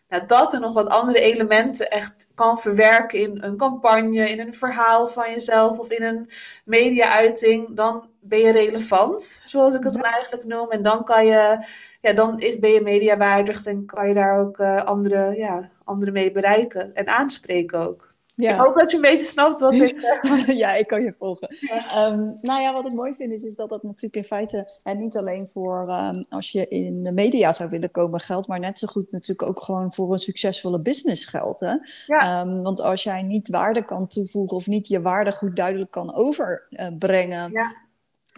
nou, 0.09 0.25
dat 0.25 0.53
en 0.53 0.61
nog 0.61 0.73
wat 0.73 0.87
andere 0.87 1.19
elementen 1.19 1.89
echt 1.89 2.27
kan 2.35 2.59
verwerken 2.59 3.19
in 3.19 3.43
een 3.43 3.57
campagne, 3.57 4.29
in 4.29 4.39
een 4.39 4.53
verhaal 4.53 5.07
van 5.07 5.31
jezelf 5.31 5.79
of 5.79 5.91
in 5.91 6.03
een 6.03 6.29
media-uiting, 6.65 7.75
dan 7.75 8.09
ben 8.19 8.39
je 8.39 8.51
relevant, 8.51 9.41
zoals 9.45 9.73
ik 9.73 9.83
het 9.83 9.93
dan 9.93 10.03
eigenlijk 10.03 10.43
noem. 10.43 10.71
En 10.71 10.83
dan 10.83 11.03
kan 11.03 11.25
je, 11.25 11.65
ja, 12.01 12.13
dan 12.13 12.39
is, 12.39 12.59
ben 12.59 12.71
je 12.71 12.81
mediawaardig 12.81 13.65
en 13.65 13.85
kan 13.85 14.07
je 14.07 14.13
daar 14.13 14.39
ook 14.39 14.57
uh, 14.57 14.83
andere, 14.83 15.37
ja, 15.37 15.69
anderen 15.83 16.13
mee 16.13 16.31
bereiken 16.31 16.93
en 16.95 17.07
aanspreken 17.07 17.79
ook. 17.79 18.15
Ja. 18.37 18.53
Ik 18.53 18.61
hoop 18.61 18.77
dat 18.77 18.91
je 18.91 18.95
een 18.97 19.03
beetje 19.03 19.25
snapt 19.25 19.59
wat 19.59 19.73
ik 19.73 20.21
ja, 20.63 20.73
ik 20.73 20.87
kan 20.87 21.03
je 21.03 21.15
volgen. 21.17 21.49
Um, 21.95 22.37
nou 22.41 22.61
ja, 22.61 22.73
wat 22.73 22.85
ik 22.85 22.93
mooi 22.93 23.15
vind 23.15 23.31
is, 23.31 23.43
is 23.43 23.55
dat 23.55 23.69
dat 23.69 23.83
natuurlijk 23.83 24.15
in 24.15 24.23
feite... 24.23 24.71
en 24.83 24.99
niet 24.99 25.17
alleen 25.17 25.49
voor 25.53 25.89
um, 25.89 26.25
als 26.29 26.51
je 26.51 26.67
in 26.67 27.03
de 27.03 27.11
media 27.11 27.51
zou 27.51 27.69
willen 27.69 27.91
komen 27.91 28.19
geldt... 28.19 28.47
maar 28.47 28.59
net 28.59 28.79
zo 28.79 28.87
goed 28.87 29.11
natuurlijk 29.11 29.49
ook 29.49 29.61
gewoon 29.63 29.93
voor 29.93 30.11
een 30.11 30.17
succesvolle 30.17 30.79
business 30.79 31.25
geldt. 31.25 31.59
Hè? 31.59 31.75
Ja. 32.05 32.41
Um, 32.41 32.61
want 32.61 32.81
als 32.81 33.03
jij 33.03 33.21
niet 33.21 33.49
waarde 33.49 33.85
kan 33.85 34.07
toevoegen... 34.07 34.57
of 34.57 34.67
niet 34.67 34.87
je 34.87 35.01
waarde 35.01 35.31
goed 35.31 35.55
duidelijk 35.55 35.91
kan 35.91 36.15
overbrengen... 36.15 37.51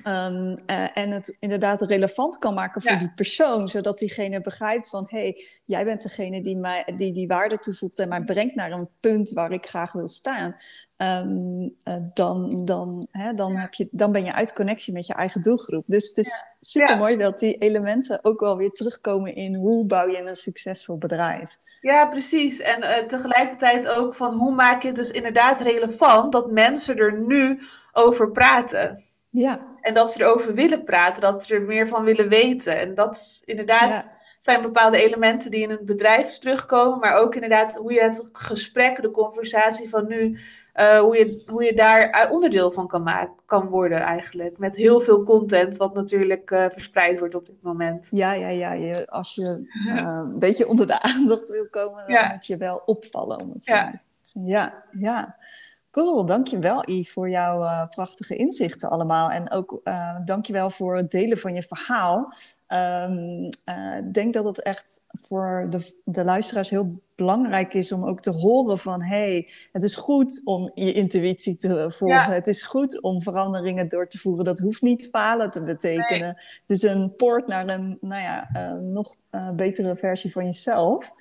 Um, 0.03 0.53
uh, 0.67 0.97
en 0.97 1.09
het 1.11 1.37
inderdaad 1.39 1.81
relevant 1.81 2.37
kan 2.37 2.53
maken 2.53 2.81
voor 2.81 2.91
ja. 2.91 2.97
die 2.97 3.13
persoon, 3.13 3.67
zodat 3.67 3.97
diegene 3.97 4.41
begrijpt 4.41 4.89
van 4.89 5.05
hé, 5.07 5.19
hey, 5.19 5.45
jij 5.65 5.85
bent 5.85 6.01
degene 6.01 6.41
die, 6.41 6.57
mij, 6.57 6.93
die 6.95 7.13
die 7.13 7.27
waarde 7.27 7.57
toevoegt 7.57 7.99
en 7.99 8.09
mij 8.09 8.23
brengt 8.23 8.55
naar 8.55 8.71
een 8.71 8.89
punt 8.99 9.31
waar 9.31 9.51
ik 9.51 9.65
graag 9.65 9.91
wil 9.91 10.07
staan. 10.07 10.55
Um, 10.97 11.75
uh, 11.87 11.95
dan, 12.13 12.65
dan, 12.65 13.07
hè, 13.11 13.33
dan, 13.33 13.55
heb 13.55 13.73
je, 13.73 13.87
dan 13.91 14.11
ben 14.11 14.23
je 14.23 14.33
uit 14.33 14.53
connectie 14.53 14.93
met 14.93 15.07
je 15.07 15.13
eigen 15.13 15.41
doelgroep. 15.41 15.83
Dus 15.87 16.07
het 16.07 16.17
is 16.17 16.27
ja. 16.27 16.55
super 16.59 16.97
mooi 16.97 17.17
dat 17.17 17.39
die 17.39 17.57
elementen 17.57 18.19
ook 18.23 18.39
wel 18.39 18.57
weer 18.57 18.71
terugkomen 18.71 19.35
in 19.35 19.55
hoe 19.55 19.85
bouw 19.85 20.07
je 20.07 20.17
een 20.17 20.35
succesvol 20.35 20.97
bedrijf. 20.97 21.57
Ja, 21.81 22.05
precies. 22.05 22.59
En 22.59 22.83
uh, 22.83 22.97
tegelijkertijd 22.97 23.87
ook 23.87 24.15
van 24.15 24.33
hoe 24.33 24.53
maak 24.53 24.81
je 24.81 24.87
het 24.87 24.97
dus 24.97 25.11
inderdaad 25.11 25.61
relevant 25.61 26.31
dat 26.31 26.51
mensen 26.51 26.97
er 26.97 27.19
nu 27.19 27.61
over 27.91 28.31
praten. 28.31 29.03
Ja. 29.29 29.68
En 29.81 29.93
dat 29.93 30.11
ze 30.11 30.21
erover 30.21 30.53
willen 30.53 30.83
praten, 30.83 31.21
dat 31.21 31.43
ze 31.43 31.55
er 31.55 31.61
meer 31.61 31.87
van 31.87 32.03
willen 32.03 32.29
weten. 32.29 32.79
En 32.79 32.95
dat 32.95 33.41
inderdaad 33.45 33.89
ja. 33.89 34.11
zijn 34.39 34.61
bepaalde 34.61 35.03
elementen 35.03 35.51
die 35.51 35.61
in 35.61 35.69
een 35.69 35.85
bedrijf 35.85 36.37
terugkomen, 36.37 36.99
maar 36.99 37.17
ook 37.17 37.35
inderdaad 37.35 37.75
hoe 37.75 37.93
je 37.93 38.01
het 38.01 38.29
gesprek, 38.31 39.01
de 39.01 39.11
conversatie 39.11 39.89
van 39.89 40.07
nu, 40.07 40.39
uh, 40.75 40.99
hoe, 40.99 41.17
je, 41.17 41.45
hoe 41.51 41.63
je 41.63 41.73
daar 41.73 42.27
onderdeel 42.31 42.71
van 42.71 42.87
kan, 42.87 43.03
maken, 43.03 43.33
kan 43.45 43.67
worden 43.67 43.99
eigenlijk. 43.99 44.57
Met 44.57 44.75
heel 44.75 44.99
veel 44.99 45.23
content, 45.23 45.77
wat 45.77 45.93
natuurlijk 45.93 46.51
uh, 46.51 46.65
verspreid 46.69 47.19
wordt 47.19 47.35
op 47.35 47.45
dit 47.45 47.61
moment. 47.61 48.07
Ja, 48.11 48.33
ja, 48.33 48.47
ja. 48.47 48.73
Je, 48.73 49.07
als 49.07 49.35
je 49.35 49.69
uh, 49.87 49.95
een 49.95 50.39
beetje 50.39 50.67
onder 50.67 50.87
de 50.87 51.01
aandacht 51.01 51.49
wil 51.49 51.67
komen, 51.69 52.03
dan 52.05 52.15
ja. 52.15 52.27
moet 52.29 52.45
je 52.45 52.57
wel 52.57 52.81
opvallen. 52.85 53.41
Om 53.41 53.51
het 53.53 53.65
ja. 53.65 54.01
ja, 54.33 54.83
ja. 54.91 55.37
Cool, 55.91 56.25
dankjewel 56.25 56.89
Yves 56.89 57.11
voor 57.11 57.29
jouw 57.29 57.63
uh, 57.63 57.87
prachtige 57.89 58.35
inzichten 58.35 58.89
allemaal. 58.89 59.29
En 59.29 59.51
ook 59.51 59.81
uh, 59.83 60.15
dankjewel 60.25 60.69
voor 60.69 60.95
het 60.95 61.11
delen 61.11 61.37
van 61.37 61.53
je 61.53 61.63
verhaal. 61.63 62.33
Um, 62.67 63.49
uh, 63.65 63.97
ik 63.97 64.13
denk 64.13 64.33
dat 64.33 64.45
het 64.45 64.61
echt 64.61 65.01
voor 65.27 65.67
de, 65.69 65.93
de 66.03 66.23
luisteraars 66.23 66.69
heel 66.69 67.01
belangrijk 67.15 67.73
is 67.73 67.91
om 67.91 68.05
ook 68.05 68.21
te 68.21 68.31
horen 68.31 68.77
van... 68.77 69.01
hey, 69.01 69.49
het 69.71 69.83
is 69.83 69.95
goed 69.95 70.41
om 70.43 70.71
je 70.73 70.93
intuïtie 70.93 71.55
te 71.55 71.91
volgen. 71.91 72.07
Ja. 72.07 72.31
Het 72.31 72.47
is 72.47 72.63
goed 72.63 73.01
om 73.01 73.21
veranderingen 73.21 73.89
door 73.89 74.07
te 74.07 74.17
voeren. 74.17 74.45
Dat 74.45 74.59
hoeft 74.59 74.81
niet 74.81 75.07
falen 75.11 75.51
te 75.51 75.63
betekenen. 75.63 76.19
Nee. 76.19 76.61
Het 76.67 76.69
is 76.69 76.81
een 76.81 77.15
poort 77.15 77.47
naar 77.47 77.67
een 77.67 77.97
nou 78.01 78.21
ja, 78.21 78.49
nog 78.81 79.15
betere 79.55 79.95
versie 79.95 80.31
van 80.31 80.45
jezelf. 80.45 81.11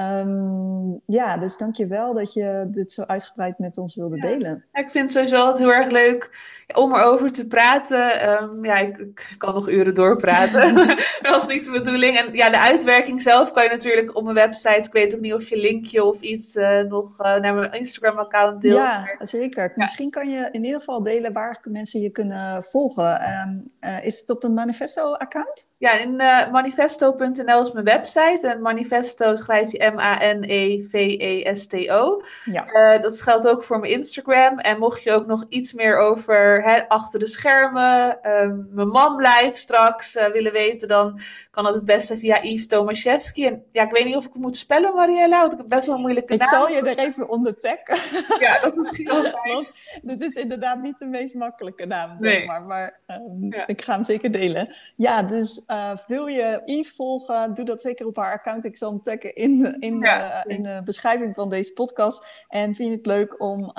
Um, 0.00 1.00
ja, 1.06 1.36
dus 1.36 1.56
dank 1.56 1.76
je 1.76 1.86
wel 1.86 2.14
dat 2.14 2.32
je 2.32 2.64
dit 2.68 2.92
zo 2.92 3.02
uitgebreid 3.02 3.58
met 3.58 3.78
ons 3.78 3.94
wilde 3.94 4.16
ja. 4.16 4.22
delen. 4.22 4.64
ik 4.72 4.90
vind 4.90 5.04
het 5.04 5.10
sowieso 5.10 5.36
altijd 5.36 5.58
heel 5.58 5.72
erg 5.72 5.90
leuk 5.90 6.30
om 6.74 6.94
erover 6.94 7.32
te 7.32 7.46
praten. 7.46 8.32
Um, 8.42 8.64
ja, 8.64 8.76
ik, 8.76 8.98
ik, 8.98 9.34
kan 9.38 9.54
nog 9.54 9.68
uren 9.68 9.94
doorpraten. 9.94 10.74
dat 11.22 11.42
is 11.42 11.46
niet 11.46 11.64
de 11.64 11.70
bedoeling. 11.70 12.18
En 12.18 12.34
ja, 12.34 12.50
de 12.50 12.58
uitwerking 12.58 13.22
zelf 13.22 13.50
kan 13.50 13.62
je 13.62 13.68
natuurlijk 13.68 14.16
op 14.16 14.22
mijn 14.22 14.34
website. 14.34 14.86
Ik 14.86 14.92
weet 14.92 15.14
ook 15.14 15.20
niet 15.20 15.34
of 15.34 15.48
je 15.48 15.56
linkje 15.56 16.04
of 16.04 16.20
iets 16.20 16.56
uh, 16.56 16.80
nog 16.80 17.20
uh, 17.20 17.36
naar 17.36 17.54
mijn 17.54 17.72
Instagram-account 17.72 18.62
deelt. 18.62 18.76
Ja, 18.76 19.16
zeker. 19.18 19.64
Ja. 19.64 19.72
Misschien 19.74 20.10
kan 20.10 20.30
je 20.30 20.48
in 20.50 20.64
ieder 20.64 20.78
geval 20.78 21.02
delen 21.02 21.32
waar 21.32 21.60
mensen 21.70 22.00
je 22.00 22.10
kunnen 22.10 22.62
volgen. 22.62 23.30
Um, 23.30 23.70
uh, 23.80 24.04
is 24.04 24.20
het 24.20 24.30
op 24.30 24.40
de 24.40 24.48
Manifesto-account? 24.48 25.68
Ja, 25.78 25.98
in 25.98 26.16
manifesto.nl 26.52 27.62
is 27.62 27.72
mijn 27.72 27.84
website. 27.84 28.48
En 28.48 28.60
manifesto 28.60 29.36
schrijf 29.36 29.72
je 29.72 29.90
M-A-N-E-V-E-S-T-O. 29.94 32.22
Ja. 32.44 32.98
Dat 32.98 33.22
geldt 33.22 33.48
ook 33.48 33.64
voor 33.64 33.78
mijn 33.78 33.92
Instagram. 33.92 34.58
En 34.58 34.78
mocht 34.78 35.02
je 35.02 35.12
ook 35.12 35.26
nog 35.26 35.44
iets 35.48 35.72
meer 35.72 35.98
over 35.98 36.55
hè, 36.62 36.88
achter 36.88 37.18
de 37.18 37.26
schermen, 37.26 38.18
uh, 38.22 38.52
mijn 38.70 38.88
man 38.88 39.16
blijft 39.16 39.56
straks 39.56 40.16
uh, 40.16 40.26
willen 40.26 40.52
weten, 40.52 40.88
dan 40.88 41.20
kan 41.50 41.64
dat 41.64 41.74
het 41.74 41.84
beste 41.84 42.18
via 42.18 42.42
Yves 42.42 42.66
Tomaszewski. 42.66 43.46
En 43.46 43.64
ja, 43.72 43.82
ik 43.82 43.90
weet 43.90 44.04
niet 44.04 44.16
of 44.16 44.24
ik 44.24 44.32
het 44.32 44.42
moet 44.42 44.56
spellen, 44.56 44.94
Mariella, 44.94 45.40
want 45.40 45.52
ik 45.52 45.58
heb 45.58 45.68
best 45.68 45.86
wel 45.86 45.94
een 45.94 46.00
moeilijke 46.00 46.34
ik 46.34 46.40
naam. 46.40 46.48
Ik 46.48 46.54
zal 46.54 46.76
je 46.76 46.90
er 46.90 46.98
even 46.98 47.28
onder 47.28 47.54
taggen. 47.54 48.38
Ja, 48.46 48.60
dat 48.60 48.70
is 48.70 48.76
misschien 48.76 49.06
wel 49.06 49.22
fijn. 49.22 49.66
Dit 50.16 50.22
is 50.22 50.34
inderdaad 50.34 50.82
niet 50.82 50.98
de 50.98 51.06
meest 51.06 51.34
makkelijke 51.34 51.86
naam, 51.86 52.18
zeg 52.18 52.32
nee. 52.32 52.46
maar. 52.46 52.62
Maar 52.62 53.00
um, 53.06 53.52
ja. 53.52 53.66
ik 53.66 53.82
ga 53.82 53.92
hem 53.94 54.04
zeker 54.04 54.32
delen. 54.32 54.74
Ja, 54.96 55.22
dus 55.22 55.64
uh, 55.70 55.90
wil 56.06 56.26
je 56.26 56.60
Yves 56.64 56.94
volgen, 56.94 57.54
doe 57.54 57.64
dat 57.64 57.80
zeker 57.80 58.06
op 58.06 58.16
haar 58.16 58.32
account. 58.32 58.64
Ik 58.64 58.76
zal 58.76 58.90
hem 58.90 59.00
taggen 59.00 59.34
in, 59.34 59.76
in, 59.80 59.98
ja. 59.98 60.46
uh, 60.46 60.56
in 60.56 60.62
de 60.62 60.80
beschrijving 60.84 61.34
van 61.34 61.48
deze 61.48 61.72
podcast. 61.72 62.44
En 62.48 62.74
vind 62.74 62.88
je 62.88 62.96
het 62.96 63.06
leuk 63.06 63.40
om 63.40 63.72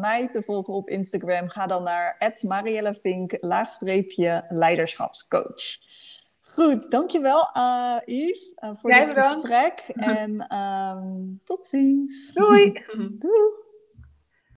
mij 0.00 0.28
te 0.30 0.42
volgen 0.42 0.74
op 0.74 0.88
Instagram? 0.88 1.48
Ga 1.48 1.66
dan 1.66 1.82
naar 1.82 2.15
@mariellevink 2.42 3.36
laagstreepje 3.40 4.44
leiderschapscoach. 4.48 5.84
Goed, 6.40 6.90
dankjewel 6.90 7.50
uh, 7.56 7.96
Yves 8.04 8.52
uh, 8.64 8.70
voor 8.76 8.90
Jij 8.90 9.04
dit 9.04 9.24
gesprek. 9.24 9.84
En 9.94 10.56
um, 10.56 11.40
tot 11.44 11.64
ziens. 11.64 12.32
Doei. 12.32 12.72
Doei. 13.18 13.64